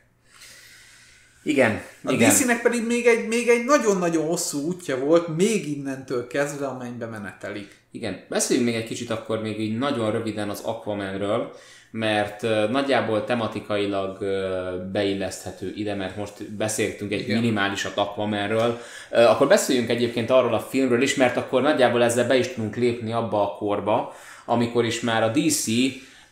Igen, 1.50 1.82
A 2.04 2.12
igen. 2.12 2.30
DC-nek 2.30 2.62
pedig 2.62 2.86
még 2.86 3.06
egy, 3.06 3.28
még 3.28 3.47
egy 3.47 3.66
nagyon-nagyon 3.66 4.26
hosszú 4.26 4.68
útja 4.68 5.00
volt, 5.00 5.38
még 5.38 5.78
innentől 5.78 6.28
kezdve, 6.28 6.66
amelybe 6.68 7.06
menetelik. 7.06 7.78
Igen, 7.91 8.24
beszéljünk 8.28 8.70
még 8.70 8.78
egy 8.78 8.88
kicsit 8.88 9.10
akkor 9.10 9.41
még 9.41 9.60
így 9.60 9.78
nagyon 9.78 10.12
röviden 10.12 10.50
az 10.50 10.62
Aquamanről, 10.64 11.52
mert 11.91 12.43
uh, 12.43 12.70
nagyjából 12.70 13.24
tematikailag 13.24 14.18
uh, 14.22 14.91
beilleszthető 14.91 15.74
ide, 15.76 15.95
mert 15.95 16.16
most 16.16 16.52
beszéltünk 16.52 17.12
egy 17.12 17.20
Igen. 17.20 17.41
minimálisat 17.41 17.97
Aquamanről. 17.97 18.80
Uh, 19.12 19.30
akkor 19.30 19.47
beszéljünk 19.47 19.89
egyébként 19.89 20.30
arról 20.30 20.54
a 20.54 20.60
filmről 20.60 21.02
is, 21.02 21.16
mert 21.16 21.38
akkor 21.38 21.62
nagyjából 21.62 22.04
ezzel 22.04 22.28
be 22.28 22.38
is 22.38 22.47
tudunk 22.47 22.76
lépni 22.76 23.12
abba 23.12 23.41
a 23.41 23.56
korba, 23.58 24.16
amikor 24.45 24.86
is 24.86 25.02
már 25.02 25.24
a 25.24 25.32
DC 25.32 25.68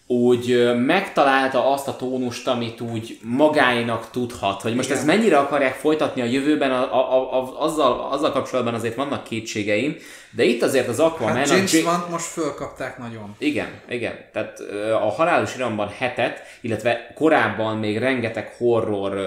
úgy 0.07 0.73
megtalálta 0.85 1.71
azt 1.71 1.87
a 1.87 1.95
tónust, 1.95 2.47
amit 2.47 2.81
úgy 2.81 3.19
magáinak 3.21 4.09
tudhat. 4.11 4.61
Hogy 4.61 4.75
most 4.75 4.87
Igen. 4.87 4.97
ezt 4.97 5.07
mennyire 5.07 5.37
akarják 5.37 5.73
folytatni 5.73 6.21
a 6.21 6.25
jövőben, 6.25 6.71
a, 6.71 6.93
a, 6.93 7.33
a, 7.39 7.61
azzal, 7.63 8.07
azzal 8.11 8.31
kapcsolatban 8.31 8.73
azért 8.73 8.95
vannak 8.95 9.23
kétségeim, 9.23 9.95
de 10.31 10.43
itt 10.43 10.61
azért 10.61 10.87
az 10.87 10.99
Aquaman... 10.99 11.35
Hát 11.35 11.49
a 11.49 11.53
James 11.55 11.73
J- 11.73 11.83
van 11.83 12.05
most 12.09 12.25
fölkapták 12.25 12.97
nagyon. 12.97 13.35
igen, 13.37 13.67
igen. 13.89 14.13
Tehát 14.33 14.59
a 14.93 15.09
halálos 15.09 15.55
iramban 15.55 15.87
hetet, 15.97 16.41
illetve 16.61 17.11
korábban 17.15 17.77
még 17.77 17.97
rengeteg 17.97 18.53
horror 18.57 19.19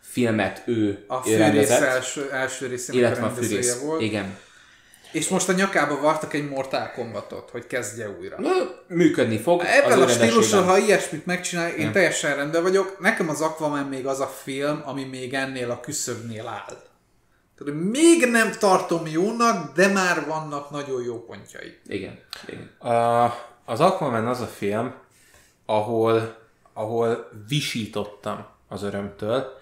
filmet 0.00 0.62
ő 0.66 1.04
A 1.08 1.16
fűrész 1.16 1.70
első, 1.70 2.28
első 2.32 2.66
részének 2.66 3.02
a 3.02 3.06
illetve 3.06 3.24
a 3.24 3.26
rendezője 3.26 3.62
fűrész. 3.62 3.80
volt. 3.82 4.00
Igen. 4.02 4.36
És 5.12 5.28
most 5.28 5.48
a 5.48 5.52
nyakába 5.52 6.00
vartak 6.00 6.32
egy 6.32 6.48
Mortal 6.48 6.90
Kombatot, 6.94 7.50
hogy 7.50 7.66
kezdje 7.66 8.16
újra. 8.20 8.40
Na, 8.40 8.50
működni 8.86 9.38
fog. 9.38 9.62
Ebben 9.64 10.02
a 10.02 10.08
stílussal, 10.08 10.62
ha 10.62 10.78
ilyesmit 10.78 11.26
megcsinál, 11.26 11.70
én 11.70 11.92
teljesen 11.92 12.36
rendben 12.36 12.62
vagyok. 12.62 13.00
Nekem 13.00 13.28
az 13.28 13.40
Aquaman 13.40 13.84
még 13.84 14.06
az 14.06 14.20
a 14.20 14.26
film, 14.26 14.82
ami 14.84 15.04
még 15.04 15.34
ennél 15.34 15.70
a 15.70 15.80
küszöbnél 15.80 16.46
áll. 16.46 16.90
Tehát 17.58 17.82
még 17.90 18.30
nem 18.30 18.52
tartom 18.58 19.06
jónak, 19.06 19.74
de 19.74 19.88
már 19.88 20.26
vannak 20.26 20.70
nagyon 20.70 21.02
jó 21.02 21.24
pontjai. 21.24 21.78
Igen. 21.86 22.18
igen. 22.46 22.92
A, 22.92 23.34
az 23.64 23.80
Aquaman 23.80 24.26
az 24.26 24.40
a 24.40 24.46
film, 24.46 24.94
ahol, 25.66 26.36
ahol 26.72 27.30
visítottam 27.48 28.46
az 28.68 28.82
örömtől, 28.82 29.60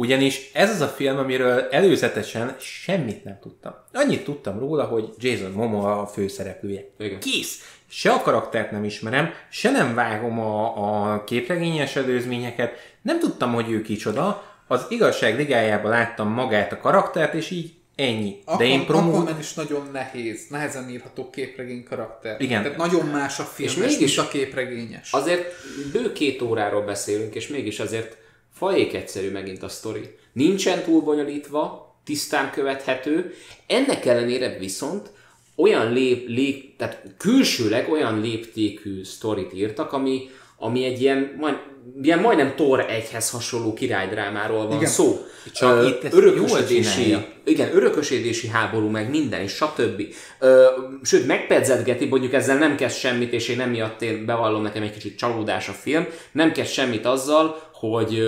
ugyanis 0.00 0.50
ez 0.52 0.70
az 0.70 0.80
a 0.80 0.86
film, 0.88 1.18
amiről 1.18 1.68
előzetesen 1.70 2.56
semmit 2.58 3.24
nem 3.24 3.38
tudtam. 3.42 3.74
Annyit 3.92 4.24
tudtam 4.24 4.58
róla, 4.58 4.84
hogy 4.84 5.08
Jason 5.18 5.50
Momoa 5.50 6.00
a 6.00 6.06
főszereplője. 6.06 6.84
Igen. 6.98 7.18
Kész! 7.18 7.78
Se 7.88 8.10
a 8.10 8.22
karaktert 8.22 8.70
nem 8.70 8.84
ismerem, 8.84 9.30
se 9.50 9.70
nem 9.70 9.94
vágom 9.94 10.40
a, 10.40 11.12
a 11.12 11.24
képregényes 11.24 11.96
előzményeket, 11.96 12.72
nem 13.02 13.18
tudtam, 13.18 13.54
hogy 13.54 13.70
ő 13.70 13.82
kicsoda, 13.82 14.42
az 14.66 14.86
igazság 14.88 15.36
ligájában 15.36 15.90
láttam 15.90 16.28
magát 16.28 16.72
a 16.72 16.78
karaktert, 16.78 17.34
és 17.34 17.50
így 17.50 17.72
ennyi. 17.96 18.38
De 18.58 18.64
én 18.64 18.86
promó... 18.86 19.10
Aquaman 19.10 19.38
is 19.38 19.54
nagyon 19.54 19.88
nehéz, 19.92 20.46
nehezen 20.50 20.88
írható 20.88 21.30
képregény 21.30 21.84
karakter. 21.84 22.40
Igen. 22.40 22.62
Tehát 22.62 22.78
nagyon 22.78 23.06
más 23.06 23.38
a 23.38 23.42
filmes, 23.42 23.76
És 23.76 23.98
mégis- 23.98 24.18
a 24.18 24.28
képregényes. 24.28 25.12
Azért 25.12 25.54
bő 25.92 26.12
két 26.12 26.42
óráról 26.42 26.82
beszélünk, 26.82 27.34
és 27.34 27.48
mégis 27.48 27.80
azért 27.80 28.16
fajék 28.60 28.94
egyszerű 28.94 29.30
megint 29.30 29.62
a 29.62 29.68
sztori. 29.68 30.14
Nincsen 30.32 30.82
túl 30.82 31.00
bonyolítva, 31.00 31.94
tisztán 32.04 32.50
követhető, 32.50 33.34
ennek 33.66 34.06
ellenére 34.06 34.56
viszont 34.58 35.10
olyan 35.56 35.92
lép, 35.92 36.28
lép, 36.28 36.76
tehát 36.76 37.02
külsőleg 37.18 37.90
olyan 37.90 38.20
léptékű 38.20 39.04
sztorit 39.04 39.54
írtak, 39.54 39.92
ami, 39.92 40.30
ami 40.58 40.84
egy 40.84 41.00
ilyen, 41.00 41.36
majd, 41.38 41.54
ilyen 42.02 42.18
majdnem 42.18 42.54
Thor 42.56 42.80
egyhez 42.80 43.30
hasonló 43.30 43.72
királydrámáról 43.72 44.66
van 44.66 44.76
Igen. 44.76 44.90
Szó. 44.90 45.18
Csak 45.52 45.76
Ö, 45.76 45.86
itt 45.86 46.12
örökösödési, 46.12 47.16
igen, 47.44 47.76
örökösödési 47.76 48.48
háború, 48.48 48.88
meg 48.88 49.10
minden, 49.10 49.40
és 49.40 49.52
stb. 49.52 50.02
Ö, 50.38 50.66
sőt, 51.02 51.26
megpedzedgeti, 51.26 52.06
mondjuk 52.06 52.32
ezzel 52.32 52.58
nem 52.58 52.76
kezd 52.76 52.96
semmit, 52.96 53.32
és 53.32 53.48
én 53.48 53.60
emiatt 53.60 54.02
én 54.02 54.24
bevallom 54.24 54.62
nekem 54.62 54.82
egy 54.82 54.92
kicsit 54.92 55.18
csalódás 55.18 55.68
a 55.68 55.72
film, 55.72 56.06
nem 56.32 56.52
kezd 56.52 56.72
semmit 56.72 57.06
azzal, 57.06 57.69
hogy 57.80 58.22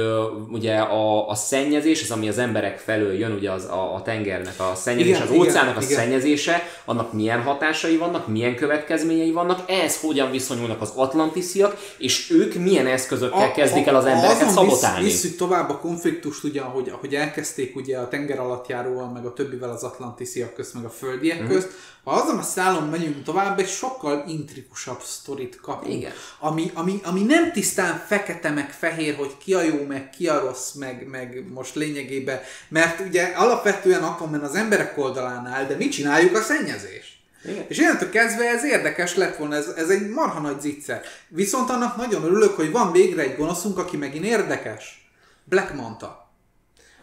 ugye 0.50 0.74
a, 0.76 1.28
a 1.28 1.34
szennyezés, 1.34 2.02
az 2.02 2.10
ami 2.10 2.28
az 2.28 2.38
emberek 2.38 2.78
felől 2.78 3.12
jön, 3.12 3.32
ugye 3.32 3.50
az, 3.50 3.64
a, 3.64 3.94
a 3.94 4.02
tengernek 4.02 4.54
a 4.60 4.72
szennyezés, 4.74 5.08
Igen, 5.08 5.22
az 5.22 5.30
igen, 5.30 5.40
óceánnak 5.40 5.76
a 5.76 5.80
igen. 5.80 5.98
szennyezése, 5.98 6.62
annak 6.84 7.12
milyen 7.12 7.42
hatásai 7.42 7.96
vannak, 7.96 8.28
milyen 8.28 8.56
következményei 8.56 9.30
vannak, 9.30 9.70
ehhez 9.70 10.00
hogyan 10.00 10.30
viszonyulnak 10.30 10.80
az 10.80 10.92
atlantisziak, 10.96 11.76
és 11.98 12.30
ők 12.30 12.54
milyen 12.54 12.86
eszközökkel 12.86 13.52
kezdik 13.52 13.86
el 13.86 13.96
az 13.96 14.04
embereket 14.04 14.48
azon 14.48 14.64
visz- 14.64 14.74
szabotálni. 14.74 15.04
Visszük 15.04 15.36
tovább 15.36 15.70
a 15.70 15.78
konfliktust, 15.78 16.44
ugye, 16.44 16.60
ahogy, 16.60 16.88
ahogy 16.88 17.14
elkezdték 17.14 17.76
ugye 17.76 17.98
a 17.98 18.08
tenger 18.08 18.40
alattjáróval, 18.40 19.10
meg 19.10 19.24
a 19.24 19.32
többivel 19.32 19.70
az 19.70 19.82
atlantisziak 19.82 20.54
közt, 20.54 20.74
meg 20.74 20.84
a 20.84 20.90
földiek 20.90 21.42
mm. 21.42 21.46
közt. 21.46 21.68
Ha 22.04 22.10
azon 22.10 22.38
a 22.38 22.42
szálon 22.42 22.88
megyünk 22.88 23.22
tovább, 23.22 23.58
egy 23.58 23.68
sokkal 23.68 24.24
intrikusabb 24.28 25.00
sztorit 25.00 25.60
kapunk. 25.60 25.94
Igen. 25.94 26.12
Ami, 26.38 26.70
ami, 26.74 27.00
ami 27.04 27.22
nem 27.22 27.52
tisztán 27.52 28.04
fekete 28.06 28.50
meg 28.50 28.70
fehér, 28.70 29.14
hogy 29.14 29.36
ki 29.38 29.54
a 29.54 29.62
jó, 29.62 29.84
meg 29.88 30.10
ki 30.10 30.28
a 30.28 30.40
rossz, 30.40 30.72
meg, 30.72 31.06
meg 31.10 31.44
most 31.52 31.74
lényegében. 31.74 32.40
Mert 32.68 33.00
ugye 33.00 33.24
alapvetően 33.24 34.02
Aquaman 34.02 34.40
az 34.40 34.54
emberek 34.54 34.98
oldalán 34.98 35.46
áll, 35.46 35.64
de 35.64 35.76
mi 35.76 35.88
csináljuk 35.88 36.36
a 36.36 36.40
szennyezést? 36.40 37.20
Igen. 37.44 37.64
És 37.68 37.78
innentől 37.78 38.10
kezdve 38.10 38.44
ez 38.48 38.64
érdekes 38.64 39.14
lett 39.16 39.36
volna, 39.36 39.54
ez, 39.54 39.66
ez 39.66 39.88
egy 39.88 40.08
marha 40.08 40.40
nagy 40.40 40.60
zicser. 40.60 41.02
Viszont 41.28 41.70
annak 41.70 41.96
nagyon 41.96 42.24
örülök, 42.24 42.56
hogy 42.56 42.70
van 42.70 42.92
végre 42.92 43.22
egy 43.22 43.36
gonoszunk, 43.36 43.78
aki 43.78 43.96
megint 43.96 44.24
érdekes. 44.24 45.10
Black 45.44 45.74
Manta. 45.74 46.30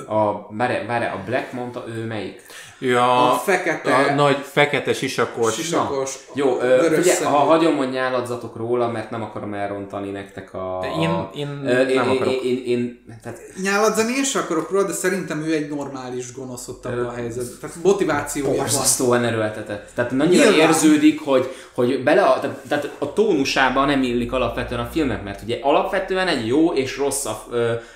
A, 0.08 0.56
várj, 0.56 0.86
várj, 0.86 1.06
a 1.06 1.24
Black 1.26 1.52
mondta, 1.52 1.86
ő 1.88 2.06
melyik? 2.06 2.41
Ő 2.82 2.97
a, 2.97 3.41
fekete- 3.45 4.09
a 4.09 4.13
nagy 4.13 4.38
fekete 4.51 4.93
sisakos. 4.93 5.53
Sisakos, 5.53 6.17
Jó, 6.34 6.57
ö, 6.61 6.67
vörös 6.67 6.97
figyelj, 6.97 7.17
szemű. 7.17 7.30
ha 7.30 7.38
hagyom, 7.38 7.77
hogy 7.77 7.89
nyáladzatok 7.89 8.55
róla, 8.55 8.88
mert 8.88 9.09
nem 9.09 9.21
akarom 9.23 9.53
elrontani 9.53 10.09
nektek 10.09 10.53
a... 10.53 10.86
Én- 11.01 11.27
én 11.36 11.61
Ö, 11.65 11.80
én, 11.88 11.95
nem 11.95 12.09
én, 12.09 12.15
akarok. 12.15 12.34
Én, 12.34 12.41
én, 12.43 12.63
én, 12.65 13.05
tehát 13.23 13.39
Nyáladzani 13.61 14.13
én 14.13 14.23
sem 14.23 14.41
akarok 14.41 14.71
róla, 14.71 14.84
de 14.86 14.93
szerintem 14.93 15.41
ő 15.43 15.53
egy 15.53 15.69
normális 15.69 16.34
gonosz 16.34 16.67
ott 16.67 16.86
abban 16.86 17.05
a 17.05 17.11
helyzetben. 17.13 17.57
Tehát 17.61 17.75
motivációja 17.84 18.49
van. 18.49 18.57
borzasztóan 18.57 19.23
erőltetett. 19.23 19.89
Tehát 19.95 20.11
annyira 20.11 20.49
Nyilván. 20.49 20.67
érződik, 20.67 21.21
hogy, 21.21 21.55
hogy 21.73 22.03
bele 22.03 22.21
a, 22.23 22.39
tehát, 22.39 22.57
tehát 22.67 22.89
a 22.99 23.13
tónusában 23.13 23.88
nem 23.88 24.03
illik 24.03 24.32
alapvetően 24.32 24.80
a 24.82 24.89
filmnek, 24.91 25.23
mert 25.23 25.41
ugye 25.43 25.57
alapvetően 25.61 26.27
egy 26.27 26.47
jó 26.47 26.73
és 26.73 26.97
rossz 26.97 27.25
a, 27.25 27.43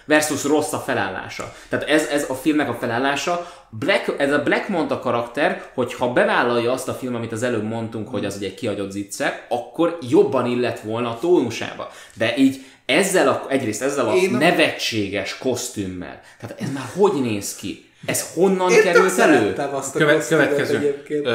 versus 0.06 0.44
rossz 0.44 0.74
a 0.74 0.80
felállása. 0.80 1.54
Tehát 1.70 1.90
ez, 1.90 2.06
ez 2.08 2.26
a 2.30 2.34
filmnek 2.34 2.70
a 2.70 2.74
felállása. 2.80 3.62
Black, 3.80 4.14
ez 4.18 4.32
a 4.32 4.44
Black 4.44 4.68
Manta 4.68 5.00
karakter, 5.00 5.64
hogyha 5.74 6.14
bevállalja 6.14 6.72
azt 6.72 6.88
a 6.88 6.94
film, 6.94 7.16
amit 7.16 7.32
az 7.32 7.44
előbb 7.44 7.64
mondtunk, 7.64 8.10
hogy 8.10 8.26
az 8.26 8.36
ugye 8.36 8.48
egy 8.48 8.54
kiagyott 8.54 8.92
zicser, 8.92 9.46
akkor 9.50 9.98
jobban 10.10 10.46
illett 10.46 10.80
volna 10.80 11.10
a 11.10 11.18
tónusába. 11.20 11.90
De 12.14 12.38
így 12.38 12.62
ezzel 12.86 13.28
a, 13.28 13.46
egyrészt 13.50 13.82
ezzel 13.82 14.08
a 14.08 14.14
Én 14.16 14.36
a- 14.36 14.38
nevetséges 14.38 15.38
kosztümmel. 15.38 16.22
Tehát 16.40 16.62
ez 16.62 16.72
már 16.74 16.86
hogy 16.98 17.22
néz 17.22 17.56
ki? 17.56 17.86
Ez 18.06 18.34
honnan 18.34 18.72
Én 18.72 18.82
került 18.82 19.18
elő? 19.18 19.54
azt 19.72 19.96
a 19.96 19.98
Köve- 19.98 20.16
kosztümöt 20.16 20.44
következő. 20.48 20.78
egyébként. 20.78 21.28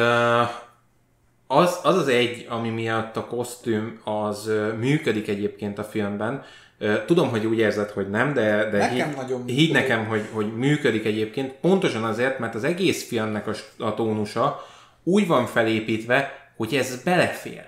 Az, 1.47 1.79
az 1.83 1.97
az 1.97 2.09
egy, 2.09 2.47
ami 2.49 2.69
miatt 2.69 3.17
a 3.17 3.25
kosztüm 3.25 4.01
az 4.05 4.51
működik 4.79 5.29
egyébként 5.29 5.79
a 5.79 5.85
filmben. 5.85 6.45
Tudom, 7.07 7.29
hogy 7.29 7.47
úgy 7.47 7.59
érzed, 7.59 7.91
hogy 7.91 8.11
nem, 8.11 8.33
de, 8.35 8.69
de 8.71 8.79
Nekem 8.79 9.15
higgy 9.17 9.37
működik. 9.37 9.73
nekem, 9.73 10.07
hogy, 10.07 10.23
hogy 10.33 10.57
működik 10.57 11.05
egyébként. 11.05 11.53
Pontosan 11.61 12.05
azért, 12.05 12.39
mert 12.39 12.55
az 12.55 12.65
egész 12.65 13.07
filmnek 13.09 13.47
a, 13.47 13.55
a 13.85 13.95
tónusa 13.95 14.67
úgy 15.03 15.27
van 15.27 15.47
felépítve, 15.47 16.51
hogy 16.57 16.75
ez 16.75 17.03
belefér. 17.03 17.65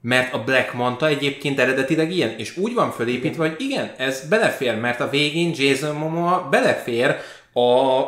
Mert 0.00 0.32
a 0.32 0.44
Black 0.44 0.72
Manta 0.72 1.06
egyébként 1.06 1.58
eredetileg 1.58 2.12
ilyen, 2.12 2.34
és 2.38 2.56
úgy 2.56 2.74
van 2.74 2.90
felépítve, 2.90 3.48
hogy 3.48 3.56
igen, 3.58 3.90
ez 3.96 4.28
belefér, 4.28 4.80
mert 4.80 5.00
a 5.00 5.10
végén 5.10 5.52
Jason 5.56 5.96
Momoa 5.96 6.48
belefér 6.50 7.16
a 7.52 8.04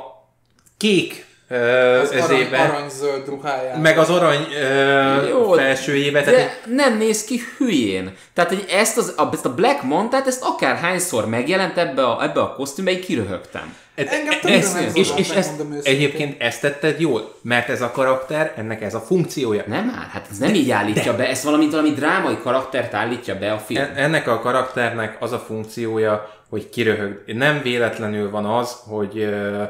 kék 0.76 1.26
Az 1.50 2.10
arany, 2.10 2.46
aranyzöld 2.52 3.28
ruhájában. 3.28 3.80
meg 3.80 3.98
az 3.98 4.10
arany 4.10 4.46
ö, 4.62 5.28
Jó, 5.28 5.52
felsőjébe. 5.52 6.22
Tehát 6.22 6.40
De 6.40 6.72
nem 6.74 6.96
néz 6.98 7.24
ki 7.24 7.40
hülyén. 7.58 8.12
Tehát, 8.34 8.50
hogy 8.50 8.64
ezt, 8.70 8.96
az, 8.98 9.14
a, 9.16 9.28
ezt 9.32 9.44
a 9.44 9.54
Black 9.54 9.82
Mantát, 9.82 10.26
ezt 10.26 10.42
akárhányszor 10.42 11.28
megjelent 11.28 11.78
ebbe 11.78 12.04
a, 12.06 12.22
ebbe 12.22 12.40
a 12.40 12.54
kosztümbe, 12.54 12.90
így 12.90 13.04
kiröhögtem. 13.04 13.74
Engem 13.94 14.38
ez, 14.42 14.72
nem 14.74 14.90
és, 14.92 15.08
és 15.16 15.28
ezt, 15.28 15.50
egyébként 15.82 16.42
ezt 16.42 16.60
tetted 16.60 17.00
jól, 17.00 17.34
mert 17.42 17.68
ez 17.68 17.82
a 17.82 17.90
karakter, 17.90 18.52
ennek 18.56 18.82
ez 18.82 18.94
a 18.94 19.00
funkciója. 19.00 19.62
Nem 19.66 19.84
már, 19.84 20.06
hát 20.10 20.26
ez 20.30 20.38
nem 20.38 20.54
így 20.54 20.70
állítja 20.70 21.16
be, 21.16 21.28
ezt 21.28 21.42
valamint 21.44 21.70
valami 21.70 21.90
drámai 21.90 22.38
karaktert 22.42 22.94
állítja 22.94 23.38
be 23.38 23.52
a 23.52 23.58
film. 23.58 23.82
En- 23.82 23.96
Ennek 23.96 24.28
a 24.28 24.40
karakternek 24.40 25.16
az 25.20 25.32
a 25.32 25.38
funkciója, 25.38 26.30
hogy 26.48 26.68
kiröhög. 26.68 27.22
Nem 27.26 27.60
véletlenül 27.62 28.30
van 28.30 28.44
az, 28.44 28.76
hogy 28.86 29.18
uh, 29.18 29.62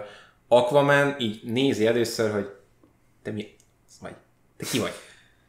Aquaman 0.49 1.15
így 1.19 1.41
nézi 1.45 1.87
először, 1.87 2.33
hogy 2.33 2.49
te 3.23 3.31
mi 3.31 3.57
vagy? 4.01 4.15
Te 4.57 4.65
ki 4.71 4.79
vagy? 4.79 4.93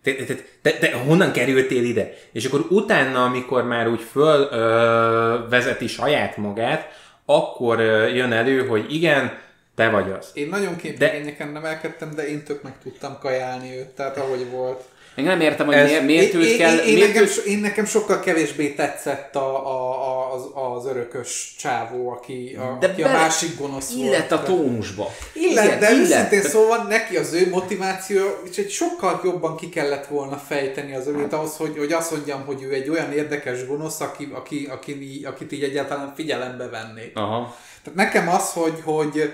Te, 0.04 0.16
te, 0.16 0.26
te, 0.26 0.36
te, 0.62 0.72
te 0.72 0.97
honnan 0.97 1.32
kerültél 1.32 1.84
ide? 1.84 2.14
És 2.32 2.45
akkor 2.45 2.66
utána, 2.70 3.24
amikor 3.24 3.64
már 3.64 3.88
úgy 3.88 4.02
föl 4.02 4.47
ö, 4.52 5.47
vezeti 5.50 5.88
saját 5.88 6.38
magát, 6.38 6.88
akkor 7.26 7.80
ö, 7.80 8.08
jön 8.08 8.32
elő, 8.32 8.68
hogy 8.68 8.93
igen, 8.93 9.38
te 9.76 9.89
vagy 9.89 10.12
az. 10.12 10.32
Én 10.34 10.47
nagyon 10.47 10.76
képregényeken 10.76 11.47
nevelkedtem, 11.47 12.16
de 12.16 12.28
én 12.28 12.43
tök 12.43 12.64
meg 12.64 12.80
tudtam 12.84 13.18
kajálni 13.20 13.78
őt, 13.78 13.88
tehát 13.88 14.18
ahogy 14.18 14.50
volt. 14.50 14.84
Engem 15.20 15.38
nem 15.38 15.47
értem, 15.47 15.65
hogy 15.65 15.76
Ez, 15.76 15.88
miért, 15.88 16.03
miért 16.03 16.34
őt 16.34 16.57
kell... 16.57 16.78
Én, 16.78 16.88
én, 16.88 16.93
miért 16.93 17.07
nekem, 17.07 17.24
őt... 17.24 17.45
én 17.45 17.59
nekem 17.59 17.86
sokkal 17.86 18.20
kevésbé 18.20 18.70
tetszett 18.70 19.36
a, 19.36 19.67
a, 19.67 20.34
az, 20.34 20.41
az 20.53 20.86
örökös 20.86 21.55
csávó, 21.57 22.09
aki 22.11 22.57
a, 22.59 22.78
de 22.80 22.88
aki 22.88 23.03
a 23.03 23.07
másik 23.07 23.57
gonosz 23.57 23.91
illet 23.91 24.30
volt. 24.30 24.41
a 24.41 24.45
tónusba. 24.45 25.11
Illet, 25.34 25.65
Igen, 25.65 25.80
de 25.80 25.91
illet. 25.91 26.01
őszintén 26.09 26.41
szóval 26.41 26.84
neki 26.84 27.17
az 27.17 27.34
ő 27.34 27.49
motiváció, 27.49 28.26
és 28.49 28.57
egy 28.57 28.70
sokkal 28.70 29.22
jobban 29.24 29.57
ki 29.57 29.70
kellett 29.70 30.07
volna 30.07 30.38
fejteni 30.38 30.95
az 30.95 31.07
őt 31.07 31.34
ahhoz, 31.34 31.55
hogy, 31.57 31.78
hogy 31.78 31.91
azt 31.91 32.11
mondjam, 32.11 32.45
hogy 32.45 32.63
ő 32.63 32.74
egy 32.74 32.89
olyan 32.89 33.11
érdekes 33.11 33.65
gonosz, 33.67 33.99
aki, 33.99 34.32
aki, 34.34 34.67
aki, 34.72 35.22
akit 35.26 35.51
így 35.51 35.63
egyáltalán 35.63 36.13
figyelembe 36.15 36.70
vennék. 36.70 37.11
Aha. 37.17 37.55
Tehát 37.84 38.11
nekem 38.11 38.30
az, 38.30 38.51
hogy, 38.51 38.82
hogy 38.84 39.34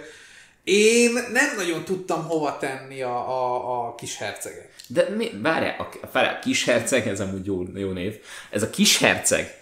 én 0.65 1.11
nem 1.13 1.55
nagyon 1.55 1.83
tudtam 1.83 2.23
hova 2.23 2.57
tenni 2.57 3.01
a, 3.01 3.29
a, 3.29 3.87
a 3.87 3.95
kis 3.95 4.17
herceget. 4.17 4.69
De 4.87 5.09
mi, 5.09 5.31
várjál, 5.41 5.75
a, 5.77 6.17
a, 6.17 6.19
a 6.19 6.39
kis 6.39 6.65
herceg, 6.65 7.07
ez 7.07 7.19
amúgy 7.19 7.45
jó, 7.45 7.63
jó 7.75 7.91
név, 7.91 8.19
ez 8.49 8.63
a 8.63 8.69
kis 8.69 8.97
herceg, 8.97 9.57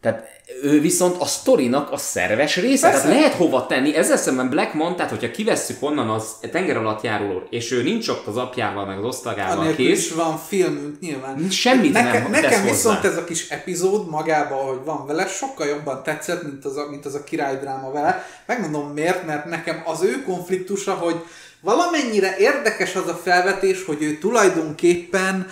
tehát 0.00 0.28
ő 0.62 0.80
viszont 0.80 1.20
a 1.20 1.24
sztorinak 1.26 1.92
a 1.92 1.96
szerves 1.96 2.56
része. 2.56 2.88
Persze. 2.88 3.02
Tehát 3.02 3.20
lehet 3.20 3.34
hova 3.34 3.66
tenni. 3.66 3.94
Ezzel 3.94 4.16
szemben 4.16 4.48
Black 4.48 4.74
Mon, 4.74 4.96
tehát 4.96 5.10
hogyha 5.10 5.30
kivesszük 5.30 5.76
onnan 5.80 6.08
az 6.08 6.34
tenger 6.52 6.76
alatt 6.76 7.02
járó, 7.02 7.42
és 7.50 7.72
ő 7.72 7.82
nincs 7.82 8.08
ott 8.08 8.26
az 8.26 8.36
apjával, 8.36 8.86
meg 8.86 8.98
az 8.98 9.04
osztagával 9.04 9.58
Anélkül 9.58 9.86
kész. 9.86 9.98
is 9.98 10.12
van 10.12 10.38
filmünk 10.38 11.00
nyilván. 11.00 11.50
Semmit 11.50 11.92
Neke, 11.92 12.18
nem 12.18 12.30
Nekem 12.30 12.62
viszont 12.62 12.96
hozzá. 12.96 13.08
ez 13.08 13.16
a 13.16 13.24
kis 13.24 13.48
epizód 13.48 14.08
magában, 14.08 14.66
hogy 14.66 14.84
van 14.84 15.06
vele, 15.06 15.26
sokkal 15.26 15.66
jobban 15.66 16.02
tetszett, 16.02 16.42
mint 16.42 16.64
az 16.64 16.76
a, 16.76 16.86
mint 16.90 17.06
az 17.06 17.14
a 17.14 17.24
királydráma 17.24 17.90
vele. 17.92 18.26
Megmondom 18.46 18.92
miért, 18.92 19.26
mert 19.26 19.44
nekem 19.44 19.82
az 19.84 20.02
ő 20.02 20.22
konfliktusa, 20.26 20.92
hogy 20.94 21.16
valamennyire 21.60 22.36
érdekes 22.38 22.94
az 22.94 23.06
a 23.08 23.20
felvetés, 23.22 23.84
hogy 23.84 24.02
ő 24.02 24.18
tulajdonképpen 24.18 25.46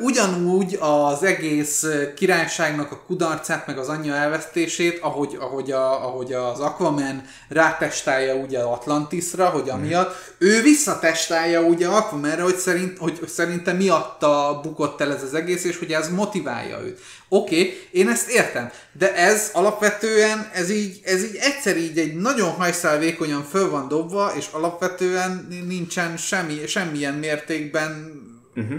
ugyanúgy 0.00 0.78
az 0.80 1.22
egész 1.22 1.86
királyságnak 2.16 2.92
a 2.92 3.02
kudarcát, 3.06 3.66
meg 3.66 3.78
az 3.78 3.88
anyja 3.88 4.14
elvesztését, 4.14 4.98
ahogy, 4.98 5.36
ahogy, 5.40 5.70
a, 5.70 6.04
ahogy 6.06 6.32
az 6.32 6.60
Aquaman 6.60 7.22
rátestálja 7.48 8.34
ugye 8.34 8.58
Atlantisra, 8.58 9.48
hogy 9.48 9.64
mhm. 9.64 9.74
amiatt, 9.74 10.08
mm. 10.08 10.48
ő 10.48 10.62
visszatestálja 10.62 11.60
ugye 11.60 11.86
Aquamanre, 11.86 12.42
hogy, 12.42 12.56
szerint, 12.56 12.98
hogy 12.98 13.20
szerintem 13.26 13.76
miatta 13.76 14.60
bukott 14.62 15.00
el 15.00 15.12
ez 15.12 15.22
az 15.22 15.34
egész, 15.34 15.64
és 15.64 15.78
hogy 15.78 15.92
ez 15.92 16.08
motiválja 16.08 16.80
őt. 16.84 17.00
Oké, 17.28 17.60
okay, 17.60 17.88
én 17.90 18.08
ezt 18.08 18.28
értem, 18.28 18.70
de 18.92 19.14
ez 19.14 19.50
alapvetően, 19.52 20.50
ez 20.54 20.70
így, 20.70 21.00
ez 21.04 21.24
így 21.24 21.36
egyszer 21.40 21.76
így 21.76 21.98
egy 21.98 22.16
nagyon 22.16 22.50
hajszálvékonyan 22.50 23.42
föl 23.50 23.70
van 23.70 23.88
dobva, 23.88 24.32
és 24.36 24.46
alapvetően 24.52 25.48
nincsen 25.66 26.16
semmi, 26.16 26.66
semmilyen 26.66 27.14
mértékben 27.14 28.20
uh-huh 28.56 28.78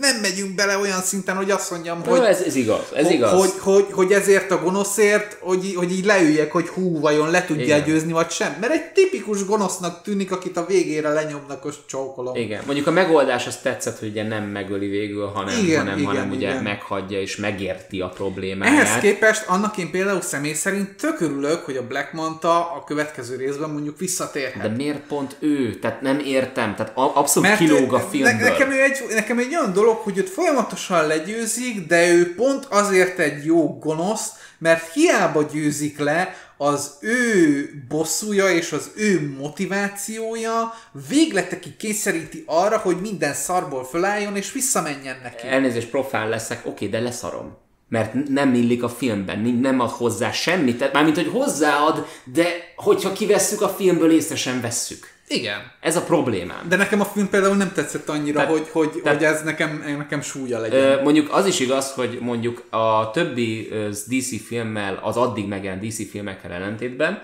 nem 0.00 0.16
megyünk 0.20 0.54
bele 0.54 0.78
olyan 0.78 1.00
szinten, 1.00 1.36
hogy 1.36 1.50
azt 1.50 1.70
mondjam, 1.70 2.04
hogy... 2.04 2.20
ez, 2.20 2.40
ez 2.40 2.54
igaz, 2.54 2.84
ez 2.94 3.04
hogy, 3.04 3.14
igaz. 3.14 3.40
Hogy, 3.40 3.52
hogy, 3.60 3.86
hogy, 3.90 4.12
ezért 4.12 4.50
a 4.50 4.62
gonoszért, 4.62 5.36
hogy, 5.40 5.74
hogy 5.76 5.92
így 5.92 6.04
leüljek, 6.04 6.52
hogy 6.52 6.68
hú, 6.68 7.00
vajon 7.00 7.30
le 7.30 7.44
tudja 7.44 7.64
Igen. 7.64 7.84
győzni, 7.84 8.12
vagy 8.12 8.30
sem. 8.30 8.56
Mert 8.60 8.72
egy 8.72 8.92
tipikus 8.92 9.44
gonosznak 9.44 10.02
tűnik, 10.02 10.32
akit 10.32 10.56
a 10.56 10.66
végére 10.66 11.08
lenyomnak, 11.08 11.64
az 11.64 11.74
csókolom. 11.86 12.36
Igen, 12.36 12.62
mondjuk 12.66 12.86
a 12.86 12.90
megoldás 12.90 13.46
az 13.46 13.56
tetszett, 13.56 13.98
hogy 13.98 14.08
ugye 14.08 14.22
nem 14.22 14.44
megöli 14.44 14.88
végül, 14.88 15.26
hanem, 15.26 15.58
igen, 15.58 15.78
hanem, 15.78 15.98
igen, 15.98 16.06
hanem 16.06 16.32
igen. 16.32 16.36
ugye 16.36 16.60
meghagyja 16.60 17.20
és 17.20 17.36
megérti 17.36 18.00
a 18.00 18.08
problémáját. 18.08 18.74
Ehhez 18.74 19.00
képest 19.00 19.44
annak 19.48 19.76
én 19.76 19.90
például 19.90 20.20
személy 20.20 20.54
szerint 20.54 20.96
tök 20.96 21.20
örülök, 21.20 21.64
hogy 21.64 21.76
a 21.76 21.86
Black 21.86 22.12
Manta 22.12 22.72
a 22.72 22.84
következő 22.86 23.36
részben 23.36 23.70
mondjuk 23.70 23.98
visszatérhet. 23.98 24.62
De 24.62 24.68
miért 24.68 25.00
pont 25.00 25.36
ő? 25.38 25.78
Tehát 25.78 26.00
nem 26.00 26.18
értem. 26.18 26.74
Tehát 26.74 26.92
abszolút 26.94 27.48
Mert 27.48 27.60
kilóg 27.60 27.92
a 27.92 28.00
filmből. 28.00 28.32
Ne, 28.32 28.48
nekem, 28.48 28.70
ő 28.70 28.82
egy, 28.82 29.14
nekem 29.14 29.38
egy 29.38 29.54
olyan 29.54 29.72
dolog, 29.72 29.84
dolog, 29.86 30.02
hogy 30.02 30.18
őt 30.18 30.28
folyamatosan 30.28 31.06
legyőzik, 31.06 31.86
de 31.86 32.12
ő 32.12 32.34
pont 32.34 32.64
azért 32.64 33.18
egy 33.18 33.44
jó 33.44 33.78
gonosz, 33.78 34.30
mert 34.58 34.92
hiába 34.92 35.42
győzik 35.42 35.98
le, 35.98 36.34
az 36.56 36.90
ő 37.00 37.68
bosszúja 37.88 38.50
és 38.50 38.72
az 38.72 38.90
ő 38.96 39.34
motivációja 39.38 40.74
végletekig 41.08 41.76
kényszeríti 41.76 42.44
arra, 42.46 42.78
hogy 42.78 43.00
minden 43.00 43.34
szarból 43.34 43.84
fölálljon 43.84 44.36
és 44.36 44.52
visszamenjen 44.52 45.16
neki. 45.22 45.46
Elnézést, 45.46 45.88
profán 45.88 46.28
leszek, 46.28 46.66
oké, 46.66 46.86
de 46.86 47.00
leszarom. 47.00 47.56
Mert 47.88 48.28
nem 48.28 48.54
illik 48.54 48.82
a 48.82 48.88
filmben, 48.88 49.38
nem 49.38 49.80
ad 49.80 49.90
hozzá 49.90 50.32
semmit, 50.32 50.92
mármint, 50.92 51.16
hogy 51.16 51.30
hozzáad, 51.32 52.06
de 52.24 52.46
hogyha 52.76 53.12
kivesszük 53.12 53.60
a 53.60 53.68
filmből, 53.68 54.10
észre 54.10 54.36
sem 54.36 54.60
vesszük. 54.60 55.15
Igen. 55.28 55.72
Ez 55.80 55.96
a 55.96 56.02
problémám. 56.02 56.68
De 56.68 56.76
nekem 56.76 57.00
a 57.00 57.04
film 57.04 57.28
például 57.28 57.56
nem 57.56 57.72
tetszett 57.72 58.08
annyira, 58.08 58.40
tehát, 58.40 58.50
hogy, 58.50 58.68
hogy, 58.72 59.00
tehát, 59.02 59.18
hogy 59.18 59.26
ez 59.26 59.42
nekem, 59.42 59.84
nekem 59.98 60.20
súlya 60.20 60.58
legyen. 60.58 61.02
Mondjuk 61.02 61.32
az 61.32 61.46
is 61.46 61.60
igaz, 61.60 61.92
hogy 61.92 62.18
mondjuk 62.20 62.64
a 62.70 63.10
többi 63.10 63.68
DC 64.06 64.46
filmmel, 64.46 65.00
az 65.02 65.16
addig 65.16 65.46
megjelent 65.46 65.86
DC 65.86 66.10
filmekkel 66.10 66.52
ellentétben, 66.52 67.20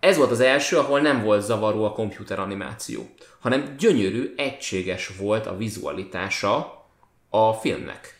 ez 0.00 0.16
volt 0.16 0.30
az 0.30 0.40
első, 0.40 0.78
ahol 0.78 1.00
nem 1.00 1.22
volt 1.22 1.42
zavaró 1.44 1.84
a 1.84 1.92
komputer 1.92 2.38
animáció, 2.38 3.08
hanem 3.40 3.74
gyönyörű, 3.78 4.34
egységes 4.36 5.10
volt 5.18 5.46
a 5.46 5.56
vizualitása 5.56 6.84
a 7.30 7.52
filmnek. 7.52 8.14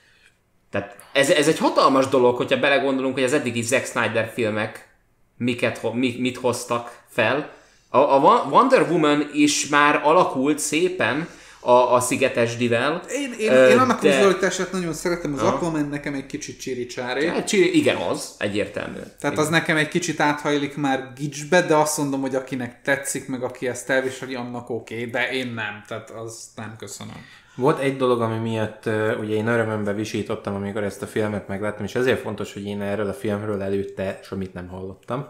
Tehát 0.70 0.96
ez, 1.12 1.30
ez 1.30 1.48
egy 1.48 1.58
hatalmas 1.58 2.08
dolog, 2.08 2.36
hogyha 2.36 2.58
belegondolunk, 2.58 3.14
hogy 3.14 3.22
az 3.22 3.32
eddigi 3.32 3.62
Zack 3.62 3.86
Snyder 3.86 4.30
filmek 4.34 4.88
miket, 5.36 5.92
mit 5.92 6.36
hoztak 6.36 7.02
fel, 7.08 7.50
a, 7.96 8.42
a 8.42 8.48
Wonder 8.50 8.90
Woman 8.90 9.30
is 9.32 9.68
már 9.68 10.00
alakult 10.04 10.58
szépen 10.58 11.28
a, 11.66 11.94
a 11.94 12.00
szigetesdivel. 12.00 13.02
Én, 13.08 13.32
én, 13.38 13.52
én 13.52 13.78
annak 13.78 14.02
de... 14.02 14.10
vizualitását 14.16 14.72
nagyon 14.72 14.92
szeretem, 14.92 15.32
az 15.32 15.42
Aquaman 15.42 15.88
nekem 15.88 16.14
egy 16.14 16.26
kicsit 16.26 16.60
csiri 16.60 16.86
csári. 16.86 17.26
Hát, 17.26 17.46
csiri, 17.46 17.76
igen, 17.76 17.96
az, 17.96 18.34
egyértelmű. 18.38 18.98
Tehát 18.98 19.20
igen. 19.20 19.38
az 19.38 19.48
nekem 19.48 19.76
egy 19.76 19.88
kicsit 19.88 20.20
áthajlik 20.20 20.76
már 20.76 21.12
gicsbe, 21.16 21.62
de 21.62 21.74
azt 21.74 21.98
mondom, 21.98 22.20
hogy 22.20 22.34
akinek 22.34 22.82
tetszik, 22.82 23.28
meg 23.28 23.42
aki 23.42 23.68
ezt 23.68 23.90
elviseli, 23.90 24.34
annak 24.34 24.70
oké, 24.70 24.94
okay, 24.94 25.10
de 25.10 25.30
én 25.30 25.46
nem, 25.46 25.84
tehát 25.88 26.10
az 26.10 26.48
nem 26.56 26.74
köszönöm. 26.78 27.24
Volt 27.54 27.78
egy 27.78 27.96
dolog, 27.96 28.20
ami 28.20 28.50
miatt 28.50 28.86
uh, 28.86 29.16
ugye 29.20 29.34
én 29.34 29.46
örömömbe 29.46 29.92
visítottam, 29.92 30.54
amikor 30.54 30.82
ezt 30.82 31.02
a 31.02 31.06
filmet 31.06 31.48
megláttam, 31.48 31.84
és 31.84 31.94
ezért 31.94 32.20
fontos, 32.20 32.52
hogy 32.52 32.64
én 32.64 32.80
erről 32.80 33.08
a 33.08 33.14
filmről 33.14 33.62
előtte 33.62 34.20
semmit 34.22 34.54
nem 34.54 34.68
hallottam. 34.68 35.28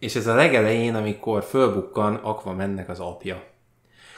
És 0.00 0.14
ez 0.14 0.26
a 0.26 0.34
legelején, 0.34 0.94
amikor 0.94 1.44
fölbukkan 1.48 2.14
Aquamannek 2.14 2.88
az 2.88 3.00
apja. 3.00 3.42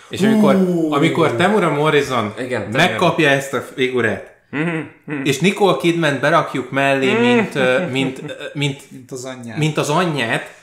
És 0.08 0.22
amikor, 0.22 0.54
uh, 0.54 0.92
amikor 0.92 1.32
Temura 1.32 1.74
Morrison 1.74 2.34
igen, 2.38 2.68
megkapja 2.72 3.26
igen. 3.26 3.38
ezt 3.38 3.54
a 3.54 3.60
figurát, 3.60 4.34
mm-hmm. 4.56 5.22
és 5.24 5.38
Nicole 5.38 5.76
Kidman 5.76 6.18
berakjuk 6.20 6.70
mellé, 6.70 7.12
mm-hmm. 7.12 7.22
mint, 7.22 7.54
mint, 7.90 8.20
mint, 8.54 8.90
mint, 8.90 9.10
az 9.10 9.24
anyját. 9.24 9.56
mint 9.58 9.76
az 9.76 9.88
anyját, 9.88 10.60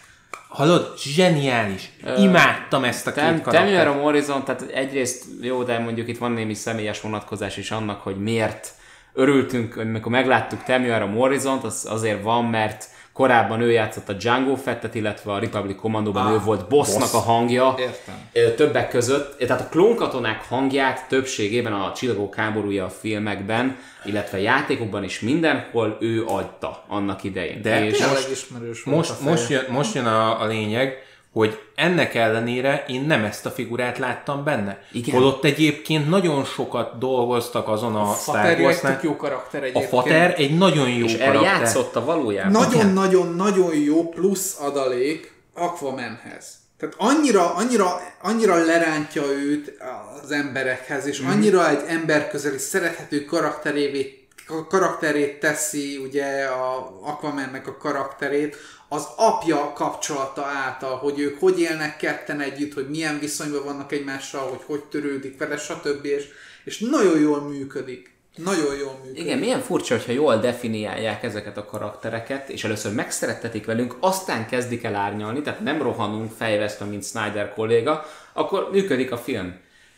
Hallod? 0.49 0.93
Zseniális. 0.97 1.89
Imádtam 2.17 2.83
ezt 2.83 3.07
a 3.07 3.11
két 3.11 3.23
Tem, 3.23 3.41
karaktert. 3.41 3.65
Temuera 3.65 3.93
Morrison, 3.93 4.43
tehát 4.43 4.61
egyrészt 4.61 5.25
jó, 5.41 5.63
de 5.63 5.79
mondjuk 5.79 6.07
itt 6.07 6.17
van 6.17 6.31
némi 6.31 6.53
személyes 6.53 7.01
vonatkozás 7.01 7.57
is 7.57 7.71
annak, 7.71 8.01
hogy 8.01 8.21
miért 8.21 8.71
örültünk, 9.13 9.77
amikor 9.77 10.11
megláttuk 10.11 10.63
Temuera 10.63 11.05
Morrison-t, 11.05 11.63
az 11.63 11.87
azért 11.89 12.23
van, 12.23 12.45
mert 12.45 12.85
Korábban 13.19 13.61
ő 13.61 13.71
játszott 13.71 14.09
a 14.09 14.13
Django 14.13 14.55
Fettet, 14.55 14.95
illetve 14.95 15.31
a 15.31 15.39
Republic 15.39 15.77
Commando-ban 15.77 16.25
ah, 16.25 16.33
ő 16.33 16.39
volt 16.39 16.67
bossnak 16.67 16.99
boss. 16.99 17.13
a 17.13 17.17
hangja. 17.17 17.75
Értem. 17.77 18.55
Többek 18.55 18.89
között, 18.89 19.37
tehát 19.37 19.61
a 19.61 19.67
klónkatonák 19.69 20.45
hangját 20.49 21.07
többségében 21.07 21.73
a 21.73 21.91
Csillagok 21.93 22.35
háborúja 22.35 22.85
a 22.85 22.89
filmekben, 22.89 23.77
illetve 24.05 24.39
játékokban 24.41 25.03
is 25.03 25.19
mindenhol 25.19 25.97
ő 25.99 26.25
adta 26.25 26.83
annak 26.87 27.23
idején. 27.23 27.61
De 27.61 27.85
és 27.85 28.05
most, 28.05 28.85
most, 28.85 29.21
most, 29.21 29.49
jön, 29.49 29.65
most 29.69 29.95
jön 29.95 30.05
a, 30.05 30.41
a 30.41 30.45
lényeg, 30.45 31.08
hogy 31.39 31.59
ennek 31.75 32.15
ellenére 32.15 32.85
én 32.87 33.01
nem 33.01 33.23
ezt 33.23 33.45
a 33.45 33.49
figurát 33.49 33.97
láttam 33.97 34.43
benne. 34.43 34.81
Igen. 34.91 35.15
Holott 35.15 35.43
egyébként 35.43 36.09
nagyon 36.09 36.43
sokat 36.43 36.97
dolgoztak 36.97 37.67
azon 37.67 37.95
a, 37.95 38.09
a 38.09 38.13
Star 38.13 38.59
wars 38.59 38.83
egy 38.83 39.03
jó 39.03 39.15
karakter 39.15 39.63
egyébként. 39.63 39.85
A 39.85 39.87
Fater 39.87 40.33
egy 40.37 40.57
nagyon 40.57 40.89
jó 40.89 41.05
és 41.05 41.17
karakter. 41.17 41.61
És 41.61 41.75
a 41.93 42.03
valójában. 42.05 42.51
Nagyon-nagyon-nagyon 42.51 43.75
jó 43.75 44.09
plusz 44.09 44.59
adalék 44.59 45.33
Aquamanhez. 45.53 46.57
Tehát 46.77 46.95
annyira, 46.97 47.53
annyira, 47.53 48.01
annyira 48.21 48.65
lerántja 48.65 49.23
őt 49.23 49.77
az 50.23 50.31
emberekhez, 50.31 51.05
és 51.05 51.21
mm. 51.21 51.27
annyira 51.27 51.69
egy 51.69 51.83
emberközeli, 51.87 52.57
szerethető 52.57 53.25
karakterévé, 53.25 54.27
karakterét 54.69 55.39
teszi 55.39 55.97
ugye 55.97 56.45
a 56.45 56.99
Aquamannek 57.03 57.67
a 57.67 57.77
karakterét, 57.77 58.55
az 58.89 59.07
apja 59.15 59.73
kapcsolata 59.73 60.45
által, 60.45 60.97
hogy 60.97 61.19
ők 61.19 61.39
hogy 61.39 61.59
élnek 61.59 61.97
ketten 61.97 62.41
együtt, 62.41 62.73
hogy 62.73 62.89
milyen 62.89 63.19
viszonyban 63.19 63.63
vannak 63.63 63.91
egymással, 63.91 64.47
hogy 64.49 64.61
hogy 64.65 64.83
törődik 64.83 65.37
vele, 65.37 65.57
stb. 65.57 66.05
És, 66.05 66.27
és 66.63 66.79
nagyon 66.79 67.19
jól 67.19 67.41
működik. 67.41 68.17
Nagyon 68.35 68.75
jól 68.75 68.99
működik. 69.03 69.23
Igen, 69.23 69.37
milyen 69.37 69.61
furcsa, 69.61 69.95
hogyha 69.95 70.11
jól 70.11 70.37
definiálják 70.37 71.23
ezeket 71.23 71.57
a 71.57 71.65
karaktereket, 71.65 72.49
és 72.49 72.63
először 72.63 72.93
megszerettetik 72.93 73.65
velünk, 73.65 73.95
aztán 73.99 74.47
kezdik 74.47 74.83
el 74.83 74.95
árnyalni, 74.95 75.41
tehát 75.41 75.59
nem 75.59 75.81
rohanunk 75.81 76.31
fejvesztve, 76.31 76.85
mint 76.85 77.05
Snyder 77.05 77.53
kolléga, 77.53 78.05
akkor 78.33 78.69
működik 78.71 79.11
a 79.11 79.17
film. 79.17 79.55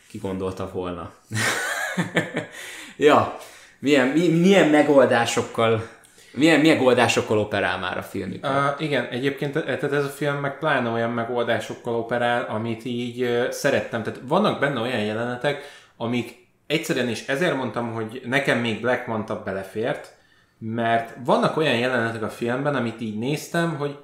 Ki 0.08 0.18
gondolta 0.18 0.70
volna? 0.72 1.12
ja, 2.96 3.38
milyen, 3.78 4.06
mi, 4.08 4.28
milyen 4.28 4.68
megoldásokkal 4.68 5.88
milyen 6.32 6.60
megoldásokkal 6.60 7.38
operál 7.38 7.78
már 7.78 7.98
a 7.98 8.02
film? 8.02 8.32
Uh, 8.42 8.50
igen, 8.78 9.04
egyébként 9.04 9.52
tehát 9.52 9.82
ez 9.82 10.04
a 10.04 10.08
film 10.08 10.36
meg 10.36 10.58
pláne 10.58 10.90
olyan 10.90 11.10
megoldásokkal 11.10 11.94
operál, 11.94 12.44
amit 12.48 12.84
így 12.84 13.22
uh, 13.22 13.50
szerettem. 13.50 14.02
Tehát 14.02 14.20
vannak 14.22 14.60
benne 14.60 14.80
olyan 14.80 15.00
jelenetek, 15.00 15.62
amik 15.96 16.46
egyszerűen 16.66 17.08
is 17.08 17.26
ezért 17.26 17.56
mondtam, 17.56 17.92
hogy 17.92 18.22
nekem 18.24 18.58
még 18.58 18.80
Black 18.80 19.06
Manta 19.06 19.42
belefért, 19.42 20.16
mert 20.58 21.16
vannak 21.24 21.56
olyan 21.56 21.76
jelenetek 21.76 22.22
a 22.22 22.28
filmben, 22.28 22.74
amit 22.74 23.00
így 23.00 23.18
néztem, 23.18 23.76
hogy 23.76 23.98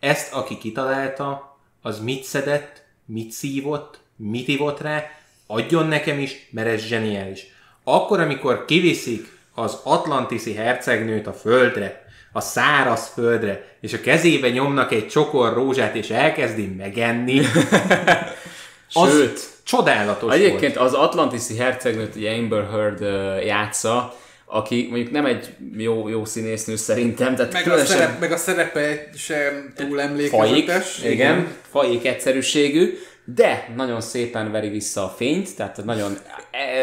ezt, 0.00 0.32
aki 0.32 0.58
kitalálta, 0.58 1.58
az 1.82 2.00
mit 2.00 2.24
szedett, 2.24 2.86
mit 3.04 3.30
szívott, 3.30 4.00
mit 4.16 4.48
ivott 4.48 4.80
rá, 4.80 5.04
adjon 5.46 5.86
nekem 5.86 6.18
is, 6.18 6.48
mert 6.50 6.68
ez 6.68 6.84
zseniális. 6.84 7.46
Akkor, 7.84 8.20
amikor 8.20 8.64
kiviszik 8.64 9.37
az 9.58 9.78
atlantiszi 9.82 10.54
hercegnőt 10.54 11.26
a 11.26 11.32
földre, 11.32 12.06
a 12.32 12.40
száraz 12.40 13.10
földre, 13.14 13.64
és 13.80 13.92
a 13.92 14.00
kezébe 14.00 14.48
nyomnak 14.48 14.92
egy 14.92 15.08
csokor 15.08 15.52
rózsát, 15.52 15.94
és 15.94 16.10
elkezdi 16.10 16.74
megenni, 16.78 17.40
az 18.92 19.10
Sőt, 19.10 19.40
csodálatos 19.62 20.34
Egyébként 20.34 20.74
volt. 20.74 20.86
az 20.86 20.94
atlantiszi 20.94 21.56
hercegnőt 21.56 22.16
ugye 22.16 22.32
Amber 22.32 22.68
Heard 22.70 23.00
uh, 23.00 23.44
játsza, 23.44 24.16
aki 24.44 24.86
mondjuk 24.90 25.10
nem 25.10 25.26
egy 25.26 25.54
jó, 25.76 26.08
jó 26.08 26.24
színésznő 26.24 26.76
szerintem. 26.76 27.34
Tehát 27.34 27.52
meg, 27.52 27.68
a 27.68 27.84
szerep, 27.84 28.20
meg 28.20 28.32
a 28.32 28.36
szerepe 28.36 29.08
sem 29.16 29.72
túl 29.76 30.00
emlékezetes. 30.00 30.88
Faik, 30.88 31.12
igen, 31.12 31.46
faik 31.70 32.06
egyszerűségű, 32.06 32.98
de 33.34 33.72
nagyon 33.76 34.00
szépen 34.00 34.50
veri 34.50 34.68
vissza 34.68 35.04
a 35.04 35.08
fényt, 35.08 35.56
tehát 35.56 35.84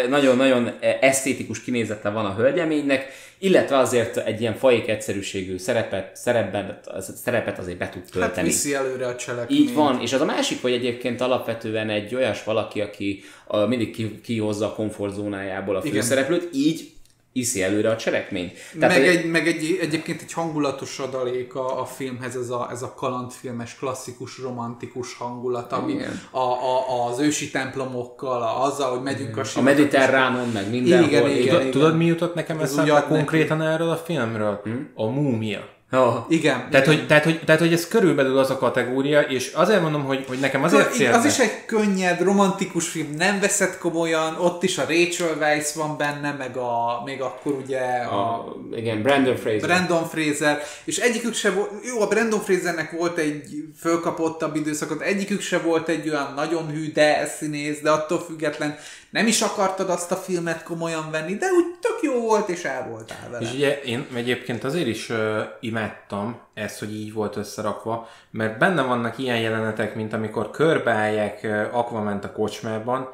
nagyon-nagyon 0.10 0.68
e, 0.80 0.98
esztétikus 1.02 1.62
kinézete 1.62 2.10
van 2.10 2.26
a 2.26 2.34
hölgyeménynek, 2.34 3.08
illetve 3.40 3.78
azért 3.78 4.18
egy 4.18 4.42
ilyen 4.42 4.56
faik 4.56 4.88
egyszerűségű 4.88 5.58
szerepet, 5.58 6.16
szerepben, 6.16 6.80
szerepet 7.24 7.60
azért 7.60 7.78
be 7.78 7.90
tud 7.90 8.04
tölteni. 8.12 8.36
Hát 8.36 8.46
viszi 8.46 8.74
előre 8.74 9.08
a 9.08 9.16
cselekményt. 9.16 9.62
Így 9.62 9.74
van, 9.74 10.02
és 10.02 10.14
az 10.14 10.22
a 10.22 10.26
másik, 10.26 10.62
hogy 10.62 10.74
egyébként 10.74 11.22
alapvetően 11.22 11.90
egy 11.90 12.16
olyas 12.16 12.44
valaki, 12.44 12.82
aki 12.82 13.24
mindig 13.68 14.22
kihozza 14.22 14.66
a 14.66 14.74
komfortzónájából 14.74 15.76
a 15.76 15.82
főszereplőt, 15.82 16.50
így 16.54 16.95
iszi 17.38 17.64
előre 17.64 17.90
a 17.90 17.96
cselekményt. 17.96 18.54
Tehát 18.80 18.98
meg, 18.98 19.08
egy, 19.08 19.26
meg 19.26 19.48
egy, 19.48 19.78
egyébként 19.82 20.22
egy 20.22 20.34
hangulatos 20.34 21.00
adalék 21.00 21.56
a, 21.56 21.82
a 21.82 21.86
filmhez, 21.86 22.36
ez 22.36 22.50
a, 22.50 22.68
ez 22.72 22.82
a 22.82 22.94
kalandfilmes, 22.94 23.76
klasszikus, 23.76 24.38
romantikus 24.38 25.16
hangulat, 25.16 25.72
ami 25.72 25.98
a, 26.32 26.40
a, 26.40 27.08
az 27.10 27.20
ősi 27.20 27.52
templomokkal, 27.52 28.42
a, 28.42 28.64
azzal, 28.64 28.90
hogy 28.92 29.02
megyünk 29.02 29.38
a 29.38 29.44
A 29.56 29.62
mediterránon, 29.62 30.50
meg 30.50 30.70
mindenhol. 30.70 31.08
Igen, 31.08 31.30
igen, 31.30 31.42
igen, 31.42 31.72
Tudod, 31.72 31.98
mi 31.98 32.06
jutott 32.06 32.36
nekem 32.36 32.60
eszembe 32.60 33.06
konkrétan 33.08 33.62
erről 33.62 33.90
a 33.90 33.98
filmről? 33.98 34.60
Hmm? 34.64 34.92
A 34.94 35.06
múmia. 35.06 35.75
Oh. 35.96 36.26
Igen. 36.28 36.68
Tehát, 36.72 36.86
igen. 36.86 36.98
Hogy, 36.98 37.08
tehát, 37.08 37.24
hogy, 37.24 37.40
tehát, 37.46 37.62
hogy 37.62 37.74
ez 37.74 37.88
körülbelül 37.88 38.38
az 38.38 38.50
a 38.50 38.58
kategória, 38.58 39.22
és 39.22 39.52
azért 39.54 39.82
mondom, 39.82 40.04
hogy, 40.04 40.26
hogy 40.28 40.40
nekem 40.40 40.64
azért 40.64 40.94
cél. 40.94 41.14
Az 41.14 41.26
is 41.26 41.40
egy 41.40 41.66
könnyed, 41.66 42.22
romantikus 42.22 42.88
film, 42.88 43.10
nem 43.18 43.40
veszed 43.40 43.78
komolyan, 43.78 44.36
ott 44.40 44.64
is 44.64 44.78
a 44.78 44.86
Rachel 44.88 45.38
Weisz 45.40 45.74
van 45.74 45.98
benne, 45.98 46.36
meg 46.38 46.58
a, 46.58 47.02
még 47.06 47.22
akkor 47.22 47.54
ugye 47.54 47.80
a, 48.10 48.16
a 48.16 48.56
igen, 48.76 49.02
Brandon 49.02 49.36
Fraser. 49.36 49.60
Brandon 49.60 50.08
Fraser, 50.08 50.62
és 50.84 50.98
egyikük 50.98 51.34
se 51.34 51.52
volt, 51.52 51.70
jó, 51.84 52.02
a 52.02 52.08
Brandon 52.08 52.40
Frasernek 52.40 52.92
volt 52.92 53.18
egy 53.18 53.44
fölkapottabb 53.80 54.56
időszakot, 54.56 55.02
egyikük 55.02 55.42
se 55.42 55.60
volt 55.60 55.90
egy 55.90 56.10
olyan 56.10 56.34
nagyon 56.36 56.70
hű, 56.70 56.92
de 56.92 57.26
színész, 57.26 57.80
de 57.82 57.90
attól 57.90 58.20
független 58.20 58.78
nem 59.16 59.28
is 59.28 59.42
akartad 59.42 59.90
azt 59.90 60.12
a 60.12 60.16
filmet 60.16 60.64
komolyan 60.64 61.12
venni, 61.12 61.36
de 61.36 61.46
úgy 61.46 61.66
tök 61.82 62.00
jó 62.02 62.22
volt, 62.22 62.50
és 62.50 62.64
el 62.64 62.88
voltál 62.90 63.30
vele. 63.30 63.46
És 63.46 63.54
ugye 63.54 63.82
én 63.82 64.08
egyébként 64.14 64.64
azért 64.64 64.88
is 64.88 65.10
uh, 65.10 65.18
imádtam 65.60 66.40
ezt, 66.54 66.80
hogy 66.80 66.96
így 66.96 67.14
volt 67.14 67.36
összerakva, 67.36 68.10
mert 68.32 68.58
benne 68.58 68.82
vannak 68.82 69.18
ilyen 69.18 69.40
jelenetek, 69.40 69.96
mint 69.96 70.14
amikor 70.14 70.50
körbeállják 70.50 71.40
uh, 71.44 71.78
Aquament 71.78 72.24
a 72.24 72.32
kocsmában, 72.32 73.10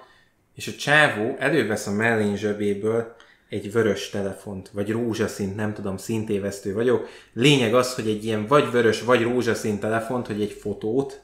és 0.55 0.67
a 0.67 0.75
csávó 0.79 1.35
elővesz 1.39 1.87
a 1.87 1.91
mellény 1.91 2.35
zsebéből 2.35 3.15
egy 3.49 3.71
vörös 3.71 4.09
telefont, 4.09 4.69
vagy 4.73 4.91
rózsaszint, 4.91 5.55
nem 5.55 5.73
tudom, 5.73 5.97
szintévesztő 5.97 6.73
vagyok. 6.73 7.07
Lényeg 7.33 7.73
az, 7.73 7.95
hogy 7.95 8.07
egy 8.07 8.25
ilyen 8.25 8.47
vagy 8.47 8.71
vörös, 8.71 9.01
vagy 9.01 9.21
rózsaszín 9.21 9.79
telefont, 9.79 10.27
hogy 10.27 10.41
egy 10.41 10.51
fotót, 10.51 11.21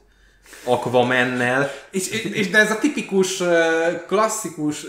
Aquamennel. 0.64 1.70
És, 1.90 2.10
és, 2.10 2.24
és 2.24 2.50
de 2.50 2.58
ez 2.58 2.70
a 2.70 2.78
tipikus, 2.78 3.42
klasszikus, 4.06 4.86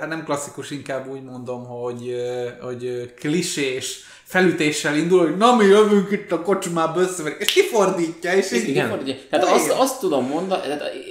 hát 0.00 0.08
nem 0.08 0.24
klasszikus, 0.24 0.70
inkább 0.70 1.08
úgy 1.08 1.22
mondom, 1.22 1.66
hogy, 1.66 2.14
hogy 2.60 3.12
klisés 3.18 4.06
felütéssel 4.24 4.96
indul, 4.96 5.20
hogy 5.20 5.36
na 5.36 5.56
mi 5.56 5.64
jövünk 5.64 6.10
itt 6.10 6.32
a 6.32 6.42
kocsmába 6.42 7.00
össze, 7.00 7.22
és 7.38 7.52
kifordítja, 7.52 8.32
és 8.32 8.52
így 8.52 8.68
Igen. 8.68 8.84
Kifordítja. 8.84 9.22
Tehát 9.30 9.46
azt, 9.46 9.70
azt 9.70 10.00
tudom 10.00 10.26
mondani, 10.26 10.62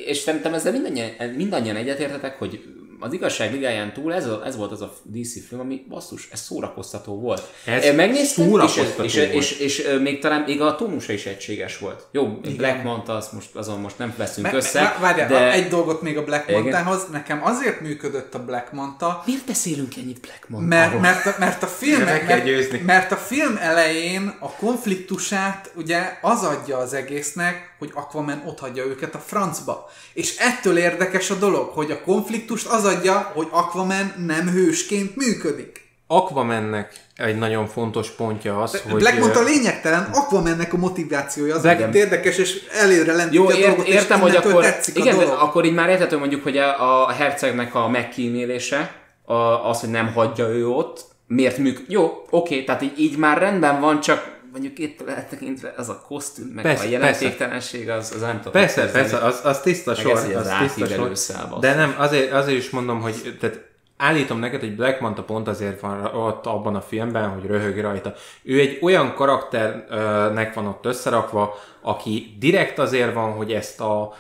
és 0.06 0.18
szerintem 0.18 0.54
ezzel 0.54 0.72
mindannyian, 0.72 1.10
mindannyian 1.36 1.76
egyetértetek, 1.76 2.40
hogy 2.40 2.64
az 3.00 3.14
igazság 3.14 3.52
ligáján 3.52 3.94
túl 3.94 4.14
ez, 4.14 4.26
a, 4.26 4.42
ez 4.46 4.56
volt 4.56 4.72
az 4.72 4.82
a 4.82 4.94
DC 5.04 5.48
film, 5.48 5.62
ami 5.62 5.86
basszus, 5.90 6.30
ez 6.32 6.40
szórakoztató 6.40 7.20
volt. 7.20 7.54
Ez 7.66 7.96
Megnéztem, 7.96 8.46
szórakoztató 8.46 9.04
és, 9.04 9.16
és, 9.16 9.30
és, 9.32 9.60
és, 9.60 9.78
és, 9.80 9.98
még 10.02 10.20
talán 10.20 10.42
még 10.42 10.62
a 10.62 10.76
tónusa 10.76 11.14
is 11.14 11.26
egységes 11.26 11.78
volt. 11.78 12.08
Jó, 12.12 12.40
Igen. 12.44 12.58
Black 12.58 12.84
Manta, 12.84 13.16
azt 13.16 13.32
most, 13.34 13.56
azon 13.56 13.80
most 13.80 13.98
nem 13.98 14.14
veszünk 14.18 14.52
me, 14.52 14.56
össze. 14.56 14.98
Várjál, 15.00 15.28
de... 15.28 15.52
egy 15.52 15.68
dolgot 15.68 16.02
még 16.02 16.18
a 16.18 16.24
Black 16.24 16.52
Mantához, 16.52 17.08
nekem 17.12 17.44
azért 17.44 17.82
működött 17.82 18.34
a 18.34 18.44
Black 18.44 18.72
Manta. 18.72 19.24
Miért 19.26 19.46
beszélünk 19.46 19.98
ennyit 19.98 20.20
Black 20.20 20.50
Manta? 20.50 20.68
Mert, 20.68 21.00
mert, 21.00 21.26
a, 21.26 21.36
mert, 21.40 21.64
a 21.64 21.68
film, 21.68 22.04
mert, 22.04 22.84
mert 22.84 23.12
a 23.12 23.16
film 23.16 23.58
elején 23.62 24.36
a 24.40 24.52
konfliktusát 24.52 25.72
ugye 25.76 26.18
az 26.22 26.44
adja 26.44 26.78
az 26.78 26.94
egésznek, 26.94 27.76
hogy 27.80 27.92
Aquaman 27.94 28.44
ott 28.46 28.60
hagyja 28.60 28.86
őket 28.86 29.16
a 29.16 29.20
francba. 29.20 29.90
És 30.14 30.38
ettől 30.38 30.78
érdekes 30.78 31.30
a 31.30 31.36
dolog, 31.36 31.70
hogy 31.70 31.92
a 31.92 32.02
konfliktust 32.02 32.68
az 32.68 32.86
adja, 32.86 33.32
hogy 33.34 33.48
Aquaman 33.52 34.14
nem 34.26 34.50
hősként 34.50 35.16
működik. 35.16 35.86
Aquamannek 36.08 36.94
egy 37.16 37.38
nagyon 37.38 37.68
fontos 37.68 38.10
pontja 38.10 38.62
az, 38.62 38.72
De 38.72 38.92
hogy... 38.92 39.02
Black 39.02 39.20
mondta 39.20 39.44
lényegtelen, 39.44 40.10
Aquamannek 40.14 40.74
a 40.74 40.78
motivációja 40.78 41.56
az, 41.56 41.62
Black... 41.62 41.96
érdekes, 41.96 42.38
és 42.38 42.66
előre 42.82 43.14
lent 43.14 43.34
Jó, 43.34 43.52
ért, 43.52 43.64
a 43.64 43.68
dolgot, 43.68 43.88
értem, 43.88 44.20
hogy 44.20 44.36
akkor, 44.36 44.66
igen, 44.94 45.16
a 45.16 45.20
dolog. 45.20 45.38
akkor 45.40 45.66
így 45.66 45.74
már 45.74 45.90
érthető 45.90 46.18
mondjuk, 46.18 46.44
hogy 46.44 46.58
a, 46.58 47.06
a 47.06 47.12
hercegnek 47.12 47.76
a 47.76 47.88
megkímélése, 47.88 48.96
a, 49.26 49.34
az, 49.70 49.80
hogy 49.80 49.90
nem 49.90 50.14
hagyja 50.14 50.48
ő 50.48 50.68
ott, 50.68 51.06
miért 51.28 51.58
működik. 51.58 51.90
Jó, 51.90 52.26
oké, 52.30 52.64
tehát 52.64 52.82
így, 52.82 53.00
így 53.00 53.18
már 53.18 53.38
rendben 53.38 53.80
van, 53.80 54.00
csak 54.00 54.37
mondjuk 54.58 54.80
itt 54.80 55.10
eltekintve 55.10 55.74
az 55.78 55.90
a 55.90 56.04
kosztüm, 56.08 56.46
meg 56.46 56.64
persze, 56.64 56.86
a 56.86 56.90
jelentéktelenség, 56.90 57.90
az, 57.90 58.12
az 58.16 58.22
nem 58.22 58.38
tudom. 58.38 58.52
Persze, 58.52 58.92
persze, 58.92 59.18
az, 59.18 59.42
az 59.44 59.62
tiszta 59.62 59.96
sor. 59.96 60.12
Az, 60.12 60.36
az 60.36 60.52
tiszta 60.60 60.86
sor. 60.86 61.60
De 61.60 61.76
nem, 61.76 61.96
azért, 61.98 62.32
azért 62.32 62.58
is 62.58 62.70
mondom, 62.70 63.02
hogy 63.02 63.38
tehát 63.40 63.66
állítom 63.98 64.40
neked, 64.40 64.60
hogy 64.60 64.76
Black 64.76 65.00
Manta 65.00 65.24
pont 65.24 65.48
azért 65.48 65.80
van 65.80 66.06
ott 66.06 66.46
abban 66.46 66.76
a 66.76 66.82
filmben, 66.82 67.30
hogy 67.30 67.46
röhög 67.46 67.80
rajta. 67.80 68.14
Ő 68.44 68.60
egy 68.60 68.80
olyan 68.82 69.14
karakternek 69.14 70.54
van 70.54 70.68
ott 70.68 70.86
összerakva, 70.86 71.60
aki 71.82 72.36
direkt 72.40 72.80
azért 72.80 73.14
van, 73.14 73.32
hogy 73.32 73.52
ezt 73.52 73.82
a 73.82 74.14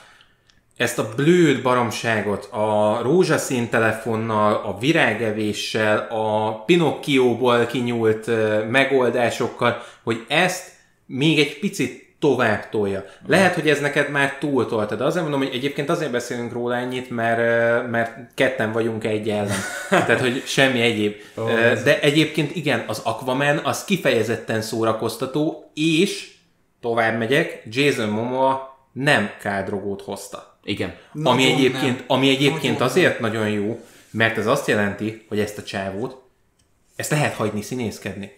ezt 0.78 1.00
a 1.00 1.10
blőd 1.16 1.62
baromságot 1.62 2.46
a 2.46 3.00
rózsaszín 3.02 3.70
telefonnal, 3.70 4.54
a 4.54 4.78
virágevéssel, 4.80 6.08
a 6.10 6.64
Pinocchióból 6.66 7.66
kinyúlt 7.66 8.30
megoldásokkal, 8.70 9.84
hogy 10.04 10.26
ezt 10.28 10.72
még 11.06 11.40
egy 11.40 11.60
picit 11.60 12.08
tovább 12.20 12.70
tolja. 12.70 13.06
Lehet, 13.28 13.54
hogy 13.54 13.70
ez 13.70 13.80
neked 13.80 14.10
már 14.10 14.38
túltolta, 14.38 14.96
de 14.96 15.04
azért 15.04 15.24
mondom, 15.24 15.42
hogy 15.42 15.56
egyébként 15.56 15.90
azért 15.90 16.12
beszélünk 16.12 16.52
róla 16.52 16.76
ennyit, 16.76 17.10
mert, 17.10 17.90
mert 17.90 18.34
ketten 18.34 18.72
vagyunk 18.72 19.04
egy 19.04 19.30
ellen. 19.30 19.60
Tehát, 19.90 20.20
hogy 20.20 20.44
semmi 20.46 20.82
egyéb. 20.82 21.16
De 21.84 22.00
egyébként 22.00 22.56
igen, 22.56 22.84
az 22.88 23.02
Aquaman 23.04 23.58
az 23.58 23.86
kifejezetten 23.86 24.62
szórakoztató, 24.62 25.72
és 25.74 26.32
tovább 26.82 27.18
megyek, 27.18 27.64
Jason 27.66 28.10
Momoa 28.10 28.78
nem 28.94 29.30
káldrogót 29.42 30.02
hozta. 30.02 30.57
Igen. 30.68 30.96
Nagyon 31.12 31.34
ami 31.34 31.52
egyébként, 31.52 32.04
ami 32.08 32.30
egyébként 32.30 32.62
nagyon 32.64 32.88
azért 32.88 33.20
nem. 33.20 33.32
nagyon 33.32 33.50
jó, 33.50 33.86
mert 34.12 34.38
ez 34.38 34.48
azt 34.48 34.68
jelenti, 34.68 35.26
hogy 35.28 35.40
ezt 35.40 35.58
a 35.58 35.64
csávót, 35.64 36.22
ezt 36.96 37.12
lehet 37.12 37.34
hagyni 37.34 37.62
színészkedni. 37.62 38.32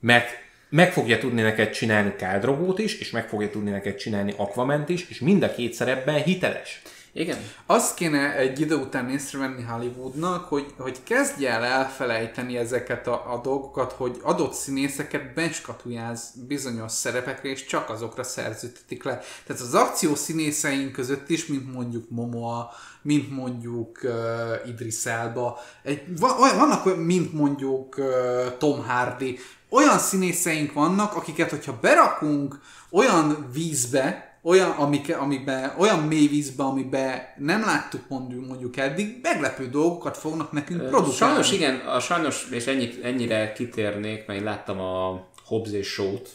Mert 0.00 0.28
meg 0.68 0.92
fogja 0.92 1.18
tudni 1.18 1.42
neked 1.42 1.70
csinálni 1.70 2.14
Káldrogót 2.16 2.78
is, 2.78 2.98
és 2.98 3.10
meg 3.10 3.28
fogja 3.28 3.50
tudni 3.50 3.70
neked 3.70 3.94
csinálni 3.94 4.34
Aquament 4.36 4.88
is, 4.88 5.08
és 5.08 5.20
mind 5.20 5.42
a 5.42 5.54
két 5.54 5.72
szerepben 5.72 6.22
hiteles. 6.22 6.82
Igen. 7.12 7.38
Azt 7.66 7.94
kéne 7.94 8.36
egy 8.36 8.60
idő 8.60 8.74
után 8.74 9.10
észrevenni 9.10 9.62
Hollywoodnak, 9.62 10.44
hogy, 10.44 10.74
hogy 10.78 11.02
kezdje 11.02 11.50
el 11.50 11.64
elfelejteni 11.64 12.56
ezeket 12.56 13.06
a, 13.06 13.32
a 13.32 13.40
dolgokat, 13.40 13.92
hogy 13.92 14.18
adott 14.22 14.52
színészeket 14.52 15.34
benskatujáz 15.34 16.32
bizonyos 16.46 16.92
szerepekre, 16.92 17.48
és 17.48 17.64
csak 17.64 17.90
azokra 17.90 18.22
szerződtetik 18.22 19.02
le. 19.02 19.20
Tehát 19.46 19.62
az 19.62 19.74
akció 19.74 20.14
színészeink 20.14 20.92
között 20.92 21.28
is, 21.28 21.46
mint 21.46 21.72
mondjuk 21.72 22.10
Momoa, 22.10 22.70
mint 23.02 23.30
mondjuk 23.30 23.98
uh, 24.02 24.68
Idris 24.68 25.06
Elba, 25.06 25.58
egy, 25.82 26.18
vannak, 26.18 26.96
mint 26.96 27.32
mondjuk 27.32 27.94
uh, 27.98 28.56
Tom 28.58 28.84
Hardy, 28.84 29.38
olyan 29.70 29.98
színészeink 29.98 30.72
vannak, 30.72 31.14
akiket, 31.14 31.50
hogyha 31.50 31.78
berakunk 31.80 32.60
olyan 32.90 33.48
vízbe, 33.52 34.29
olyan, 34.42 34.70
amik, 34.70 35.16
amiben, 35.16 35.74
olyan 35.78 35.98
mély 35.98 36.26
vízbe, 36.26 36.62
amiben 36.62 37.20
nem 37.36 37.60
láttuk 37.60 38.08
mondjuk, 38.08 38.46
mondjuk 38.46 38.76
eddig, 38.76 39.18
meglepő 39.22 39.68
dolgokat 39.68 40.16
fognak 40.16 40.52
nekünk 40.52 40.80
produkálni. 40.80 41.14
Sajnos 41.14 41.52
igen, 41.52 41.76
a 41.76 42.00
sajnos, 42.00 42.46
és 42.50 42.66
ennyi, 42.66 42.90
ennyire 43.02 43.52
kitérnék, 43.52 44.26
mert 44.26 44.42
láttam 44.42 44.80
a 44.80 45.26
Hobbs 45.44 45.72
és 45.72 45.86
Show-t 45.86 46.28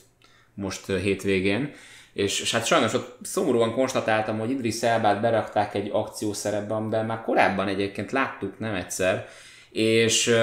most 0.54 0.86
hétvégén, 0.86 1.74
és, 2.14 2.42
és 2.42 2.52
hát 2.52 2.66
sajnos 2.66 2.94
ott 2.94 3.18
szomorúan 3.22 3.74
konstatáltam, 3.74 4.40
hogy 4.40 4.50
Idris 4.50 4.82
Elbát 4.82 5.22
berakták 5.22 5.74
egy 5.74 5.90
akciószerepbe, 5.92 6.74
amiben 6.74 7.06
már 7.06 7.22
korábban 7.22 7.68
egyébként 7.68 8.12
láttuk 8.12 8.60
nem 8.60 8.74
egyszer, 8.74 9.28
és, 9.72 10.36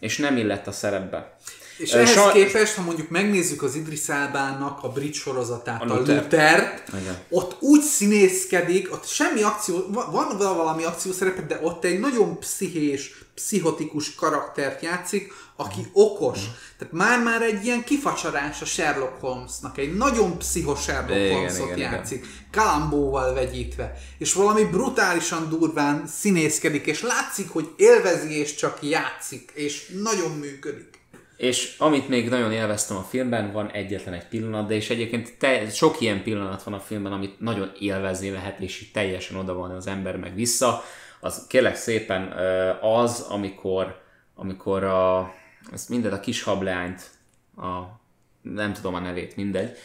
és 0.00 0.18
nem 0.18 0.36
illett 0.36 0.66
a 0.66 0.72
szerepbe. 0.72 1.36
És 1.76 1.92
ehhez 1.92 2.10
Sa- 2.10 2.32
képest, 2.32 2.74
ha 2.74 2.82
mondjuk 2.82 3.08
megnézzük 3.08 3.62
az 3.62 3.74
Idris 3.74 4.08
Elbának 4.08 4.82
a 4.82 4.88
brit 4.88 5.14
sorozatát, 5.14 5.82
a, 5.82 5.94
a 5.94 5.96
Luther, 5.96 6.82
ott 7.30 7.56
úgy 7.60 7.82
színészkedik, 7.82 8.92
ott 8.92 9.06
semmi 9.06 9.42
akció, 9.42 9.86
van 9.92 10.36
valami 10.38 10.82
szerepe, 11.12 11.42
de 11.42 11.58
ott 11.62 11.84
egy 11.84 12.00
nagyon 12.00 12.38
pszichés, 12.38 13.14
pszichotikus 13.34 14.14
karaktert 14.14 14.82
játszik, 14.82 15.32
aki 15.56 15.80
mm. 15.80 15.90
okos. 15.92 16.38
Mm. 16.38 16.50
Tehát 16.78 16.94
már-már 16.94 17.42
egy 17.42 17.64
ilyen 17.64 17.84
kifacsarás 17.84 18.60
a 18.60 18.64
Sherlock 18.64 19.20
Holmesnak, 19.20 19.78
egy 19.78 19.96
nagyon 19.96 20.38
pszichos 20.38 20.82
Sherlock 20.82 21.20
igen, 21.20 21.32
Holmesot 21.32 21.66
igen, 21.66 21.78
játszik, 21.92 22.18
igen. 22.18 22.30
kalambóval 22.52 23.34
vegyítve, 23.34 23.94
és 24.18 24.32
valami 24.32 24.64
brutálisan 24.64 25.48
durván 25.48 26.06
színészkedik, 26.06 26.86
és 26.86 27.02
látszik, 27.02 27.50
hogy 27.50 27.68
élvezi 27.76 28.38
és 28.38 28.54
csak 28.54 28.78
játszik, 28.82 29.50
és 29.54 29.92
nagyon 30.02 30.30
működik. 30.30 30.95
És 31.36 31.74
amit 31.78 32.08
még 32.08 32.28
nagyon 32.28 32.52
élveztem 32.52 32.96
a 32.96 33.02
filmben, 33.02 33.52
van 33.52 33.70
egyetlen 33.70 34.14
egy 34.14 34.26
pillanat, 34.28 34.66
de 34.66 34.74
és 34.74 34.90
egyébként 34.90 35.38
te, 35.38 35.70
sok 35.70 36.00
ilyen 36.00 36.22
pillanat 36.22 36.62
van 36.62 36.74
a 36.74 36.80
filmben, 36.80 37.12
amit 37.12 37.40
nagyon 37.40 37.72
élvezni 37.78 38.30
lehet, 38.30 38.60
és 38.60 38.82
így 38.82 38.90
teljesen 38.92 39.36
oda 39.36 39.54
van 39.54 39.70
az 39.70 39.86
ember 39.86 40.16
meg 40.16 40.34
vissza. 40.34 40.82
Az 41.20 41.46
kérlek 41.46 41.76
szépen 41.76 42.32
az, 42.80 43.20
amikor, 43.20 44.00
amikor 44.34 44.84
a, 44.84 45.34
ezt 45.72 45.88
mindegy, 45.88 46.12
a 46.12 46.20
kis 46.20 46.42
hableányt, 46.42 47.10
a, 47.56 48.00
nem 48.42 48.72
tudom 48.72 48.94
a 48.94 48.98
nevét, 48.98 49.36
mindegy, 49.36 49.76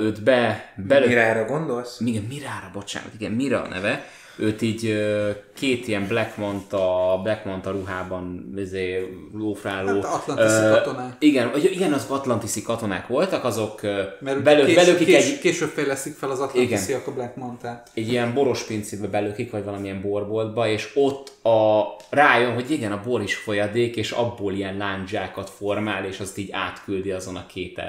őt 0.00 0.22
be... 0.22 0.72
Belő... 0.76 1.06
Mirára 1.06 1.44
gondolsz? 1.44 2.00
Igen, 2.00 2.22
Mirára, 2.22 2.70
bocsánat, 2.72 3.10
igen, 3.14 3.32
Mira 3.32 3.62
a 3.62 3.68
neve 3.68 4.04
őt 4.38 4.62
így 4.62 5.06
két 5.54 5.88
ilyen 5.88 6.06
Black 6.06 6.36
Manta, 6.36 7.20
Black 7.22 7.44
Manta 7.44 7.70
ruhában 7.70 8.54
izé, 8.56 9.08
lófráló. 9.34 10.02
Hát 10.02 10.14
Atlantiszi 10.14 10.64
uh, 10.64 10.70
katonák. 10.70 11.16
Igen, 11.18 11.50
igen, 11.56 11.92
az 11.92 12.06
Atlantiszi 12.08 12.62
katonák 12.62 13.06
voltak, 13.06 13.44
azok 13.44 13.80
Mert 14.20 14.42
belő, 14.42 14.64
kés, 14.64 14.74
belőkik 14.74 15.06
kés, 15.06 15.32
egy... 15.32 15.38
Később 15.38 15.68
fejleszik 15.68 16.14
fel 16.14 16.30
az 16.30 16.40
Atlantisziak 16.40 17.06
a 17.06 17.12
Black 17.12 17.36
Mantát. 17.36 17.90
Egy 17.94 18.08
ilyen 18.08 18.34
boros 18.34 18.62
pincébe 18.62 19.06
belőkik, 19.06 19.50
vagy 19.50 19.64
valamilyen 19.64 20.00
borboltba, 20.00 20.68
és 20.68 20.90
ott 20.94 21.44
a, 21.44 21.82
rájön, 22.10 22.54
hogy 22.54 22.70
igen, 22.70 22.92
a 22.92 23.02
bor 23.04 23.22
is 23.22 23.34
folyadék, 23.34 23.96
és 23.96 24.10
abból 24.10 24.52
ilyen 24.52 24.76
lándzsákat 24.76 25.50
formál, 25.50 26.04
és 26.04 26.20
azt 26.20 26.38
így 26.38 26.48
átküldi 26.52 27.10
azon 27.10 27.36
a 27.36 27.46
két 27.46 27.78
uh, 27.78 27.84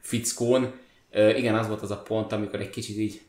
fickón. 0.00 0.72
Uh, 1.14 1.38
igen, 1.38 1.54
az 1.54 1.68
volt 1.68 1.82
az 1.82 1.90
a 1.90 2.02
pont, 2.02 2.32
amikor 2.32 2.60
egy 2.60 2.70
kicsit 2.70 2.96
így 2.96 3.20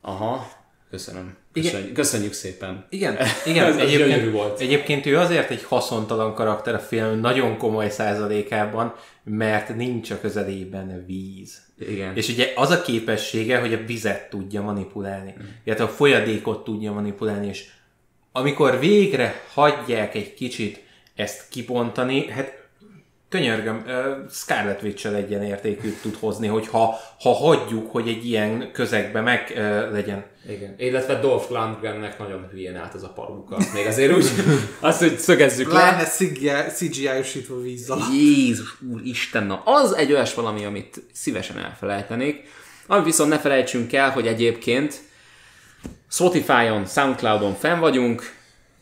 aha, 0.00 0.46
Köszönöm. 0.94 1.36
Köszönjük, 1.52 1.80
igen. 1.80 1.94
köszönjük 1.94 2.32
szépen. 2.32 2.86
Igen, 2.88 3.16
igen 3.46 3.66
Ez 3.66 3.76
egyébként, 3.76 4.30
volt. 4.30 4.60
egyébként 4.60 5.06
ő 5.06 5.18
azért 5.18 5.50
egy 5.50 5.62
haszontalan 5.62 6.34
karakter 6.34 6.74
a 6.74 6.78
film 6.78 7.20
nagyon 7.20 7.56
komoly 7.56 7.90
százalékában, 7.90 8.94
mert 9.24 9.76
nincs 9.76 10.10
a 10.10 10.20
közelében 10.20 11.04
víz. 11.06 11.62
Igen. 11.78 12.16
És 12.16 12.28
ugye 12.28 12.52
az 12.54 12.70
a 12.70 12.82
képessége, 12.82 13.58
hogy 13.58 13.72
a 13.72 13.84
vizet 13.86 14.30
tudja 14.30 14.62
manipulálni, 14.62 15.34
mm. 15.38 15.44
illetve 15.64 15.84
a 15.84 15.88
folyadékot 15.88 16.64
tudja 16.64 16.92
manipulálni, 16.92 17.46
és 17.46 17.64
amikor 18.32 18.78
végre 18.78 19.42
hagyják 19.52 20.14
egy 20.14 20.34
kicsit 20.34 20.82
ezt 21.14 21.48
kipontani, 21.48 22.30
hát 22.30 22.63
könyörgöm, 23.34 23.84
Scarlet 24.30 24.82
witch 24.82 25.06
egyenértékűt 25.06 26.00
tud 26.00 26.16
hozni, 26.20 26.46
hogy 26.46 26.68
ha, 26.68 27.00
ha 27.20 27.32
hagyjuk, 27.32 27.90
hogy 27.90 28.08
egy 28.08 28.26
ilyen 28.26 28.70
közegbe 28.72 29.20
meg 29.20 29.52
uh, 29.56 29.92
legyen. 29.92 30.24
Igen. 30.48 30.74
Illetve 30.78 31.20
Dolph 31.20 31.50
Lundgrennek 31.50 32.18
nagyon 32.18 32.48
hülyén 32.50 32.76
állt 32.76 32.94
az 32.94 33.02
a 33.02 33.08
paruka. 33.08 33.58
Még 33.74 33.86
azért 33.86 34.16
úgy, 34.16 34.26
azt, 34.80 34.98
hogy 34.98 35.18
szögezzük 35.18 35.72
le. 35.72 35.78
Láne 35.78 36.04
CGI-osítva 36.68 37.60
víz 37.60 37.90
alatt. 37.90 38.12
Jézus 38.12 38.76
úr 38.92 39.00
Isten, 39.04 39.46
na 39.46 39.62
az 39.64 39.92
egy 39.92 40.12
olyas 40.12 40.34
valami, 40.34 40.64
amit 40.64 41.02
szívesen 41.12 41.58
elfelejtenék. 41.58 42.48
Ami 42.86 43.04
viszont 43.04 43.30
ne 43.30 43.38
felejtsünk 43.38 43.92
el, 43.92 44.10
hogy 44.10 44.26
egyébként 44.26 45.00
Spotify-on, 46.10 46.86
Soundcloud-on 46.86 47.54
fenn 47.54 47.78
vagyunk, 47.78 48.34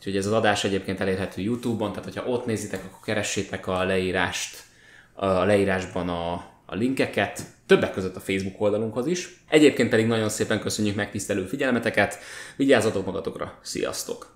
Úgyhogy 0.05 0.17
ez 0.17 0.25
az 0.25 0.31
adás 0.31 0.63
egyébként 0.63 0.99
elérhető 0.99 1.41
YouTube-on, 1.41 1.89
tehát 1.89 2.03
hogyha 2.03 2.29
ott 2.29 2.45
nézitek, 2.45 2.83
akkor 2.83 2.99
keressétek 3.03 3.67
a 3.67 3.83
leírást, 3.83 4.63
a 5.13 5.25
leírásban 5.25 6.09
a, 6.09 6.33
a 6.65 6.75
linkeket, 6.75 7.41
többek 7.65 7.93
között 7.93 8.15
a 8.15 8.19
Facebook 8.19 8.61
oldalunkhoz 8.61 9.07
is. 9.07 9.43
Egyébként 9.49 9.89
pedig 9.89 10.07
nagyon 10.07 10.29
szépen 10.29 10.59
köszönjük 10.59 10.95
megtisztelő 10.95 11.45
figyelmeteket, 11.45 12.17
vigyázzatok 12.55 13.05
magatokra, 13.05 13.59
sziasztok! 13.61 14.32